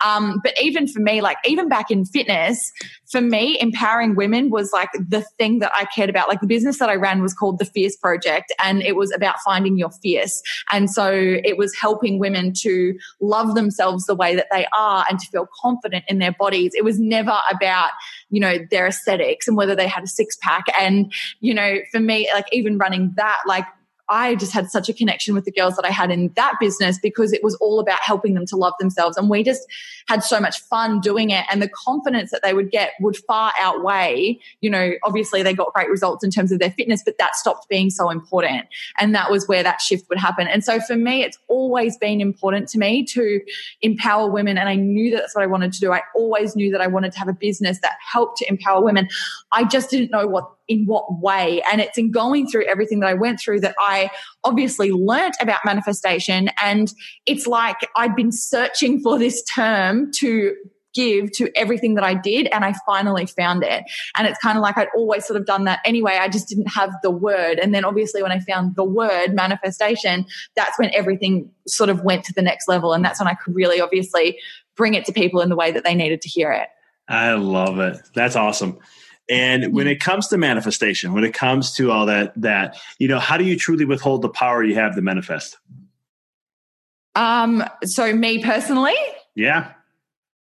Um, 0.05 0.39
but 0.43 0.53
even 0.61 0.87
for 0.87 0.99
me, 0.99 1.21
like 1.21 1.37
even 1.45 1.67
back 1.67 1.91
in 1.91 2.05
fitness, 2.05 2.71
for 3.09 3.21
me, 3.21 3.57
empowering 3.59 4.15
women 4.15 4.49
was 4.49 4.71
like 4.71 4.89
the 4.93 5.21
thing 5.37 5.59
that 5.59 5.71
I 5.75 5.85
cared 5.85 6.09
about. 6.09 6.29
Like 6.29 6.39
the 6.39 6.47
business 6.47 6.79
that 6.79 6.89
I 6.89 6.95
ran 6.95 7.21
was 7.21 7.33
called 7.33 7.59
the 7.59 7.65
Fierce 7.65 7.95
Project 7.97 8.53
and 8.63 8.81
it 8.81 8.95
was 8.95 9.11
about 9.13 9.35
finding 9.43 9.77
your 9.77 9.91
fierce. 10.01 10.41
And 10.71 10.89
so 10.89 11.11
it 11.11 11.57
was 11.57 11.75
helping 11.75 12.19
women 12.19 12.53
to 12.61 12.97
love 13.19 13.55
themselves 13.55 14.05
the 14.05 14.15
way 14.15 14.35
that 14.35 14.47
they 14.51 14.65
are 14.77 15.05
and 15.09 15.19
to 15.19 15.27
feel 15.27 15.47
confident 15.61 16.05
in 16.07 16.19
their 16.19 16.31
bodies. 16.31 16.71
It 16.73 16.83
was 16.83 16.99
never 16.99 17.37
about, 17.51 17.91
you 18.29 18.39
know, 18.39 18.59
their 18.69 18.87
aesthetics 18.87 19.47
and 19.47 19.57
whether 19.57 19.75
they 19.75 19.87
had 19.87 20.03
a 20.03 20.07
six 20.07 20.37
pack. 20.41 20.65
And, 20.79 21.11
you 21.41 21.53
know, 21.53 21.79
for 21.91 21.99
me, 21.99 22.29
like 22.33 22.47
even 22.51 22.77
running 22.77 23.13
that, 23.17 23.39
like 23.45 23.65
I 24.11 24.35
just 24.35 24.51
had 24.51 24.69
such 24.69 24.89
a 24.89 24.93
connection 24.93 25.33
with 25.33 25.45
the 25.45 25.51
girls 25.51 25.77
that 25.77 25.85
I 25.85 25.89
had 25.89 26.11
in 26.11 26.33
that 26.35 26.55
business 26.59 26.99
because 27.01 27.31
it 27.31 27.41
was 27.43 27.55
all 27.55 27.79
about 27.79 27.99
helping 28.01 28.33
them 28.33 28.45
to 28.47 28.57
love 28.57 28.73
themselves. 28.77 29.15
And 29.15 29.29
we 29.29 29.41
just 29.41 29.61
had 30.09 30.21
so 30.21 30.41
much 30.41 30.59
fun 30.63 30.99
doing 30.99 31.29
it. 31.29 31.45
And 31.49 31.61
the 31.61 31.69
confidence 31.69 32.29
that 32.31 32.43
they 32.43 32.53
would 32.53 32.71
get 32.71 32.91
would 32.99 33.15
far 33.15 33.53
outweigh, 33.59 34.37
you 34.59 34.69
know, 34.69 34.91
obviously 35.03 35.43
they 35.43 35.53
got 35.53 35.73
great 35.73 35.89
results 35.89 36.25
in 36.25 36.29
terms 36.29 36.51
of 36.51 36.59
their 36.59 36.71
fitness, 36.71 37.01
but 37.05 37.17
that 37.19 37.35
stopped 37.35 37.69
being 37.69 37.89
so 37.89 38.09
important. 38.09 38.67
And 38.99 39.15
that 39.15 39.31
was 39.31 39.47
where 39.47 39.63
that 39.63 39.79
shift 39.79 40.09
would 40.09 40.19
happen. 40.19 40.45
And 40.45 40.61
so 40.61 40.81
for 40.81 40.97
me, 40.97 41.23
it's 41.23 41.39
always 41.47 41.97
been 41.97 42.19
important 42.19 42.67
to 42.69 42.79
me 42.79 43.05
to 43.05 43.39
empower 43.81 44.29
women. 44.29 44.57
And 44.57 44.67
I 44.67 44.75
knew 44.75 45.11
that 45.11 45.21
that's 45.21 45.35
what 45.35 45.43
I 45.45 45.47
wanted 45.47 45.71
to 45.71 45.79
do. 45.79 45.93
I 45.93 46.01
always 46.15 46.53
knew 46.53 46.69
that 46.71 46.81
I 46.81 46.87
wanted 46.87 47.13
to 47.13 47.19
have 47.19 47.29
a 47.29 47.33
business 47.33 47.79
that 47.79 47.93
helped 48.11 48.39
to 48.39 48.49
empower 48.49 48.83
women. 48.83 49.07
I 49.53 49.63
just 49.63 49.89
didn't 49.89 50.11
know 50.11 50.27
what 50.27 50.51
in 50.71 50.85
what 50.85 51.19
way. 51.21 51.61
And 51.71 51.81
it's 51.81 51.97
in 51.97 52.11
going 52.11 52.47
through 52.47 52.65
everything 52.65 53.01
that 53.01 53.09
I 53.09 53.13
went 53.13 53.39
through 53.39 53.59
that 53.59 53.75
I 53.79 54.09
obviously 54.43 54.91
learnt 54.91 55.35
about 55.41 55.59
manifestation. 55.65 56.49
And 56.63 56.91
it's 57.25 57.45
like 57.45 57.77
I'd 57.97 58.15
been 58.15 58.31
searching 58.31 59.01
for 59.01 59.19
this 59.19 59.43
term 59.43 60.11
to 60.19 60.55
give 60.93 61.31
to 61.31 61.49
everything 61.55 61.95
that 61.95 62.03
I 62.03 62.13
did 62.13 62.47
and 62.47 62.65
I 62.65 62.73
finally 62.85 63.25
found 63.25 63.63
it. 63.63 63.83
And 64.17 64.27
it's 64.27 64.37
kind 64.39 64.57
of 64.57 64.61
like 64.61 64.77
I'd 64.77 64.89
always 64.95 65.25
sort 65.25 65.39
of 65.39 65.45
done 65.45 65.63
that 65.65 65.79
anyway. 65.85 66.17
I 66.19 66.27
just 66.27 66.49
didn't 66.49 66.67
have 66.67 66.91
the 67.01 67.11
word. 67.11 67.59
And 67.59 67.73
then 67.73 67.85
obviously 67.85 68.21
when 68.21 68.31
I 68.31 68.39
found 68.39 68.75
the 68.75 68.83
word 68.83 69.33
manifestation, 69.33 70.25
that's 70.55 70.77
when 70.77 70.93
everything 70.93 71.49
sort 71.67 71.89
of 71.89 72.03
went 72.03 72.25
to 72.25 72.33
the 72.33 72.41
next 72.41 72.67
level. 72.67 72.93
And 72.93 73.05
that's 73.05 73.19
when 73.19 73.27
I 73.27 73.35
could 73.35 73.55
really 73.55 73.79
obviously 73.79 74.39
bring 74.75 74.93
it 74.93 75.05
to 75.05 75.13
people 75.13 75.41
in 75.41 75.49
the 75.49 75.55
way 75.55 75.71
that 75.71 75.83
they 75.83 75.95
needed 75.95 76.21
to 76.21 76.29
hear 76.29 76.51
it. 76.51 76.67
I 77.07 77.33
love 77.33 77.79
it. 77.79 77.97
That's 78.13 78.35
awesome. 78.35 78.79
And 79.31 79.73
when 79.73 79.87
it 79.87 80.01
comes 80.01 80.27
to 80.27 80.37
manifestation, 80.37 81.13
when 81.13 81.23
it 81.23 81.33
comes 81.33 81.73
to 81.75 81.89
all 81.89 82.05
that, 82.07 82.33
that 82.35 82.77
you 82.99 83.07
know, 83.07 83.17
how 83.17 83.37
do 83.37 83.45
you 83.45 83.57
truly 83.57 83.85
withhold 83.85 84.21
the 84.21 84.29
power 84.29 84.61
you 84.61 84.75
have 84.75 84.93
to 84.95 85.01
manifest? 85.01 85.57
Um. 87.15 87.63
So 87.85 88.13
me 88.13 88.43
personally, 88.43 88.95
yeah, 89.33 89.71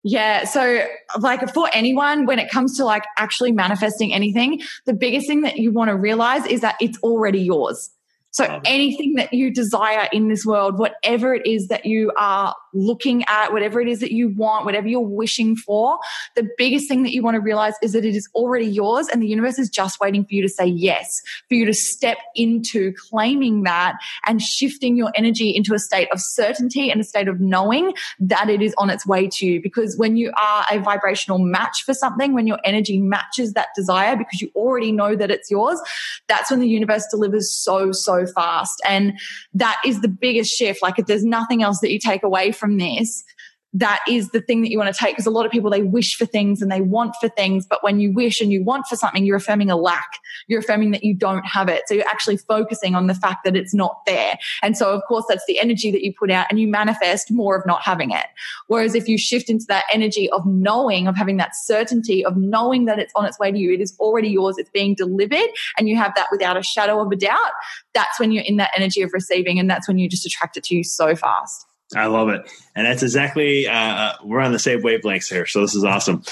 yeah. 0.02 0.44
So, 0.44 0.84
like, 1.20 1.54
for 1.54 1.70
anyone, 1.72 2.26
when 2.26 2.40
it 2.40 2.50
comes 2.50 2.76
to 2.78 2.84
like 2.84 3.04
actually 3.16 3.52
manifesting 3.52 4.12
anything, 4.12 4.60
the 4.86 4.94
biggest 4.94 5.28
thing 5.28 5.42
that 5.42 5.58
you 5.58 5.70
want 5.70 5.88
to 5.88 5.96
realize 5.96 6.44
is 6.46 6.60
that 6.62 6.74
it's 6.80 6.98
already 7.04 7.40
yours. 7.40 7.90
So 8.32 8.44
um, 8.44 8.62
anything 8.64 9.14
that 9.14 9.32
you 9.32 9.52
desire 9.52 10.08
in 10.12 10.28
this 10.28 10.46
world, 10.46 10.78
whatever 10.78 11.34
it 11.34 11.46
is 11.46 11.68
that 11.68 11.84
you 11.84 12.12
are 12.16 12.54
looking 12.72 13.24
at, 13.24 13.52
whatever 13.52 13.80
it 13.80 13.88
is 13.88 13.98
that 14.00 14.12
you 14.12 14.28
want, 14.28 14.64
whatever 14.64 14.86
you're 14.86 15.00
wishing 15.00 15.56
for, 15.56 15.98
the 16.36 16.48
biggest 16.56 16.86
thing 16.86 17.02
that 17.02 17.12
you 17.12 17.22
want 17.22 17.34
to 17.34 17.40
realize 17.40 17.74
is 17.82 17.92
that 17.92 18.04
it 18.04 18.14
is 18.14 18.28
already 18.34 18.66
yours 18.66 19.08
and 19.08 19.20
the 19.20 19.26
universe 19.26 19.58
is 19.58 19.68
just 19.68 19.98
waiting 20.00 20.24
for 20.24 20.34
you 20.34 20.42
to 20.42 20.48
say 20.48 20.66
yes, 20.66 21.20
for 21.48 21.54
you 21.54 21.64
to 21.64 21.74
step 21.74 22.18
into 22.36 22.92
claiming 22.92 23.64
that 23.64 23.96
and 24.26 24.40
shifting 24.40 24.96
your 24.96 25.10
energy 25.16 25.50
into 25.50 25.74
a 25.74 25.78
state 25.80 26.08
of 26.12 26.20
certainty 26.20 26.90
and 26.90 27.00
a 27.00 27.04
state 27.04 27.26
of 27.26 27.40
knowing 27.40 27.92
that 28.20 28.48
it 28.48 28.62
is 28.62 28.74
on 28.78 28.90
its 28.90 29.04
way 29.04 29.26
to 29.26 29.46
you. 29.46 29.60
Because 29.60 29.96
when 29.96 30.16
you 30.16 30.32
are 30.40 30.64
a 30.70 30.78
vibrational 30.78 31.38
match 31.38 31.82
for 31.84 31.94
something, 31.94 32.32
when 32.32 32.46
your 32.46 32.58
energy 32.64 33.00
matches 33.00 33.54
that 33.54 33.68
desire 33.74 34.16
because 34.16 34.40
you 34.40 34.50
already 34.54 34.92
know 34.92 35.16
that 35.16 35.32
it's 35.32 35.50
yours, 35.50 35.80
that's 36.28 36.50
when 36.50 36.60
the 36.60 36.68
universe 36.68 37.04
delivers 37.10 37.50
so, 37.50 37.90
so 37.90 38.19
fast. 38.26 38.80
And 38.86 39.18
that 39.54 39.80
is 39.84 40.00
the 40.00 40.08
biggest 40.08 40.52
shift. 40.52 40.82
Like 40.82 40.98
if 40.98 41.06
there's 41.06 41.24
nothing 41.24 41.62
else 41.62 41.80
that 41.80 41.90
you 41.90 41.98
take 41.98 42.22
away 42.22 42.52
from 42.52 42.78
this, 42.78 43.24
that 43.72 44.00
is 44.08 44.30
the 44.30 44.40
thing 44.40 44.62
that 44.62 44.70
you 44.70 44.78
want 44.78 44.92
to 44.92 44.98
take 44.98 45.14
because 45.14 45.26
a 45.26 45.30
lot 45.30 45.46
of 45.46 45.52
people 45.52 45.70
they 45.70 45.82
wish 45.82 46.16
for 46.16 46.26
things 46.26 46.60
and 46.60 46.70
they 46.70 46.80
want 46.80 47.14
for 47.20 47.28
things 47.28 47.66
but 47.66 47.82
when 47.82 48.00
you 48.00 48.12
wish 48.12 48.40
and 48.40 48.50
you 48.50 48.64
want 48.64 48.86
for 48.86 48.96
something 48.96 49.24
you're 49.24 49.36
affirming 49.36 49.70
a 49.70 49.76
lack. 49.76 50.18
You're 50.48 50.60
affirming 50.60 50.90
that 50.92 51.04
you 51.04 51.14
don't 51.14 51.44
have 51.44 51.68
it. 51.68 51.82
So 51.86 51.94
you're 51.94 52.08
actually 52.08 52.36
focusing 52.36 52.94
on 52.94 53.06
the 53.06 53.14
fact 53.14 53.44
that 53.44 53.56
it's 53.56 53.74
not 53.74 54.00
there. 54.06 54.38
And 54.62 54.76
so 54.76 54.92
of 54.92 55.02
course 55.06 55.24
that's 55.28 55.44
the 55.46 55.60
energy 55.60 55.90
that 55.90 56.02
you 56.02 56.12
put 56.12 56.30
out 56.30 56.46
and 56.50 56.58
you 56.58 56.68
manifest 56.68 57.30
more 57.30 57.56
of 57.56 57.66
not 57.66 57.82
having 57.82 58.10
it. 58.10 58.26
Whereas 58.66 58.94
if 58.94 59.08
you 59.08 59.18
shift 59.18 59.48
into 59.48 59.64
that 59.68 59.84
energy 59.92 60.30
of 60.30 60.44
knowing 60.46 61.06
of 61.06 61.16
having 61.16 61.36
that 61.38 61.54
certainty 61.54 62.24
of 62.24 62.36
knowing 62.36 62.84
that 62.86 62.98
it's 62.98 63.12
on 63.14 63.24
its 63.24 63.38
way 63.38 63.50
to 63.50 63.58
you 63.58 63.72
it 63.72 63.80
is 63.80 63.96
already 63.98 64.28
yours 64.28 64.58
it's 64.58 64.70
being 64.70 64.94
delivered 64.94 65.48
and 65.78 65.88
you 65.88 65.96
have 65.96 66.12
that 66.16 66.28
without 66.30 66.56
a 66.56 66.62
shadow 66.62 67.00
of 67.00 67.10
a 67.12 67.16
doubt 67.16 67.52
that's 67.94 68.18
when 68.18 68.32
you're 68.32 68.44
in 68.44 68.56
that 68.56 68.70
energy 68.76 69.02
of 69.02 69.12
receiving 69.12 69.58
and 69.58 69.70
that's 69.70 69.86
when 69.88 69.98
you 69.98 70.08
just 70.08 70.26
attract 70.26 70.56
it 70.56 70.64
to 70.64 70.74
you 70.74 70.84
so 70.84 71.14
fast 71.14 71.66
I 71.96 72.06
love 72.06 72.28
it, 72.28 72.48
and 72.76 72.86
that's 72.86 73.02
exactly 73.02 73.66
uh, 73.66 73.72
uh, 73.72 74.12
we're 74.22 74.38
on 74.40 74.52
the 74.52 74.60
same 74.60 74.80
wavelengths 74.80 75.28
here. 75.28 75.44
So 75.44 75.60
this 75.62 75.74
is 75.74 75.82
awesome. 75.82 76.22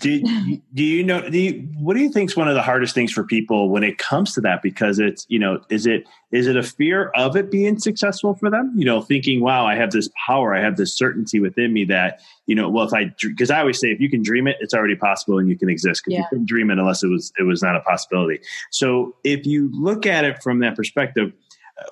Do 0.00 0.10
you, 0.10 0.60
do 0.74 0.84
you 0.84 1.02
know? 1.02 1.30
Do 1.30 1.38
you, 1.38 1.68
what 1.78 1.94
do 1.94 2.00
you 2.00 2.10
think 2.10 2.30
is 2.30 2.36
one 2.36 2.48
of 2.48 2.54
the 2.54 2.62
hardest 2.62 2.94
things 2.94 3.12
for 3.12 3.24
people 3.24 3.70
when 3.70 3.82
it 3.82 3.96
comes 3.96 4.34
to 4.34 4.42
that? 4.42 4.60
Because 4.60 4.98
it's 4.98 5.24
you 5.30 5.38
know, 5.38 5.62
is 5.70 5.86
it 5.86 6.04
is 6.32 6.46
it 6.46 6.56
a 6.56 6.62
fear 6.62 7.08
of 7.14 7.34
it 7.34 7.50
being 7.50 7.78
successful 7.78 8.34
for 8.34 8.50
them? 8.50 8.74
You 8.76 8.84
know, 8.84 9.00
thinking, 9.00 9.40
wow, 9.40 9.64
I 9.64 9.74
have 9.74 9.90
this 9.90 10.10
power, 10.26 10.54
I 10.54 10.60
have 10.60 10.76
this 10.76 10.94
certainty 10.94 11.40
within 11.40 11.72
me 11.72 11.86
that 11.86 12.20
you 12.44 12.54
know, 12.54 12.68
well, 12.68 12.86
if 12.86 12.92
I 12.92 13.14
because 13.22 13.50
I 13.50 13.60
always 13.60 13.80
say 13.80 13.88
if 13.88 14.00
you 14.00 14.10
can 14.10 14.22
dream 14.22 14.46
it, 14.46 14.56
it's 14.60 14.74
already 14.74 14.96
possible 14.96 15.38
and 15.38 15.48
you 15.48 15.56
can 15.56 15.70
exist. 15.70 16.02
Because 16.04 16.12
yeah. 16.12 16.20
you 16.20 16.26
couldn't 16.28 16.46
dream 16.46 16.70
it 16.70 16.78
unless 16.78 17.02
it 17.02 17.08
was 17.08 17.32
it 17.38 17.44
was 17.44 17.62
not 17.62 17.74
a 17.74 17.80
possibility. 17.80 18.38
So 18.70 19.16
if 19.24 19.46
you 19.46 19.70
look 19.72 20.04
at 20.04 20.24
it 20.24 20.42
from 20.42 20.58
that 20.58 20.76
perspective. 20.76 21.32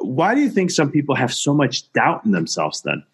Why 0.01 0.35
do 0.35 0.41
you 0.41 0.49
think 0.49 0.70
some 0.70 0.91
people 0.91 1.14
have 1.14 1.31
so 1.31 1.53
much 1.53 1.93
doubt 1.93 2.25
in 2.25 2.31
themselves 2.31 2.81
then? 2.81 3.05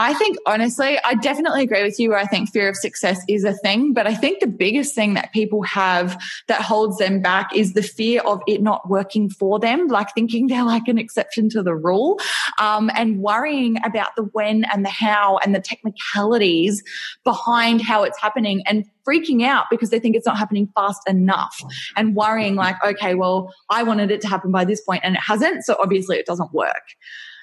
I 0.00 0.14
think 0.14 0.36
honestly, 0.46 0.96
I 1.04 1.14
definitely 1.14 1.64
agree 1.64 1.82
with 1.82 1.98
you 1.98 2.10
where 2.10 2.18
I 2.18 2.24
think 2.24 2.50
fear 2.50 2.68
of 2.68 2.76
success 2.76 3.20
is 3.28 3.42
a 3.42 3.52
thing. 3.52 3.92
But 3.92 4.06
I 4.06 4.14
think 4.14 4.38
the 4.38 4.46
biggest 4.46 4.94
thing 4.94 5.14
that 5.14 5.32
people 5.32 5.62
have 5.64 6.16
that 6.46 6.62
holds 6.62 6.98
them 6.98 7.20
back 7.20 7.54
is 7.54 7.72
the 7.72 7.82
fear 7.82 8.20
of 8.20 8.40
it 8.46 8.62
not 8.62 8.88
working 8.88 9.28
for 9.28 9.58
them, 9.58 9.88
like 9.88 10.14
thinking 10.14 10.46
they're 10.46 10.64
like 10.64 10.86
an 10.86 10.98
exception 10.98 11.48
to 11.50 11.64
the 11.64 11.74
rule, 11.74 12.20
um, 12.60 12.90
and 12.94 13.18
worrying 13.18 13.76
about 13.84 14.14
the 14.16 14.22
when 14.32 14.64
and 14.72 14.84
the 14.84 14.90
how 14.90 15.38
and 15.38 15.52
the 15.52 15.60
technicalities 15.60 16.80
behind 17.24 17.82
how 17.82 18.04
it's 18.04 18.20
happening 18.20 18.62
and 18.66 18.84
freaking 19.06 19.44
out 19.44 19.64
because 19.68 19.90
they 19.90 19.98
think 19.98 20.14
it's 20.14 20.26
not 20.26 20.38
happening 20.38 20.68
fast 20.76 21.00
enough 21.08 21.60
and 21.96 22.14
worrying 22.14 22.54
like, 22.54 22.76
okay, 22.84 23.14
well, 23.14 23.52
I 23.70 23.82
wanted 23.82 24.12
it 24.12 24.20
to 24.20 24.28
happen 24.28 24.52
by 24.52 24.64
this 24.64 24.80
point 24.80 25.00
and 25.02 25.16
it 25.16 25.22
hasn't. 25.22 25.64
So 25.64 25.76
obviously 25.80 26.18
it 26.18 26.26
doesn't 26.26 26.52
work. 26.52 26.84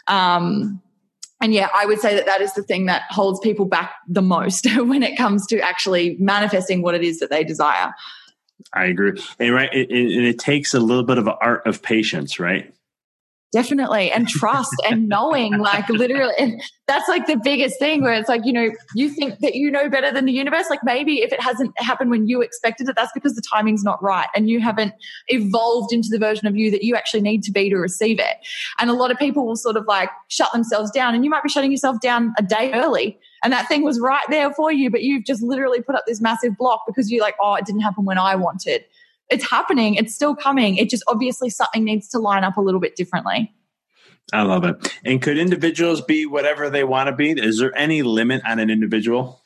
Um, 0.07 0.81
and 1.45 1.53
yeah, 1.53 1.69
I 1.75 1.85
would 1.85 1.99
say 1.99 2.15
that 2.15 2.25
that 2.25 2.41
is 2.41 2.53
the 2.53 2.63
thing 2.63 2.87
that 2.87 3.03
holds 3.11 3.39
people 3.39 3.65
back 3.65 3.93
the 4.07 4.23
most 4.23 4.65
when 4.77 5.03
it 5.03 5.15
comes 5.15 5.45
to 5.47 5.59
actually 5.59 6.17
manifesting 6.19 6.81
what 6.81 6.95
it 6.95 7.03
is 7.03 7.19
that 7.19 7.29
they 7.29 7.43
desire. 7.43 7.93
I 8.73 8.85
agree, 8.85 9.21
and 9.37 9.53
right, 9.53 9.71
and 9.71 9.91
it 9.91 10.39
takes 10.39 10.73
a 10.73 10.79
little 10.79 11.03
bit 11.03 11.19
of 11.19 11.27
an 11.27 11.35
art 11.41 11.67
of 11.67 11.83
patience, 11.83 12.39
right? 12.39 12.73
Definitely 13.55 14.11
and 14.11 14.27
trust 14.27 14.75
and 14.85 15.07
knowing 15.07 15.57
like 15.59 15.87
literally 15.87 16.59
that's 16.87 17.07
like 17.07 17.25
the 17.25 17.39
biggest 17.41 17.79
thing 17.79 18.01
where 18.01 18.11
it's 18.11 18.27
like 18.27 18.41
you 18.43 18.51
know 18.51 18.69
you 18.95 19.09
think 19.09 19.39
that 19.39 19.55
you 19.55 19.71
know 19.71 19.89
better 19.89 20.11
than 20.11 20.25
the 20.25 20.33
universe 20.33 20.65
like 20.69 20.81
maybe 20.83 21.21
if 21.21 21.31
it 21.31 21.41
hasn't 21.41 21.71
happened 21.77 22.11
when 22.11 22.27
you 22.27 22.41
expected 22.41 22.89
it 22.89 22.97
that's 22.97 23.13
because 23.13 23.33
the 23.33 23.41
timing's 23.49 23.81
not 23.81 24.03
right 24.03 24.27
and 24.35 24.49
you 24.49 24.59
haven't 24.59 24.93
evolved 25.29 25.93
into 25.93 26.09
the 26.09 26.19
version 26.19 26.47
of 26.47 26.57
you 26.57 26.69
that 26.69 26.83
you 26.83 26.97
actually 26.97 27.21
need 27.21 27.43
to 27.43 27.51
be 27.51 27.69
to 27.69 27.77
receive 27.77 28.19
it. 28.19 28.37
And 28.77 28.89
a 28.89 28.93
lot 28.93 29.09
of 29.09 29.17
people 29.17 29.45
will 29.45 29.55
sort 29.55 29.77
of 29.77 29.85
like 29.87 30.09
shut 30.27 30.51
themselves 30.51 30.91
down 30.91 31.15
and 31.15 31.23
you 31.23 31.29
might 31.29 31.43
be 31.43 31.49
shutting 31.49 31.71
yourself 31.71 32.01
down 32.01 32.33
a 32.37 32.43
day 32.43 32.73
early 32.73 33.17
and 33.41 33.53
that 33.53 33.69
thing 33.69 33.83
was 33.83 34.01
right 34.01 34.25
there 34.29 34.51
for 34.53 34.71
you 34.71 34.89
but 34.89 35.01
you've 35.01 35.23
just 35.23 35.41
literally 35.41 35.81
put 35.81 35.95
up 35.95 36.03
this 36.05 36.19
massive 36.19 36.57
block 36.57 36.81
because 36.85 37.09
you're 37.11 37.21
like 37.21 37.35
oh 37.41 37.55
it 37.55 37.65
didn't 37.65 37.81
happen 37.81 38.05
when 38.05 38.17
i 38.17 38.35
wanted 38.35 38.83
it's 39.29 39.49
happening. 39.49 39.95
It's 39.95 40.13
still 40.13 40.35
coming. 40.35 40.77
It 40.77 40.89
just 40.89 41.03
obviously 41.07 41.49
something 41.49 41.83
needs 41.83 42.07
to 42.09 42.19
line 42.19 42.43
up 42.43 42.57
a 42.57 42.61
little 42.61 42.79
bit 42.79 42.95
differently. 42.95 43.53
I 44.33 44.41
love 44.41 44.65
it. 44.65 44.93
And 45.03 45.21
could 45.21 45.37
individuals 45.37 46.01
be 46.01 46.25
whatever 46.25 46.69
they 46.69 46.83
want 46.83 47.07
to 47.07 47.15
be? 47.15 47.31
Is 47.31 47.59
there 47.59 47.75
any 47.77 48.01
limit 48.01 48.41
on 48.45 48.59
an 48.59 48.69
individual? 48.69 49.41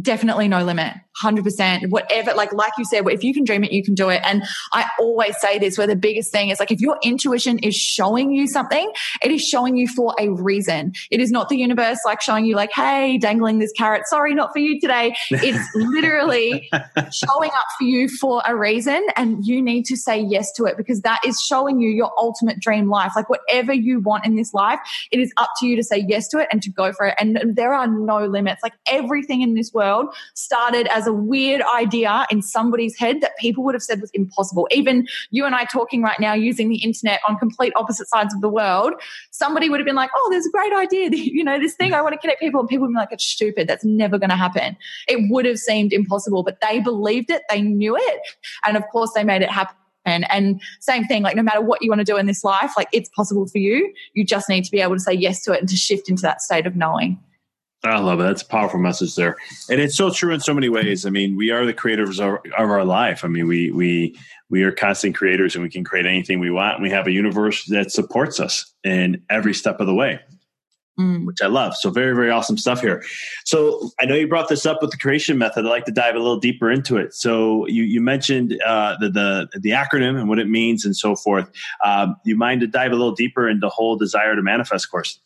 Definitely 0.00 0.48
no 0.48 0.64
limit 0.64 0.92
100% 1.22 1.90
whatever 1.90 2.34
like 2.34 2.52
like 2.52 2.72
you 2.76 2.84
said 2.84 3.06
if 3.08 3.22
you 3.22 3.32
can 3.32 3.44
dream 3.44 3.62
it 3.62 3.70
you 3.70 3.84
can 3.84 3.94
do 3.94 4.08
it. 4.08 4.20
And 4.24 4.42
i 4.72 4.88
always 4.98 5.40
say 5.40 5.58
this 5.58 5.78
where 5.78 5.86
the 5.86 5.94
biggest 5.94 6.32
thing 6.32 6.48
is 6.48 6.58
like 6.58 6.72
if 6.72 6.80
your 6.80 6.98
intuition 7.04 7.58
is 7.60 7.76
showing 7.76 8.32
you 8.32 8.48
something 8.48 8.90
it 9.22 9.30
is 9.30 9.46
showing 9.46 9.76
you 9.76 9.86
for 9.86 10.14
a 10.18 10.28
reason. 10.28 10.92
It 11.10 11.20
is 11.20 11.30
not 11.30 11.48
the 11.48 11.56
universe 11.56 11.98
like 12.04 12.20
showing 12.20 12.44
you 12.44 12.56
like 12.56 12.72
hey 12.72 13.18
dangling 13.18 13.60
this 13.60 13.70
carrot 13.72 14.02
sorry 14.06 14.34
not 14.34 14.52
for 14.52 14.58
you 14.58 14.80
today. 14.80 15.14
It's 15.30 15.68
literally 15.74 16.68
showing 17.12 17.50
up 17.50 17.66
for 17.78 17.84
you 17.84 18.08
for 18.08 18.42
a 18.44 18.56
reason 18.56 19.06
and 19.16 19.46
you 19.46 19.62
need 19.62 19.84
to 19.86 19.96
say 19.96 20.18
yes 20.18 20.52
to 20.52 20.64
it 20.64 20.76
because 20.76 21.02
that 21.02 21.20
is 21.24 21.40
showing 21.40 21.80
you 21.80 21.90
your 21.90 22.10
ultimate 22.18 22.58
dream 22.58 22.88
life. 22.88 23.12
Like 23.14 23.28
whatever 23.28 23.72
you 23.72 24.00
want 24.00 24.26
in 24.26 24.34
this 24.34 24.52
life 24.52 24.80
it 25.12 25.20
is 25.20 25.32
up 25.36 25.50
to 25.60 25.66
you 25.66 25.76
to 25.76 25.84
say 25.84 26.04
yes 26.08 26.26
to 26.28 26.38
it 26.38 26.48
and 26.50 26.60
to 26.62 26.70
go 26.70 26.92
for 26.92 27.06
it. 27.06 27.14
And 27.18 27.54
there 27.54 27.72
are 27.72 27.86
no 27.86 28.26
limits. 28.26 28.62
Like 28.62 28.74
everything 28.86 29.42
in 29.42 29.54
this 29.54 29.72
world 29.72 29.83
world 29.84 30.14
started 30.34 30.86
as 30.88 31.06
a 31.06 31.12
weird 31.12 31.62
idea 31.74 32.26
in 32.30 32.42
somebody's 32.42 32.96
head 32.96 33.20
that 33.20 33.36
people 33.38 33.62
would 33.64 33.74
have 33.74 33.82
said 33.82 34.00
was 34.00 34.10
impossible. 34.12 34.66
Even 34.70 35.06
you 35.30 35.44
and 35.44 35.54
I 35.54 35.64
talking 35.64 36.02
right 36.02 36.18
now 36.18 36.32
using 36.32 36.68
the 36.68 36.82
internet 36.82 37.20
on 37.28 37.36
complete 37.38 37.72
opposite 37.76 38.08
sides 38.08 38.34
of 38.34 38.40
the 38.40 38.48
world, 38.48 38.94
somebody 39.30 39.68
would 39.68 39.80
have 39.80 39.86
been 39.86 39.96
like, 39.96 40.10
oh, 40.14 40.28
there's 40.30 40.46
a 40.46 40.50
great 40.50 40.72
idea. 40.72 41.10
you 41.12 41.44
know, 41.44 41.58
this 41.58 41.74
thing, 41.74 41.92
I 41.92 42.02
want 42.02 42.14
to 42.14 42.18
connect 42.18 42.40
people. 42.40 42.60
And 42.60 42.68
people 42.68 42.86
would 42.86 42.92
be 42.92 42.98
like, 42.98 43.12
it's 43.12 43.26
stupid. 43.26 43.68
That's 43.68 43.84
never 43.84 44.18
going 44.18 44.30
to 44.30 44.36
happen. 44.36 44.76
It 45.08 45.30
would 45.30 45.44
have 45.44 45.58
seemed 45.58 45.92
impossible, 45.92 46.42
but 46.42 46.58
they 46.60 46.80
believed 46.80 47.30
it. 47.30 47.42
They 47.50 47.62
knew 47.62 47.96
it. 47.96 48.20
And 48.66 48.76
of 48.76 48.84
course, 48.90 49.12
they 49.14 49.24
made 49.24 49.42
it 49.42 49.50
happen. 49.50 49.76
And, 50.06 50.30
and 50.30 50.60
same 50.80 51.04
thing, 51.04 51.22
like 51.22 51.34
no 51.34 51.42
matter 51.42 51.62
what 51.62 51.80
you 51.82 51.90
want 51.90 52.00
to 52.00 52.04
do 52.04 52.18
in 52.18 52.26
this 52.26 52.44
life, 52.44 52.72
like 52.76 52.88
it's 52.92 53.08
possible 53.10 53.46
for 53.46 53.58
you. 53.58 53.92
You 54.12 54.24
just 54.24 54.50
need 54.50 54.64
to 54.64 54.70
be 54.70 54.80
able 54.80 54.94
to 54.94 55.00
say 55.00 55.14
yes 55.14 55.42
to 55.44 55.52
it 55.52 55.60
and 55.60 55.68
to 55.68 55.76
shift 55.76 56.10
into 56.10 56.22
that 56.22 56.42
state 56.42 56.66
of 56.66 56.76
knowing. 56.76 57.18
I 57.84 57.98
love 57.98 58.18
it. 58.20 58.22
That's 58.22 58.42
a 58.42 58.46
powerful 58.46 58.80
message 58.80 59.14
there, 59.14 59.36
and 59.68 59.78
it's 59.78 59.94
so 59.94 60.10
true 60.10 60.32
in 60.32 60.40
so 60.40 60.54
many 60.54 60.70
ways. 60.70 61.04
I 61.04 61.10
mean, 61.10 61.36
we 61.36 61.50
are 61.50 61.66
the 61.66 61.74
creators 61.74 62.18
of, 62.18 62.38
of 62.56 62.70
our 62.70 62.84
life. 62.84 63.24
I 63.24 63.28
mean, 63.28 63.46
we 63.46 63.70
we 63.70 64.18
we 64.48 64.62
are 64.62 64.72
constant 64.72 65.14
creators, 65.14 65.54
and 65.54 65.62
we 65.62 65.68
can 65.68 65.84
create 65.84 66.06
anything 66.06 66.40
we 66.40 66.50
want. 66.50 66.76
And 66.76 66.82
we 66.82 66.90
have 66.90 67.06
a 67.06 67.12
universe 67.12 67.66
that 67.66 67.90
supports 67.90 68.40
us 68.40 68.72
in 68.84 69.22
every 69.28 69.52
step 69.52 69.80
of 69.80 69.86
the 69.86 69.94
way, 69.94 70.20
mm. 70.98 71.26
which 71.26 71.42
I 71.42 71.46
love. 71.46 71.76
So, 71.76 71.90
very 71.90 72.14
very 72.14 72.30
awesome 72.30 72.56
stuff 72.56 72.80
here. 72.80 73.04
So, 73.44 73.90
I 74.00 74.06
know 74.06 74.14
you 74.14 74.28
brought 74.28 74.48
this 74.48 74.64
up 74.64 74.80
with 74.80 74.90
the 74.90 74.96
creation 74.96 75.36
method. 75.36 75.66
I'd 75.66 75.68
like 75.68 75.84
to 75.84 75.92
dive 75.92 76.14
a 76.14 76.20
little 76.20 76.40
deeper 76.40 76.70
into 76.70 76.96
it. 76.96 77.12
So, 77.12 77.66
you 77.66 77.82
you 77.82 78.00
mentioned 78.00 78.58
uh, 78.64 78.96
the 78.98 79.10
the 79.10 79.60
the 79.60 79.70
acronym 79.70 80.18
and 80.18 80.30
what 80.30 80.38
it 80.38 80.48
means 80.48 80.86
and 80.86 80.96
so 80.96 81.16
forth. 81.16 81.50
Um, 81.84 82.16
you 82.24 82.34
mind 82.34 82.62
to 82.62 82.66
dive 82.66 82.92
a 82.92 82.96
little 82.96 83.14
deeper 83.14 83.46
into 83.46 83.60
the 83.60 83.70
whole 83.70 83.96
desire 83.96 84.34
to 84.34 84.42
manifest 84.42 84.90
course? 84.90 85.20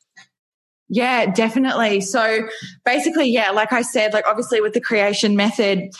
Yeah, 0.91 1.27
definitely. 1.27 2.01
So 2.01 2.49
basically, 2.85 3.27
yeah, 3.27 3.51
like 3.51 3.73
I 3.73 3.83
said, 3.83 4.15
like 4.15 4.27
obviously 4.27 4.61
with 4.63 4.73
the 4.73 4.81
creation 4.81 5.37
method, 5.37 5.91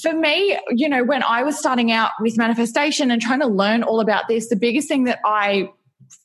for 0.00 0.12
me, 0.12 0.56
you 0.70 0.88
know, 0.88 1.02
when 1.02 1.24
I 1.24 1.42
was 1.42 1.58
starting 1.58 1.90
out 1.90 2.10
with 2.20 2.38
manifestation 2.38 3.10
and 3.10 3.20
trying 3.20 3.40
to 3.40 3.48
learn 3.48 3.82
all 3.82 4.00
about 4.00 4.28
this, 4.28 4.48
the 4.48 4.56
biggest 4.56 4.86
thing 4.86 5.04
that 5.04 5.18
I 5.24 5.70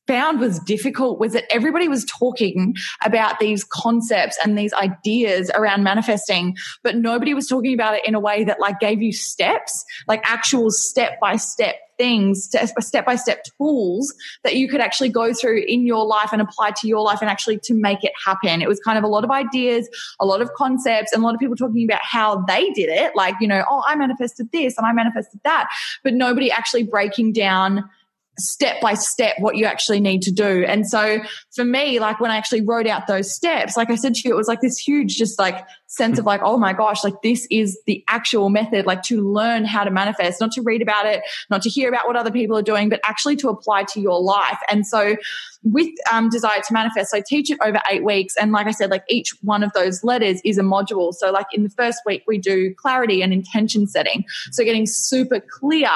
found 0.07 0.39
was 0.39 0.59
difficult 0.59 1.19
was 1.19 1.33
that 1.33 1.45
everybody 1.49 1.87
was 1.87 2.05
talking 2.05 2.75
about 3.03 3.39
these 3.39 3.63
concepts 3.63 4.37
and 4.43 4.57
these 4.57 4.73
ideas 4.73 5.49
around 5.55 5.83
manifesting, 5.83 6.55
but 6.83 6.95
nobody 6.95 7.33
was 7.33 7.47
talking 7.47 7.73
about 7.73 7.95
it 7.95 8.05
in 8.05 8.15
a 8.15 8.19
way 8.19 8.43
that 8.43 8.59
like 8.59 8.79
gave 8.79 9.01
you 9.01 9.13
steps, 9.13 9.85
like 10.07 10.21
actual 10.23 10.69
step 10.71 11.19
by 11.19 11.35
step 11.35 11.75
things, 11.97 12.49
step 12.79 13.05
by 13.05 13.15
step 13.15 13.43
tools 13.57 14.13
that 14.43 14.55
you 14.55 14.67
could 14.67 14.81
actually 14.81 15.09
go 15.09 15.31
through 15.31 15.63
in 15.67 15.85
your 15.85 16.05
life 16.05 16.29
and 16.33 16.41
apply 16.41 16.71
to 16.71 16.87
your 16.87 17.01
life 17.01 17.19
and 17.21 17.29
actually 17.29 17.59
to 17.59 17.73
make 17.73 18.03
it 18.03 18.11
happen. 18.25 18.61
It 18.61 18.67
was 18.67 18.79
kind 18.79 18.97
of 18.97 19.03
a 19.03 19.07
lot 19.07 19.23
of 19.23 19.29
ideas, 19.29 19.87
a 20.19 20.25
lot 20.25 20.41
of 20.41 20.51
concepts, 20.53 21.13
and 21.13 21.21
a 21.21 21.25
lot 21.25 21.35
of 21.35 21.39
people 21.39 21.55
talking 21.55 21.85
about 21.85 22.01
how 22.03 22.43
they 22.47 22.71
did 22.71 22.89
it. 22.89 23.15
Like, 23.15 23.35
you 23.39 23.47
know, 23.47 23.63
oh, 23.69 23.83
I 23.87 23.95
manifested 23.95 24.51
this 24.51 24.75
and 24.77 24.87
I 24.87 24.91
manifested 24.91 25.39
that, 25.43 25.69
but 26.03 26.13
nobody 26.13 26.51
actually 26.51 26.83
breaking 26.83 27.33
down 27.33 27.87
step 28.39 28.81
by 28.81 28.93
step 28.93 29.35
what 29.39 29.57
you 29.57 29.65
actually 29.65 29.99
need 29.99 30.21
to 30.23 30.31
do. 30.31 30.65
And 30.67 30.87
so 30.87 31.19
for 31.55 31.63
me, 31.63 31.99
like 31.99 32.19
when 32.19 32.31
I 32.31 32.37
actually 32.37 32.61
wrote 32.61 32.87
out 32.87 33.07
those 33.07 33.33
steps, 33.33 33.77
like 33.77 33.89
I 33.89 33.95
said 33.95 34.15
to 34.15 34.21
you, 34.27 34.33
it 34.33 34.37
was 34.37 34.47
like 34.47 34.61
this 34.61 34.77
huge, 34.77 35.15
just 35.15 35.37
like 35.37 35.65
sense 35.93 36.17
of 36.17 36.25
like, 36.25 36.41
oh 36.43 36.57
my 36.57 36.73
gosh, 36.73 37.03
like 37.03 37.21
this 37.21 37.47
is 37.51 37.79
the 37.85 38.03
actual 38.07 38.49
method, 38.49 38.85
like 38.85 39.03
to 39.03 39.21
learn 39.21 39.63
how 39.63 39.83
to 39.83 39.91
manifest, 39.91 40.41
not 40.41 40.51
to 40.51 40.61
read 40.61 40.81
about 40.81 41.05
it, 41.05 41.21
not 41.49 41.61
to 41.61 41.69
hear 41.69 41.87
about 41.87 42.07
what 42.07 42.15
other 42.15 42.31
people 42.31 42.57
are 42.57 42.63
doing, 42.63 42.89
but 42.89 42.99
actually 43.05 43.35
to 43.35 43.49
apply 43.49 43.83
to 43.83 44.01
your 44.01 44.19
life. 44.19 44.57
And 44.69 44.87
so 44.87 45.15
with 45.63 45.91
um, 46.11 46.29
Desire 46.29 46.61
to 46.67 46.73
Manifest, 46.73 47.13
I 47.13 47.21
teach 47.25 47.49
it 47.51 47.59
over 47.63 47.79
eight 47.91 48.03
weeks. 48.03 48.35
And 48.35 48.51
like 48.51 48.67
I 48.67 48.71
said, 48.71 48.89
like 48.89 49.03
each 49.07 49.33
one 49.41 49.63
of 49.63 49.71
those 49.73 50.03
letters 50.03 50.41
is 50.43 50.57
a 50.57 50.61
module. 50.61 51.13
So 51.13 51.31
like 51.31 51.45
in 51.53 51.63
the 51.63 51.69
first 51.69 51.99
week, 52.05 52.23
we 52.27 52.37
do 52.37 52.73
clarity 52.75 53.21
and 53.21 53.31
intention 53.31 53.87
setting. 53.87 54.25
So 54.51 54.63
getting 54.63 54.85
super 54.85 55.39
clear 55.39 55.89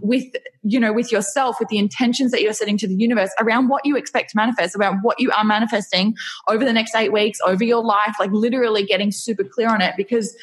with, 0.00 0.24
you 0.62 0.78
know, 0.78 0.92
with 0.92 1.10
yourself, 1.10 1.56
with 1.58 1.70
the 1.70 1.78
intentions 1.78 2.30
that 2.30 2.42
you're 2.42 2.52
setting 2.52 2.76
to 2.78 2.86
the 2.86 2.94
universe 2.94 3.30
around 3.40 3.68
what 3.68 3.86
you 3.86 3.96
expect 3.96 4.30
to 4.30 4.36
manifest, 4.36 4.76
about 4.76 4.96
what 5.02 5.18
you 5.18 5.30
are 5.32 5.44
manifesting 5.44 6.14
over 6.46 6.64
the 6.64 6.72
next 6.72 6.94
eight 6.94 7.12
weeks, 7.12 7.38
over 7.44 7.64
your 7.64 7.82
life, 7.82 8.14
like 8.20 8.30
literally 8.30 8.84
getting 8.84 9.10
super 9.10 9.29
super 9.30 9.44
clear 9.44 9.68
on 9.68 9.80
it 9.80 9.94
because 9.96 10.36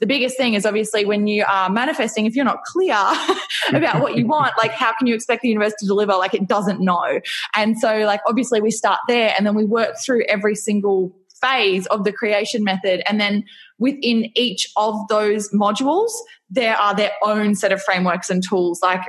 the 0.00 0.06
biggest 0.06 0.36
thing 0.36 0.54
is 0.54 0.66
obviously 0.66 1.04
when 1.04 1.26
you 1.26 1.44
are 1.48 1.70
manifesting, 1.70 2.26
if 2.26 2.34
you're 2.34 2.44
not 2.44 2.62
clear 2.64 2.94
about 3.72 4.00
what 4.00 4.16
you 4.16 4.26
want, 4.26 4.52
like 4.58 4.72
how 4.72 4.92
can 4.98 5.06
you 5.06 5.14
expect 5.14 5.42
the 5.42 5.48
universe 5.48 5.74
to 5.78 5.86
deliver? 5.86 6.12
Like 6.12 6.34
it 6.34 6.48
doesn't 6.48 6.80
know. 6.80 7.20
And 7.54 7.78
so, 7.78 7.98
like, 8.00 8.20
obviously, 8.26 8.60
we 8.60 8.70
start 8.70 8.98
there 9.08 9.32
and 9.36 9.46
then 9.46 9.54
we 9.54 9.64
work 9.64 9.96
through 10.04 10.24
every 10.24 10.54
single 10.54 11.14
phase 11.40 11.86
of 11.86 12.04
the 12.04 12.12
creation 12.12 12.64
method. 12.64 13.02
And 13.08 13.20
then 13.20 13.44
within 13.78 14.30
each 14.34 14.68
of 14.76 14.96
those 15.08 15.50
modules, 15.52 16.10
there 16.50 16.76
are 16.76 16.94
their 16.94 17.12
own 17.22 17.54
set 17.54 17.72
of 17.72 17.82
frameworks 17.82 18.30
and 18.30 18.42
tools. 18.46 18.80
Like, 18.82 19.02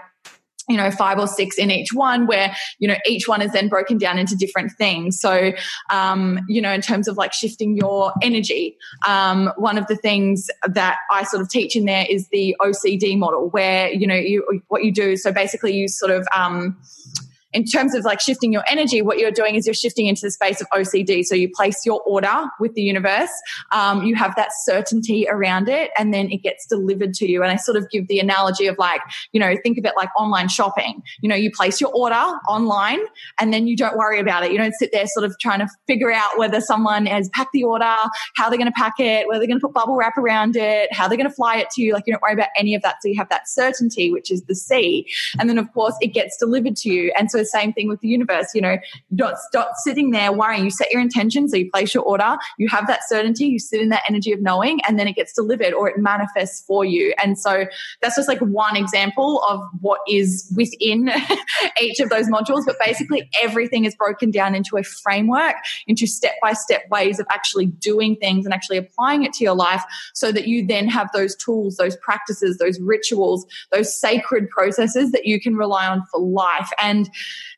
you 0.67 0.77
know, 0.77 0.89
five 0.91 1.19
or 1.19 1.27
six 1.27 1.57
in 1.57 1.71
each 1.71 1.93
one 1.93 2.27
where, 2.27 2.55
you 2.79 2.87
know, 2.87 2.95
each 3.05 3.27
one 3.27 3.41
is 3.41 3.51
then 3.51 3.69
broken 3.69 3.97
down 3.97 4.17
into 4.17 4.35
different 4.35 4.71
things. 4.73 5.19
So, 5.19 5.51
um, 5.91 6.39
you 6.47 6.61
know, 6.61 6.71
in 6.71 6.81
terms 6.81 7.07
of 7.07 7.17
like 7.17 7.33
shifting 7.33 7.75
your 7.75 8.13
energy, 8.21 8.77
um, 9.07 9.51
one 9.57 9.77
of 9.77 9.87
the 9.87 9.95
things 9.95 10.49
that 10.67 10.97
I 11.11 11.23
sort 11.23 11.41
of 11.41 11.49
teach 11.49 11.75
in 11.75 11.85
there 11.85 12.05
is 12.09 12.27
the 12.29 12.55
OCD 12.61 13.17
model 13.17 13.49
where, 13.49 13.91
you 13.91 14.07
know, 14.07 14.15
you, 14.15 14.61
what 14.67 14.83
you 14.83 14.91
do. 14.91 15.17
So 15.17 15.31
basically 15.31 15.73
you 15.73 15.87
sort 15.87 16.11
of, 16.11 16.27
um, 16.35 16.77
in 17.55 17.63
terms 17.63 17.95
of 17.95 18.03
like 18.03 18.19
shifting 18.19 18.51
your 18.51 18.63
energy, 18.69 19.01
what 19.01 19.17
you're 19.17 19.31
doing 19.31 19.55
is 19.55 19.65
you're 19.65 19.73
shifting 19.73 20.07
into 20.07 20.21
the 20.21 20.31
space 20.31 20.59
of 20.59 20.67
OCD. 20.75 21.23
So 21.23 21.35
you 21.35 21.49
place 21.49 21.85
your 21.85 22.01
order 22.01 22.45
with 22.59 22.73
the 22.73 22.81
universe. 22.81 23.31
Um, 23.71 24.03
you 24.03 24.13
have 24.15 24.35
that 24.35 24.49
certainty 24.63 25.25
around 25.29 25.69
it 25.69 25.91
and 25.97 26.13
then 26.13 26.29
it 26.29 26.43
gets 26.43 26.65
delivered 26.65 27.13
to 27.15 27.31
you. 27.31 27.43
And 27.43 27.51
I 27.51 27.55
sort 27.55 27.77
of 27.77 27.89
give 27.89 28.09
the 28.09 28.19
analogy 28.19 28.67
of 28.67 28.77
like, 28.77 28.99
you 29.31 29.39
know, 29.39 29.55
think 29.63 29.77
of 29.77 29.85
it 29.85 29.93
like 29.95 30.09
online 30.19 30.49
shopping. 30.49 31.01
You 31.21 31.29
know, 31.29 31.35
you 31.35 31.49
place 31.49 31.79
your 31.79 31.91
order 31.93 32.21
online 32.49 32.99
and 33.39 33.53
then 33.53 33.67
you 33.67 33.77
don't 33.77 33.95
worry 33.95 34.19
about 34.19 34.43
it. 34.43 34.51
You 34.51 34.57
don't 34.57 34.75
sit 34.75 34.91
there 34.91 35.07
sort 35.07 35.25
of 35.25 35.39
trying 35.39 35.59
to 35.59 35.67
figure 35.87 36.11
out 36.11 36.37
whether 36.37 36.59
someone 36.59 37.05
has 37.05 37.29
packed 37.29 37.53
the 37.53 37.63
order, 37.63 37.95
how 38.35 38.49
they're 38.49 38.57
going 38.57 38.71
to 38.71 38.73
pack 38.73 38.95
it, 38.99 39.29
whether 39.29 39.39
they're 39.39 39.47
going 39.47 39.61
to 39.61 39.65
put 39.65 39.73
bubble 39.73 39.95
wrap 39.95 40.17
around 40.17 40.57
it, 40.57 40.91
how 40.91 41.07
they're 41.07 41.17
going 41.17 41.29
to 41.29 41.35
fly 41.35 41.55
it 41.55 41.69
to 41.71 41.81
you. 41.81 41.93
Like 41.93 42.03
you 42.05 42.11
don't 42.11 42.21
worry 42.21 42.33
about 42.33 42.49
any 42.57 42.75
of 42.75 42.81
that. 42.81 42.97
So 43.01 43.07
you 43.07 43.15
have 43.17 43.29
that 43.29 43.47
certainty, 43.47 44.11
which 44.11 44.29
is 44.29 44.43
the 44.43 44.55
C. 44.55 45.07
And 45.39 45.49
then 45.49 45.57
of 45.57 45.71
course 45.73 45.95
it 46.01 46.07
gets 46.07 46.35
delivered 46.37 46.75
to 46.77 46.89
you. 46.89 47.13
And 47.17 47.31
so 47.31 47.44
same 47.45 47.73
thing 47.73 47.87
with 47.87 47.99
the 48.01 48.07
universe. 48.07 48.47
You 48.53 48.61
know, 48.61 48.77
not 49.11 49.37
stop 49.39 49.71
sitting 49.83 50.11
there 50.11 50.31
worrying. 50.31 50.63
You 50.63 50.69
set 50.69 50.91
your 50.91 51.01
intention, 51.01 51.47
so 51.49 51.57
you 51.57 51.69
place 51.71 51.93
your 51.93 52.03
order. 52.03 52.37
You 52.57 52.67
have 52.69 52.87
that 52.87 53.01
certainty. 53.07 53.45
You 53.45 53.59
sit 53.59 53.81
in 53.81 53.89
that 53.89 54.03
energy 54.07 54.31
of 54.31 54.41
knowing, 54.41 54.79
and 54.87 54.97
then 54.99 55.07
it 55.07 55.15
gets 55.15 55.33
delivered 55.33 55.73
or 55.73 55.89
it 55.89 55.97
manifests 55.97 56.65
for 56.65 56.85
you. 56.85 57.13
And 57.21 57.37
so 57.37 57.65
that's 58.01 58.15
just 58.15 58.27
like 58.27 58.39
one 58.39 58.75
example 58.75 59.43
of 59.43 59.61
what 59.81 59.99
is 60.07 60.51
within 60.55 61.11
each 61.81 61.99
of 61.99 62.09
those 62.09 62.27
modules. 62.27 62.65
But 62.65 62.75
basically, 62.83 63.29
everything 63.41 63.85
is 63.85 63.95
broken 63.95 64.31
down 64.31 64.55
into 64.55 64.77
a 64.77 64.83
framework, 64.83 65.55
into 65.87 66.07
step 66.07 66.33
by 66.41 66.53
step 66.53 66.83
ways 66.89 67.19
of 67.19 67.25
actually 67.31 67.67
doing 67.67 68.15
things 68.15 68.45
and 68.45 68.53
actually 68.53 68.77
applying 68.77 69.23
it 69.23 69.33
to 69.33 69.43
your 69.43 69.55
life, 69.55 69.83
so 70.13 70.31
that 70.31 70.47
you 70.47 70.65
then 70.65 70.87
have 70.87 71.09
those 71.13 71.35
tools, 71.35 71.77
those 71.77 71.95
practices, 71.97 72.57
those 72.57 72.79
rituals, 72.79 73.45
those 73.71 73.95
sacred 73.99 74.49
processes 74.49 75.11
that 75.11 75.25
you 75.25 75.39
can 75.39 75.55
rely 75.55 75.87
on 75.87 76.03
for 76.11 76.19
life. 76.19 76.69
And 76.81 77.09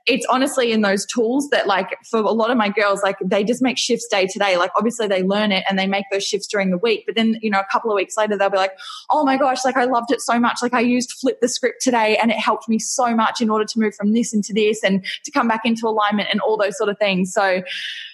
it's 0.05 0.25
honestly 0.29 0.71
in 0.71 0.81
those 0.81 1.05
tools 1.05 1.49
that 1.49 1.67
like 1.67 1.97
for 2.09 2.19
a 2.19 2.31
lot 2.31 2.49
of 2.49 2.57
my 2.57 2.69
girls 2.69 3.03
like 3.03 3.17
they 3.23 3.43
just 3.43 3.61
make 3.61 3.77
shifts 3.77 4.07
day 4.07 4.25
to 4.25 4.39
day. 4.39 4.57
Like 4.57 4.71
obviously 4.77 5.07
they 5.07 5.23
learn 5.23 5.51
it 5.51 5.63
and 5.69 5.77
they 5.77 5.87
make 5.87 6.05
those 6.11 6.25
shifts 6.25 6.47
during 6.47 6.71
the 6.71 6.77
week 6.77 7.03
but 7.05 7.15
then 7.15 7.37
you 7.41 7.49
know 7.49 7.59
a 7.59 7.67
couple 7.71 7.91
of 7.91 7.95
weeks 7.95 8.15
later 8.17 8.37
they'll 8.37 8.49
be 8.49 8.57
like 8.57 8.77
oh 9.11 9.25
my 9.25 9.37
gosh 9.37 9.65
like 9.65 9.77
i 9.77 9.85
loved 9.85 10.11
it 10.11 10.21
so 10.21 10.39
much. 10.39 10.59
Like 10.61 10.73
i 10.73 10.79
used 10.79 11.11
flip 11.11 11.39
the 11.41 11.49
script 11.49 11.81
today 11.81 12.17
and 12.17 12.31
it 12.31 12.37
helped 12.37 12.69
me 12.69 12.79
so 12.79 13.15
much 13.15 13.41
in 13.41 13.49
order 13.49 13.65
to 13.65 13.79
move 13.79 13.95
from 13.95 14.13
this 14.13 14.33
into 14.33 14.53
this 14.53 14.83
and 14.83 15.05
to 15.25 15.31
come 15.31 15.47
back 15.47 15.61
into 15.65 15.87
alignment 15.87 16.29
and 16.31 16.39
all 16.41 16.57
those 16.57 16.77
sort 16.77 16.89
of 16.89 16.97
things. 16.97 17.33
So 17.33 17.61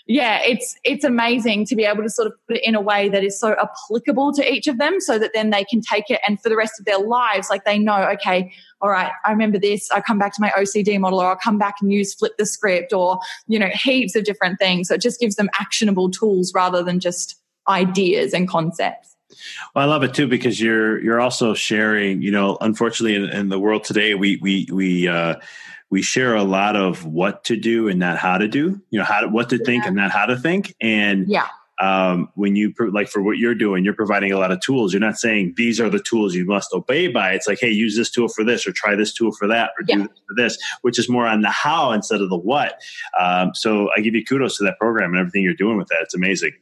yeah, 0.06 0.42
it's 0.44 0.76
it's 0.84 1.06
amazing 1.06 1.66
to 1.68 1.76
be 1.76 1.86
able 1.86 2.04
to 2.04 2.10
sort 2.10 2.28
of 2.28 2.34
put 2.48 2.58
it 2.58 2.64
in 2.66 2.76
a 2.76 2.82
way 2.82 3.08
that 3.08 3.24
is 3.24 3.40
so 3.40 3.56
applicable 3.62 4.34
to 4.34 4.54
each 4.54 4.68
of 4.68 4.78
them 4.78 5.00
so 5.00 5.18
that 5.18 5.32
then 5.34 5.50
they 5.50 5.64
can 5.64 5.80
take 5.82 6.10
it 6.10 6.20
and 6.28 6.42
for 6.42 6.50
the 6.50 6.58
rest 6.58 6.74
of 6.78 6.86
their 6.86 7.00
lives, 7.00 7.50
like 7.50 7.64
they 7.64 7.80
know, 7.80 8.10
okay, 8.10 8.52
all 8.84 8.90
right, 8.90 9.12
I 9.24 9.32
remember 9.32 9.58
this. 9.58 9.90
I 9.92 10.02
come 10.02 10.20
back 10.20 10.36
to 10.36 10.42
my 10.42 10.52
OCD 10.58 11.00
model 11.00 11.22
or 11.22 11.28
I'll 11.28 11.38
come 11.38 11.58
back 11.58 11.76
and 11.82 11.92
use 11.92 12.14
flip 12.14 12.34
the 12.38 12.46
script 12.46 12.92
or, 12.92 13.18
you 13.48 13.58
know, 13.58 13.70
heaps 13.74 14.14
of 14.14 14.26
different 14.26 14.60
things. 14.60 14.90
So 14.90 14.96
it 14.96 15.02
just 15.02 15.22
gives 15.22 15.36
them 15.36 15.50
actionable 15.58 16.12
tools 16.12 16.54
rather 16.54 16.84
than 16.84 17.00
just 17.00 17.42
ideas 17.70 18.34
and 18.34 18.46
concepts. 18.46 19.16
Well, 19.74 19.86
I 19.86 19.88
love 19.88 20.04
it 20.04 20.14
too 20.14 20.28
because 20.28 20.60
you're 20.60 21.02
you're 21.02 21.22
also 21.22 21.54
sharing. 21.54 22.22
You 22.22 22.32
know, 22.32 22.58
unfortunately, 22.60 23.16
in, 23.16 23.24
in 23.30 23.50
the 23.50 23.58
world 23.58 23.86
today, 23.86 24.16
we 24.16 24.38
we 24.42 24.68
we 24.72 25.08
uh, 25.08 25.36
we 25.90 26.02
share 26.02 26.36
a 26.36 26.44
lot 26.44 26.76
of 26.76 27.06
what 27.06 27.46
to 27.46 27.56
do 27.56 27.88
and 27.88 28.00
not 28.00 28.18
how 28.18 28.38
to 28.38 28.50
do. 28.50 28.82
You 28.90 29.00
know, 29.00 29.06
how 29.06 29.22
to, 29.22 29.30
what 29.30 29.50
to 29.50 29.58
yeah. 29.58 29.66
think 29.66 29.86
and 29.86 29.96
not 29.96 30.12
how 30.12 30.26
to 30.26 30.38
think. 30.38 30.76
And 30.82 31.28
yeah. 31.28 31.48
Um, 31.84 32.30
when 32.36 32.56
you 32.56 32.74
like 32.92 33.10
for 33.10 33.22
what 33.22 33.38
you're 33.38 33.56
doing, 33.56 33.84
you're 33.84 33.94
providing 33.94 34.32
a 34.32 34.40
lot 34.40 34.52
of 34.52 34.62
tools. 34.62 34.94
You're 34.94 35.02
not 35.02 35.18
saying 35.18 35.56
these 35.58 35.82
are 35.82 35.90
the 35.90 36.00
tools 36.00 36.34
you 36.34 36.46
must 36.46 36.74
obey 36.74 37.08
by. 37.08 37.34
It's 37.34 37.48
like, 37.48 37.60
hey, 37.60 37.72
use 37.72 37.98
this 37.98 38.10
tool 38.10 38.30
for 38.30 38.44
this, 38.46 38.66
or 38.66 38.72
try 38.72 38.96
this 38.96 39.14
tool 39.14 39.34
for 39.34 39.48
that, 39.48 39.72
or 39.78 39.84
yeah. 39.88 39.96
do 39.96 40.02
this 40.04 40.22
for 40.28 40.36
this, 40.36 40.58
which 40.82 41.00
is 41.00 41.10
more 41.10 41.28
on 41.28 41.42
the 41.42 41.50
how 41.50 41.92
instead 41.92 42.22
of 42.22 42.30
the 42.30 42.38
what. 42.38 42.80
Um, 43.20 43.52
so 43.54 43.90
I 43.98 44.02
give 44.02 44.16
you 44.16 44.24
kudos 44.24 44.58
to 44.58 44.64
that 44.64 44.80
program 44.80 45.12
and 45.12 45.20
everything 45.20 45.44
you're 45.44 45.54
doing 45.54 45.78
with 45.78 45.90
that. 45.90 46.00
It's 46.02 46.16
amazing. 46.16 46.54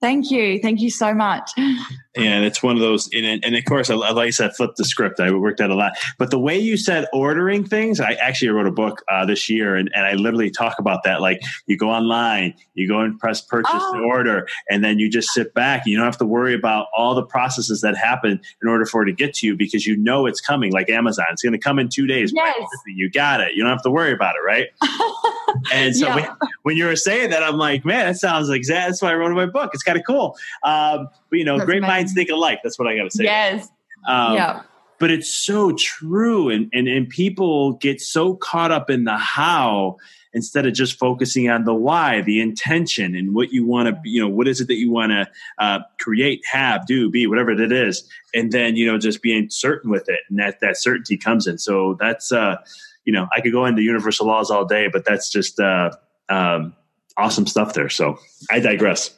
Thank 0.00 0.30
you. 0.30 0.60
Thank 0.60 0.80
you 0.80 0.90
so 0.90 1.12
much. 1.12 1.50
And 2.18 2.44
it's 2.44 2.62
one 2.62 2.76
of 2.76 2.80
those, 2.80 3.08
and, 3.14 3.44
and 3.44 3.54
of 3.54 3.64
course, 3.64 3.88
like 3.88 4.16
I 4.16 4.30
said, 4.30 4.54
flip 4.56 4.74
the 4.76 4.84
script. 4.84 5.20
I 5.20 5.30
worked 5.30 5.60
out 5.60 5.70
a 5.70 5.74
lot. 5.74 5.92
But 6.18 6.30
the 6.30 6.38
way 6.38 6.58
you 6.58 6.76
said 6.76 7.06
ordering 7.12 7.64
things, 7.64 8.00
I 8.00 8.12
actually 8.14 8.48
wrote 8.48 8.66
a 8.66 8.72
book 8.72 9.02
uh, 9.08 9.24
this 9.24 9.48
year, 9.48 9.76
and, 9.76 9.90
and 9.94 10.04
I 10.04 10.14
literally 10.14 10.50
talk 10.50 10.78
about 10.78 11.04
that. 11.04 11.20
Like 11.20 11.40
you 11.66 11.76
go 11.76 11.90
online, 11.90 12.54
you 12.74 12.88
go 12.88 13.00
and 13.00 13.18
press 13.18 13.40
purchase 13.40 13.70
oh. 13.74 14.02
order, 14.04 14.48
and 14.68 14.84
then 14.84 14.98
you 14.98 15.08
just 15.08 15.30
sit 15.30 15.54
back. 15.54 15.82
You 15.86 15.96
don't 15.96 16.06
have 16.06 16.18
to 16.18 16.26
worry 16.26 16.54
about 16.54 16.86
all 16.96 17.14
the 17.14 17.24
processes 17.24 17.80
that 17.82 17.96
happen 17.96 18.40
in 18.62 18.68
order 18.68 18.84
for 18.84 19.02
it 19.02 19.06
to 19.06 19.12
get 19.12 19.34
to 19.34 19.46
you 19.46 19.56
because 19.56 19.86
you 19.86 19.96
know 19.96 20.26
it's 20.26 20.40
coming. 20.40 20.72
Like 20.72 20.90
Amazon, 20.90 21.26
it's 21.30 21.42
going 21.42 21.52
to 21.52 21.58
come 21.58 21.78
in 21.78 21.88
two 21.88 22.06
days. 22.06 22.32
Yes. 22.34 22.68
You 22.86 23.10
got 23.10 23.40
it. 23.40 23.54
You 23.54 23.62
don't 23.62 23.72
have 23.72 23.82
to 23.82 23.90
worry 23.90 24.12
about 24.12 24.34
it, 24.34 24.44
right? 24.44 24.68
and 25.72 25.96
so 25.96 26.06
yeah. 26.06 26.14
when, 26.14 26.28
when, 26.62 26.76
you 26.76 26.86
were 26.86 26.96
saying 26.96 27.30
that, 27.30 27.42
I'm 27.42 27.56
like, 27.56 27.84
man, 27.84 28.06
that 28.06 28.18
sounds 28.18 28.48
like 28.48 28.62
That's 28.66 29.02
why 29.02 29.12
I 29.12 29.14
wrote 29.14 29.34
my 29.34 29.46
book. 29.46 29.70
It's 29.74 29.82
kind 29.82 29.98
of 29.98 30.04
cool. 30.06 30.36
Um, 30.62 31.08
but 31.30 31.38
you 31.38 31.44
know, 31.44 31.58
That's 31.58 31.66
great 31.66 31.78
amazing. 31.78 31.94
minds 31.94 32.07
think 32.14 32.30
alike. 32.30 32.60
That's 32.62 32.78
what 32.78 32.88
I 32.88 32.96
got 32.96 33.04
to 33.04 33.10
say. 33.10 33.24
Yes. 33.24 33.68
Um, 34.06 34.34
yeah. 34.34 34.62
But 35.00 35.12
it's 35.12 35.32
so 35.32 35.72
true, 35.72 36.50
and, 36.50 36.68
and 36.72 36.88
and 36.88 37.08
people 37.08 37.74
get 37.74 38.00
so 38.00 38.34
caught 38.34 38.72
up 38.72 38.90
in 38.90 39.04
the 39.04 39.16
how 39.16 39.96
instead 40.32 40.66
of 40.66 40.74
just 40.74 40.98
focusing 40.98 41.48
on 41.48 41.64
the 41.64 41.74
why, 41.74 42.20
the 42.20 42.40
intention, 42.40 43.14
and 43.14 43.34
what 43.34 43.52
you 43.52 43.64
want 43.64 43.88
to, 43.88 44.00
you 44.08 44.20
know, 44.20 44.28
what 44.28 44.48
is 44.48 44.60
it 44.60 44.66
that 44.66 44.74
you 44.74 44.90
want 44.90 45.10
to 45.12 45.28
uh, 45.58 45.78
create, 46.00 46.40
have, 46.50 46.84
do, 46.86 47.08
be, 47.10 47.26
whatever 47.26 47.52
it 47.52 47.72
is, 47.72 48.08
and 48.34 48.50
then 48.50 48.74
you 48.74 48.86
know, 48.86 48.98
just 48.98 49.22
being 49.22 49.48
certain 49.50 49.90
with 49.90 50.08
it, 50.08 50.20
and 50.28 50.38
that 50.38 50.60
that 50.60 50.76
certainty 50.76 51.16
comes 51.16 51.46
in. 51.46 51.58
So 51.58 51.96
that's, 52.00 52.32
uh, 52.32 52.56
you 53.04 53.12
know, 53.12 53.28
I 53.36 53.40
could 53.40 53.52
go 53.52 53.66
into 53.66 53.82
universal 53.82 54.26
laws 54.26 54.50
all 54.50 54.64
day, 54.64 54.88
but 54.92 55.04
that's 55.04 55.30
just 55.30 55.60
uh, 55.60 55.92
um, 56.28 56.74
awesome 57.16 57.46
stuff 57.46 57.74
there. 57.74 57.88
So 57.88 58.18
I 58.50 58.58
digress. 58.58 59.17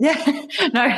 Yeah, 0.00 0.16
no, 0.72 0.88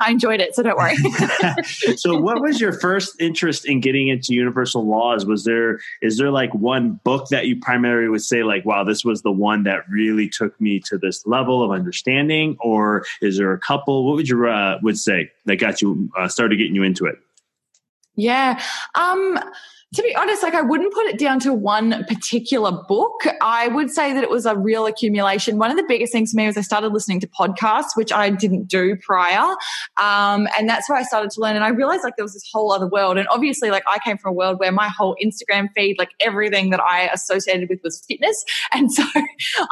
I 0.00 0.08
enjoyed 0.10 0.40
it, 0.40 0.54
so 0.54 0.62
don't 0.62 0.78
worry. 0.78 0.96
so, 1.96 2.18
what 2.18 2.40
was 2.40 2.58
your 2.58 2.72
first 2.72 3.14
interest 3.20 3.66
in 3.66 3.80
getting 3.80 4.08
into 4.08 4.32
universal 4.32 4.88
laws? 4.88 5.26
Was 5.26 5.44
there 5.44 5.78
is 6.00 6.16
there 6.16 6.30
like 6.30 6.54
one 6.54 6.98
book 7.04 7.28
that 7.28 7.46
you 7.46 7.60
primarily 7.60 8.08
would 8.08 8.22
say 8.22 8.42
like, 8.42 8.64
wow, 8.64 8.82
this 8.82 9.04
was 9.04 9.20
the 9.20 9.30
one 9.30 9.64
that 9.64 9.86
really 9.90 10.26
took 10.26 10.58
me 10.58 10.80
to 10.86 10.96
this 10.96 11.26
level 11.26 11.62
of 11.62 11.70
understanding, 11.70 12.56
or 12.60 13.04
is 13.20 13.36
there 13.36 13.52
a 13.52 13.58
couple? 13.58 14.06
What 14.06 14.16
would 14.16 14.28
you 14.28 14.48
uh, 14.48 14.78
would 14.82 14.98
say 14.98 15.30
that 15.44 15.56
got 15.56 15.82
you 15.82 16.08
uh, 16.16 16.26
started 16.26 16.56
getting 16.56 16.74
you 16.74 16.82
into 16.82 17.04
it? 17.04 17.16
Yeah. 18.14 18.58
Um, 18.94 19.38
to 19.96 20.02
be 20.02 20.14
honest, 20.14 20.42
like 20.42 20.54
I 20.54 20.60
wouldn't 20.60 20.92
put 20.92 21.06
it 21.06 21.18
down 21.18 21.40
to 21.40 21.54
one 21.54 22.04
particular 22.04 22.70
book. 22.86 23.22
I 23.40 23.68
would 23.68 23.90
say 23.90 24.12
that 24.12 24.22
it 24.22 24.28
was 24.28 24.44
a 24.44 24.54
real 24.54 24.84
accumulation. 24.84 25.56
One 25.56 25.70
of 25.70 25.78
the 25.78 25.84
biggest 25.88 26.12
things 26.12 26.32
for 26.32 26.36
me 26.36 26.46
was 26.46 26.58
I 26.58 26.60
started 26.60 26.92
listening 26.92 27.18
to 27.20 27.26
podcasts, 27.26 27.96
which 27.96 28.12
I 28.12 28.28
didn't 28.28 28.64
do 28.68 28.96
prior. 28.96 29.54
Um, 29.96 30.48
and 30.58 30.68
that's 30.68 30.86
where 30.90 30.98
I 30.98 31.02
started 31.02 31.30
to 31.30 31.40
learn. 31.40 31.56
And 31.56 31.64
I 31.64 31.68
realized 31.68 32.04
like 32.04 32.16
there 32.16 32.26
was 32.26 32.34
this 32.34 32.46
whole 32.52 32.72
other 32.72 32.86
world. 32.86 33.16
And 33.16 33.26
obviously, 33.28 33.70
like 33.70 33.84
I 33.88 33.98
came 34.04 34.18
from 34.18 34.32
a 34.32 34.34
world 34.34 34.58
where 34.58 34.70
my 34.70 34.88
whole 34.88 35.16
Instagram 35.24 35.68
feed, 35.74 35.96
like 35.98 36.10
everything 36.20 36.68
that 36.70 36.80
I 36.80 37.08
associated 37.08 37.70
with 37.70 37.80
was 37.82 38.04
fitness. 38.06 38.44
And 38.72 38.92
so 38.92 39.04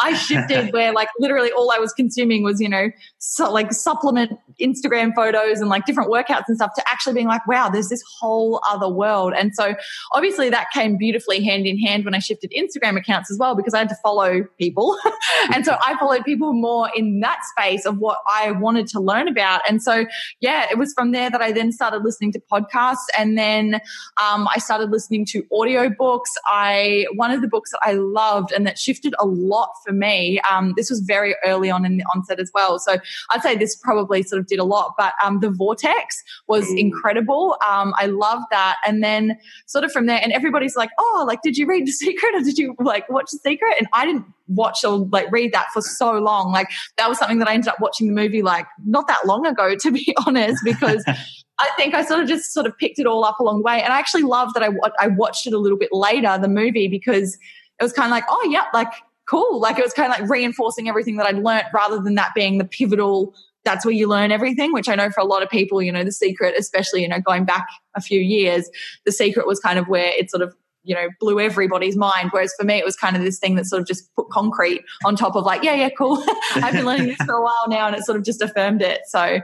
I 0.00 0.14
shifted 0.14 0.72
where 0.72 0.92
like 0.92 1.08
literally 1.18 1.50
all 1.52 1.70
I 1.70 1.78
was 1.78 1.92
consuming 1.92 2.42
was, 2.42 2.60
you 2.60 2.68
know, 2.70 2.90
so 3.18 3.52
like 3.52 3.72
supplement 3.72 4.32
Instagram 4.60 5.14
photos 5.14 5.60
and 5.60 5.68
like 5.68 5.84
different 5.84 6.10
workouts 6.10 6.44
and 6.48 6.56
stuff 6.56 6.70
to 6.76 6.82
actually 6.88 7.12
being 7.14 7.26
like, 7.26 7.46
wow, 7.46 7.68
there's 7.68 7.90
this 7.90 8.02
whole 8.18 8.62
other 8.70 8.88
world. 8.88 9.34
And 9.36 9.54
so 9.54 9.74
obviously 10.14 10.48
that 10.48 10.70
came 10.72 10.96
beautifully 10.96 11.42
hand 11.42 11.66
in 11.66 11.78
hand 11.78 12.04
when 12.04 12.14
I 12.14 12.20
shifted 12.20 12.52
Instagram 12.56 12.96
accounts 12.96 13.30
as 13.30 13.38
well 13.38 13.54
because 13.54 13.74
I 13.74 13.78
had 13.78 13.88
to 13.88 13.96
follow 13.96 14.44
people. 14.58 14.96
and 15.54 15.64
so 15.64 15.76
I 15.84 15.96
followed 15.98 16.24
people 16.24 16.52
more 16.52 16.88
in 16.94 17.20
that 17.20 17.40
space 17.50 17.84
of 17.84 17.98
what 17.98 18.18
I 18.28 18.52
wanted 18.52 18.86
to 18.88 19.00
learn 19.00 19.28
about. 19.28 19.60
And 19.68 19.82
so, 19.82 20.06
yeah, 20.40 20.66
it 20.70 20.78
was 20.78 20.92
from 20.94 21.12
there 21.12 21.30
that 21.30 21.42
I 21.42 21.50
then 21.50 21.72
started 21.72 22.04
listening 22.04 22.32
to 22.32 22.40
podcasts 22.50 23.06
and 23.18 23.36
then 23.36 23.74
um, 24.22 24.48
I 24.54 24.58
started 24.58 24.90
listening 24.90 25.26
to 25.26 25.42
audiobooks. 25.52 26.30
I, 26.46 27.06
one 27.16 27.32
of 27.32 27.42
the 27.42 27.48
books 27.48 27.72
that 27.72 27.80
I 27.82 27.94
loved 27.94 28.52
and 28.52 28.66
that 28.66 28.78
shifted 28.78 29.14
a 29.18 29.26
lot 29.26 29.70
for 29.84 29.92
me, 29.92 30.40
um, 30.50 30.74
this 30.76 30.90
was 30.90 31.00
very 31.00 31.34
early 31.44 31.70
on 31.70 31.84
in 31.84 31.96
the 31.96 32.04
onset 32.14 32.38
as 32.38 32.52
well. 32.54 32.78
So 32.78 32.98
I'd 33.30 33.42
say 33.42 33.56
this 33.56 33.74
probably 33.74 34.22
sort 34.22 34.38
of 34.38 34.46
did 34.46 34.60
a 34.60 34.64
lot, 34.64 34.94
but 34.96 35.12
um, 35.24 35.40
The 35.40 35.50
Vortex 35.50 36.22
was 36.46 36.70
incredible. 36.72 37.56
Um, 37.68 37.92
I 37.98 38.06
loved 38.06 38.44
that. 38.50 38.76
And 38.86 39.02
then 39.02 39.36
sort 39.66 39.84
of 39.84 39.92
from 39.94 40.04
there. 40.06 40.20
And 40.22 40.32
everybody's 40.32 40.76
like, 40.76 40.90
oh, 40.98 41.24
like, 41.26 41.40
did 41.42 41.56
you 41.56 41.66
read 41.66 41.86
The 41.86 41.92
Secret 42.04 42.34
or 42.34 42.42
did 42.42 42.58
you 42.58 42.76
like 42.78 43.08
watch 43.08 43.30
The 43.32 43.38
Secret? 43.38 43.76
And 43.78 43.88
I 43.94 44.04
didn't 44.04 44.26
watch 44.48 44.84
or 44.84 44.98
like 45.10 45.32
read 45.32 45.54
that 45.54 45.68
for 45.72 45.80
so 45.80 46.12
long. 46.18 46.52
Like 46.52 46.68
that 46.98 47.08
was 47.08 47.18
something 47.18 47.38
that 47.38 47.48
I 47.48 47.54
ended 47.54 47.68
up 47.68 47.80
watching 47.80 48.08
the 48.08 48.12
movie 48.12 48.42
like 48.42 48.66
not 48.84 49.08
that 49.08 49.24
long 49.24 49.46
ago, 49.46 49.74
to 49.80 49.90
be 49.90 50.14
honest, 50.26 50.62
because 50.62 51.02
I 51.06 51.70
think 51.78 51.94
I 51.94 52.04
sort 52.04 52.20
of 52.20 52.28
just 52.28 52.52
sort 52.52 52.66
of 52.66 52.76
picked 52.76 52.98
it 52.98 53.06
all 53.06 53.24
up 53.24 53.40
along 53.40 53.58
the 53.58 53.62
way. 53.62 53.80
And 53.80 53.92
I 53.92 53.98
actually 53.98 54.24
love 54.24 54.52
that 54.54 54.62
I, 54.62 54.70
I 54.98 55.06
watched 55.06 55.46
it 55.46 55.54
a 55.54 55.58
little 55.58 55.78
bit 55.78 55.90
later, 55.92 56.36
the 56.36 56.48
movie, 56.48 56.88
because 56.88 57.38
it 57.80 57.82
was 57.82 57.92
kind 57.92 58.06
of 58.06 58.10
like, 58.10 58.24
oh, 58.28 58.48
yeah, 58.50 58.66
like 58.74 58.92
cool. 59.28 59.60
Like 59.60 59.78
it 59.78 59.84
was 59.84 59.92
kind 59.92 60.12
of 60.12 60.20
like 60.20 60.28
reinforcing 60.28 60.88
everything 60.88 61.16
that 61.16 61.26
I'd 61.26 61.38
learned 61.38 61.66
rather 61.72 62.00
than 62.00 62.14
that 62.16 62.32
being 62.34 62.58
the 62.58 62.64
pivotal, 62.64 63.34
that's 63.64 63.84
where 63.84 63.94
you 63.94 64.08
learn 64.08 64.30
everything, 64.30 64.72
which 64.72 64.88
I 64.88 64.94
know 64.94 65.10
for 65.10 65.20
a 65.20 65.24
lot 65.24 65.42
of 65.42 65.48
people, 65.48 65.82
you 65.82 65.92
know, 65.92 66.04
the 66.04 66.12
secret, 66.12 66.54
especially, 66.58 67.02
you 67.02 67.08
know, 67.08 67.20
going 67.20 67.44
back 67.44 67.66
a 67.94 68.00
few 68.00 68.20
years, 68.20 68.68
the 69.04 69.12
secret 69.12 69.46
was 69.46 69.60
kind 69.60 69.78
of 69.78 69.88
where 69.88 70.12
it 70.16 70.30
sort 70.30 70.42
of 70.42 70.54
you 70.84 70.94
know 70.94 71.08
blew 71.18 71.40
everybody's 71.40 71.96
mind. 71.96 72.30
Whereas 72.30 72.54
for 72.58 72.64
me 72.64 72.74
it 72.74 72.84
was 72.84 72.94
kind 72.94 73.16
of 73.16 73.22
this 73.22 73.38
thing 73.38 73.56
that 73.56 73.66
sort 73.66 73.80
of 73.80 73.88
just 73.88 74.14
put 74.14 74.28
concrete 74.28 74.84
on 75.04 75.16
top 75.16 75.34
of 75.34 75.44
like 75.44 75.64
yeah 75.64 75.74
yeah 75.74 75.88
cool. 75.88 76.22
I've 76.54 76.74
been 76.74 76.84
learning 76.84 77.08
this 77.08 77.16
for 77.16 77.34
a 77.34 77.42
while 77.42 77.66
now 77.68 77.86
and 77.86 77.96
it 77.96 78.04
sort 78.04 78.18
of 78.18 78.24
just 78.24 78.40
affirmed 78.40 78.82
it. 78.82 79.00
So 79.06 79.40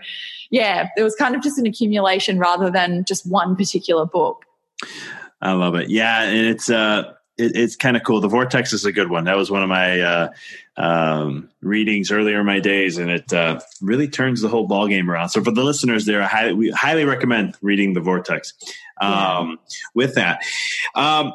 yeah 0.51 0.89
it 0.97 1.03
was 1.03 1.17
kind 1.17 1.35
of 1.35 1.43
just 1.43 1.59
an 1.59 1.67
accumulation 1.67 2.39
rather 2.39 2.71
than 2.71 3.05
just 3.07 3.29
one 3.29 3.57
particular 3.57 4.07
book. 4.07 4.45
I 5.41 5.53
love 5.53 5.75
it. 5.75 5.89
Yeah 5.89 6.23
and 6.25 6.47
it's 6.47 6.71
uh 6.71 7.15
it, 7.41 7.53
it's 7.55 7.77
kind 7.77 7.97
of 7.97 8.05
cool. 8.05 8.21
The 8.21 8.29
Vortex 8.29 8.73
is 8.73 8.85
a 8.85 8.93
good 8.93 9.11
one. 9.11 9.25
That 9.25 9.37
was 9.37 9.51
one 9.51 9.63
of 9.63 9.69
my 9.69 10.01
uh, 10.01 10.29
um, 10.77 11.51
readings 11.61 12.11
earlier 12.11 12.41
in 12.41 12.47
my 12.47 12.61
days, 12.61 12.99
and 12.99 13.11
it 13.11 13.33
uh, 13.33 13.61
really 13.81 14.09
turns 14.09 14.41
the 14.41 14.49
whole 14.49 14.67
ball 14.67 14.87
game 14.89 15.11
around. 15.11 15.31
So 15.31 15.43
for 15.43 15.51
the 15.51 15.65
listeners 15.65 16.05
there, 16.07 16.23
I 16.23 16.27
highly, 16.27 16.53
we 16.53 16.71
highly 16.71 17.05
recommend 17.05 17.57
reading 17.63 17.95
The 17.95 18.01
Vortex. 18.01 18.53
Um, 19.01 19.13
yeah. 19.13 19.55
With 19.95 20.15
that, 20.17 20.43
um, 20.95 21.33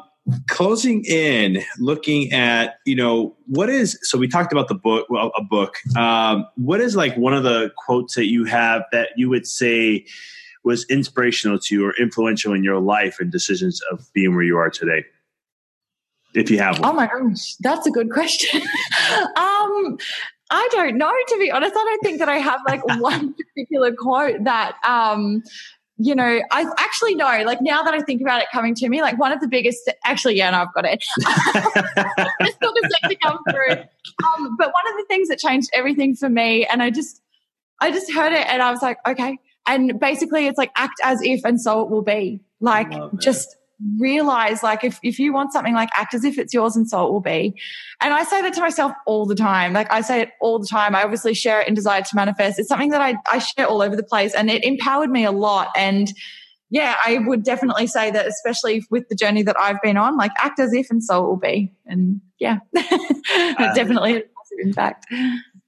closing 0.48 1.04
in, 1.04 1.62
looking 1.78 2.32
at 2.32 2.78
you 2.84 2.96
know 2.96 3.36
what 3.46 3.68
is. 3.68 3.98
So 4.02 4.18
we 4.18 4.28
talked 4.28 4.52
about 4.52 4.68
the 4.68 4.74
book, 4.74 5.06
well, 5.08 5.32
a 5.36 5.42
book. 5.42 5.76
Um, 5.96 6.46
what 6.56 6.80
is 6.80 6.96
like 6.96 7.16
one 7.16 7.34
of 7.34 7.42
the 7.42 7.72
quotes 7.76 8.14
that 8.14 8.26
you 8.26 8.44
have 8.44 8.82
that 8.92 9.10
you 9.16 9.28
would 9.28 9.46
say 9.46 10.06
was 10.64 10.84
inspirational 10.90 11.58
to 11.60 11.74
you 11.74 11.86
or 11.86 11.94
influential 12.00 12.52
in 12.52 12.64
your 12.64 12.80
life 12.80 13.18
and 13.20 13.30
decisions 13.30 13.80
of 13.90 14.12
being 14.12 14.34
where 14.34 14.44
you 14.44 14.56
are 14.58 14.70
today? 14.70 15.04
If 16.34 16.50
you 16.50 16.58
have 16.58 16.78
one? 16.78 16.90
Oh 16.90 16.92
my 16.92 17.06
gosh, 17.06 17.54
that's 17.60 17.86
a 17.86 17.90
good 17.90 18.10
question. 18.10 18.60
um, 19.36 19.98
I 20.50 20.68
don't 20.70 20.96
know, 20.96 21.12
to 21.28 21.38
be 21.38 21.50
honest. 21.50 21.74
I 21.76 21.84
don't 21.84 22.02
think 22.02 22.18
that 22.18 22.28
I 22.28 22.38
have 22.38 22.60
like 22.66 22.84
one 23.00 23.34
particular 23.34 23.92
quote 23.92 24.44
that, 24.44 24.76
um, 24.86 25.42
you 25.98 26.14
know, 26.14 26.40
I 26.50 26.66
actually 26.78 27.14
know, 27.14 27.42
like 27.46 27.62
now 27.62 27.82
that 27.82 27.94
I 27.94 28.00
think 28.00 28.20
about 28.20 28.42
it 28.42 28.48
coming 28.52 28.74
to 28.76 28.88
me, 28.88 29.00
like 29.00 29.18
one 29.18 29.32
of 29.32 29.40
the 29.40 29.48
biggest, 29.48 29.90
actually, 30.04 30.36
yeah, 30.36 30.50
no, 30.50 30.58
I've 30.58 30.74
got 30.74 30.84
it. 30.84 31.02
Just 32.42 32.60
took 32.60 32.76
a 32.76 32.90
sec 32.90 33.10
to 33.10 33.16
come 33.16 33.38
through. 33.50 33.72
Um, 33.72 34.56
but 34.58 34.72
one 34.72 34.92
of 34.92 34.98
the 34.98 35.04
things 35.08 35.28
that 35.28 35.38
changed 35.38 35.70
everything 35.72 36.14
for 36.14 36.28
me, 36.28 36.66
and 36.66 36.82
I 36.82 36.90
just, 36.90 37.22
I 37.80 37.90
just 37.90 38.12
heard 38.12 38.32
it 38.32 38.46
and 38.46 38.62
I 38.62 38.70
was 38.70 38.82
like, 38.82 38.98
okay. 39.08 39.38
And 39.66 39.98
basically 39.98 40.46
it's 40.46 40.58
like 40.58 40.70
act 40.76 41.00
as 41.02 41.22
if 41.22 41.44
and 41.44 41.60
so 41.60 41.82
it 41.82 41.90
will 41.90 42.02
be. 42.02 42.40
Like 42.60 42.92
just 43.18 43.56
realize 43.98 44.62
like 44.62 44.84
if, 44.84 44.98
if 45.02 45.18
you 45.18 45.32
want 45.32 45.52
something 45.52 45.74
like 45.74 45.90
act 45.94 46.14
as 46.14 46.24
if 46.24 46.38
it's 46.38 46.54
yours 46.54 46.76
and 46.76 46.88
so 46.88 47.06
it 47.06 47.12
will 47.12 47.20
be. 47.20 47.54
And 48.00 48.14
i 48.14 48.24
say 48.24 48.42
that 48.42 48.54
to 48.54 48.60
myself 48.60 48.92
all 49.06 49.26
the 49.26 49.34
time. 49.34 49.72
Like 49.72 49.92
i 49.92 50.00
say 50.00 50.22
it 50.22 50.30
all 50.40 50.58
the 50.58 50.66
time. 50.66 50.94
I 50.94 51.02
obviously 51.02 51.34
share 51.34 51.60
it 51.60 51.68
in 51.68 51.74
desire 51.74 52.02
to 52.02 52.16
manifest. 52.16 52.58
It's 52.58 52.68
something 52.68 52.90
that 52.90 53.02
i, 53.02 53.16
I 53.30 53.38
share 53.38 53.66
all 53.66 53.82
over 53.82 53.96
the 53.96 54.02
place 54.02 54.34
and 54.34 54.50
it 54.50 54.64
empowered 54.64 55.10
me 55.10 55.24
a 55.24 55.32
lot. 55.32 55.68
And 55.76 56.12
yeah 56.68 56.96
i 57.04 57.18
would 57.18 57.44
definitely 57.44 57.86
say 57.86 58.10
that 58.10 58.26
especially 58.26 58.84
with 58.90 59.08
the 59.08 59.14
journey 59.14 59.40
that 59.40 59.54
i've 59.56 59.80
been 59.82 59.96
on 59.96 60.16
like 60.16 60.32
act 60.38 60.58
as 60.58 60.72
if 60.72 60.90
and 60.90 61.02
so 61.02 61.24
it 61.24 61.28
will 61.28 61.36
be. 61.36 61.72
And 61.86 62.20
yeah. 62.38 62.58
Uh, 63.28 63.74
definitely 63.74 64.12
a 64.12 64.20
positive 64.20 64.66
impact. 64.66 65.06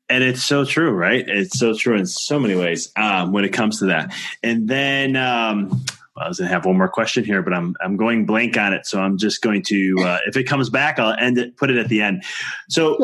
And 0.09 0.25
it's 0.25 0.43
so 0.43 0.65
true 0.65 0.91
right? 0.91 1.29
It's 1.29 1.59
so 1.59 1.75
true 1.75 1.97
in 1.97 2.07
so 2.07 2.39
many 2.39 2.55
ways 2.55 2.91
um, 2.97 3.33
when 3.33 3.45
it 3.45 3.53
comes 3.53 3.81
to 3.81 3.87
that. 3.87 4.15
And 4.43 4.69
then 4.69 5.17
um, 5.17 5.85
I 6.19 6.29
was 6.29 6.39
going 6.39 6.49
to 6.49 6.55
have 6.55 6.65
one 6.65 6.77
more 6.77 6.89
question 6.89 7.25
here, 7.25 7.43
but 7.43 7.53
I'm 7.53 7.75
I'm 7.81 7.97
going 7.97 8.27
blank 8.27 8.57
on 8.57 8.73
it. 8.73 8.87
So 8.87 9.01
I'm 9.01 9.19
just 9.19 9.43
going 9.43 9.63
to, 9.65 9.97
uh, 10.01 10.19
if 10.27 10.37
it 10.37 10.45
comes 10.45 10.71
back, 10.71 10.99
I'll 10.99 11.17
end 11.19 11.39
it, 11.39 11.57
put 11.57 11.71
it 11.71 11.77
at 11.77 11.89
the 11.89 12.03
end. 12.03 12.25
So, 12.69 12.97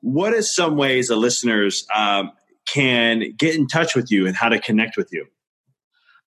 what 0.00 0.32
is 0.32 0.54
some 0.54 0.76
ways 0.76 1.08
the 1.08 1.16
listeners 1.16 1.86
um, 1.94 2.32
can 2.66 3.32
get 3.36 3.54
in 3.54 3.66
touch 3.66 3.94
with 3.94 4.10
you 4.10 4.26
and 4.26 4.36
how 4.36 4.48
to 4.48 4.60
connect 4.60 4.96
with 4.96 5.08
you? 5.12 5.26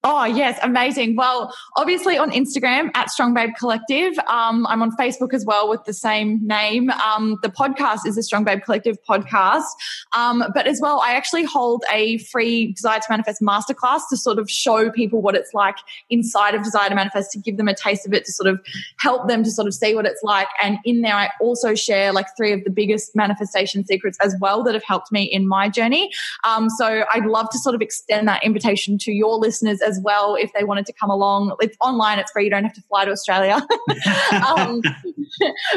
Oh, 0.03 0.25
yes, 0.25 0.57
amazing. 0.63 1.15
Well, 1.15 1.53
obviously 1.77 2.17
on 2.17 2.31
Instagram 2.31 2.89
at 2.95 3.11
Strong 3.11 3.35
Babe 3.35 3.51
Collective. 3.59 4.17
Um, 4.27 4.65
I'm 4.65 4.81
on 4.81 4.89
Facebook 4.97 5.31
as 5.31 5.45
well 5.45 5.69
with 5.69 5.83
the 5.85 5.93
same 5.93 6.39
name. 6.41 6.89
Um, 6.89 7.37
the 7.43 7.49
podcast 7.49 8.07
is 8.07 8.15
the 8.15 8.23
Strong 8.23 8.45
Babe 8.45 8.61
Collective 8.65 8.97
podcast. 9.07 9.67
Um, 10.13 10.43
but 10.55 10.65
as 10.65 10.79
well, 10.81 11.01
I 11.01 11.13
actually 11.13 11.43
hold 11.43 11.83
a 11.91 12.17
free 12.17 12.71
Desire 12.73 12.97
to 12.97 13.05
Manifest 13.11 13.43
masterclass 13.43 14.01
to 14.09 14.17
sort 14.17 14.39
of 14.39 14.49
show 14.49 14.89
people 14.89 15.21
what 15.21 15.35
it's 15.35 15.53
like 15.53 15.75
inside 16.09 16.55
of 16.55 16.63
Desire 16.63 16.89
to 16.89 16.95
Manifest, 16.95 17.29
to 17.33 17.39
give 17.39 17.57
them 17.57 17.67
a 17.67 17.75
taste 17.75 18.07
of 18.07 18.13
it, 18.13 18.25
to 18.25 18.31
sort 18.31 18.47
of 18.47 18.59
help 18.97 19.27
them 19.27 19.43
to 19.43 19.51
sort 19.51 19.67
of 19.67 19.75
see 19.75 19.93
what 19.93 20.07
it's 20.07 20.23
like. 20.23 20.47
And 20.63 20.79
in 20.83 21.01
there, 21.01 21.13
I 21.13 21.29
also 21.39 21.75
share 21.75 22.11
like 22.11 22.25
three 22.35 22.53
of 22.53 22.63
the 22.63 22.71
biggest 22.71 23.15
manifestation 23.15 23.85
secrets 23.85 24.17
as 24.19 24.35
well 24.41 24.63
that 24.63 24.73
have 24.73 24.83
helped 24.83 25.11
me 25.11 25.25
in 25.25 25.47
my 25.47 25.69
journey. 25.69 26.09
Um, 26.43 26.71
so 26.71 27.03
I'd 27.13 27.27
love 27.27 27.51
to 27.51 27.59
sort 27.59 27.75
of 27.75 27.81
extend 27.83 28.27
that 28.27 28.43
invitation 28.43 28.97
to 28.97 29.11
your 29.11 29.37
listeners 29.37 29.79
well 30.03 30.35
if 30.35 30.51
they 30.53 30.63
wanted 30.63 30.85
to 30.85 30.93
come 30.93 31.09
along. 31.09 31.55
It's 31.59 31.75
online, 31.81 32.19
it's 32.19 32.31
free. 32.31 32.45
You 32.45 32.49
don't 32.49 32.63
have 32.63 32.73
to 32.73 32.81
fly 32.83 33.05
to 33.05 33.11
Australia. 33.11 33.55
um, 34.47 34.81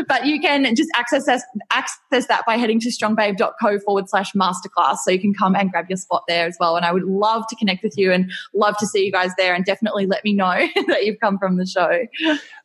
but 0.06 0.26
you 0.26 0.40
can 0.40 0.74
just 0.74 0.90
access 0.96 1.26
that, 1.26 1.42
access 1.72 2.26
that 2.26 2.44
by 2.46 2.56
heading 2.56 2.80
to 2.80 2.88
strongbabe.co 2.88 3.78
forward 3.80 4.08
slash 4.08 4.32
masterclass. 4.32 4.98
So 5.04 5.10
you 5.10 5.20
can 5.20 5.34
come 5.34 5.54
and 5.54 5.70
grab 5.70 5.86
your 5.88 5.96
spot 5.96 6.24
there 6.28 6.46
as 6.46 6.56
well. 6.60 6.76
And 6.76 6.84
I 6.84 6.92
would 6.92 7.04
love 7.04 7.46
to 7.48 7.56
connect 7.56 7.82
with 7.82 7.96
you 7.96 8.12
and 8.12 8.30
love 8.54 8.76
to 8.78 8.86
see 8.86 9.04
you 9.04 9.12
guys 9.12 9.30
there 9.38 9.54
and 9.54 9.64
definitely 9.64 10.06
let 10.06 10.24
me 10.24 10.32
know 10.32 10.66
that 10.86 11.04
you've 11.04 11.20
come 11.20 11.38
from 11.38 11.56
the 11.56 11.66
show. 11.66 12.06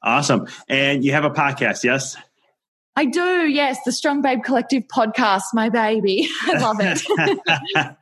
Awesome. 0.04 0.48
And 0.68 1.04
you 1.04 1.12
have 1.14 1.26
a 1.26 1.32
podcast, 1.32 1.84
yes? 1.84 2.16
I 3.00 3.06
do, 3.06 3.48
yes. 3.48 3.78
The 3.86 3.94
Strong 3.94 4.24
Babe 4.24 4.44
Collective 4.44 4.84
podcast, 4.94 5.44
my 5.54 5.70
baby. 5.70 6.28
I 6.42 6.60
love 6.60 6.78
it. 6.82 7.96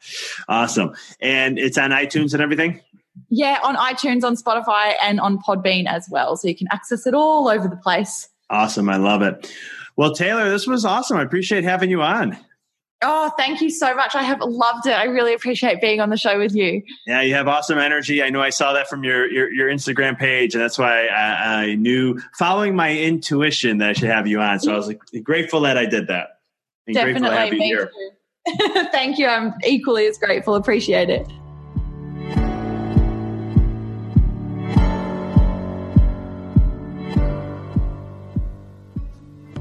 awesome. 0.49 0.95
And 1.19 1.59
it's 1.59 1.77
on 1.77 1.91
iTunes 1.91 2.33
and 2.33 2.41
everything? 2.41 2.81
Yeah, 3.29 3.59
on 3.63 3.75
iTunes, 3.75 4.23
on 4.23 4.35
Spotify, 4.35 4.93
and 5.01 5.19
on 5.19 5.37
Podbean 5.39 5.85
as 5.87 6.07
well. 6.09 6.35
So 6.35 6.47
you 6.47 6.55
can 6.55 6.67
access 6.71 7.07
it 7.07 7.13
all 7.13 7.47
over 7.47 7.67
the 7.67 7.77
place. 7.77 8.29
Awesome. 8.49 8.89
I 8.89 8.97
love 8.97 9.21
it. 9.21 9.51
Well, 9.95 10.13
Taylor, 10.13 10.49
this 10.49 10.67
was 10.67 10.85
awesome. 10.85 11.17
I 11.17 11.23
appreciate 11.23 11.63
having 11.63 11.89
you 11.89 12.01
on. 12.01 12.37
Oh, 13.03 13.31
thank 13.37 13.61
you 13.61 13.69
so 13.69 13.93
much. 13.93 14.15
I 14.15 14.23
have 14.23 14.41
loved 14.41 14.87
it. 14.87 14.93
I 14.93 15.03
really 15.03 15.33
appreciate 15.33 15.81
being 15.81 16.01
on 16.01 16.09
the 16.09 16.17
show 16.17 16.39
with 16.39 16.55
you. 16.55 16.81
Yeah, 17.05 17.21
you 17.21 17.35
have 17.35 17.47
awesome 17.47 17.77
energy. 17.77 18.23
I 18.23 18.31
know 18.31 18.41
I 18.41 18.49
saw 18.49 18.73
that 18.73 18.89
from 18.89 19.03
your 19.03 19.29
your, 19.31 19.51
your 19.51 19.69
Instagram 19.69 20.17
page, 20.17 20.55
and 20.55 20.63
that's 20.63 20.79
why 20.79 21.05
I, 21.05 21.63
I, 21.63 21.75
knew 21.75 22.19
following 22.39 22.75
my 22.75 22.97
intuition 22.97 23.77
that 23.79 23.89
I 23.89 23.93
should 23.93 24.09
have 24.09 24.25
you 24.25 24.39
on. 24.39 24.59
So 24.59 24.73
I 24.73 24.77
was 24.77 24.87
like, 24.87 24.99
grateful 25.21 25.61
that 25.61 25.77
I 25.77 25.85
did 25.85 26.07
that. 26.07 26.39
And 26.87 26.95
Definitely. 26.95 27.87
Thank 28.91 29.19
you. 29.19 29.27
I'm 29.27 29.53
equally 29.63 30.07
as 30.07 30.17
grateful. 30.17 30.55
Appreciate 30.55 31.09
it. 31.09 31.27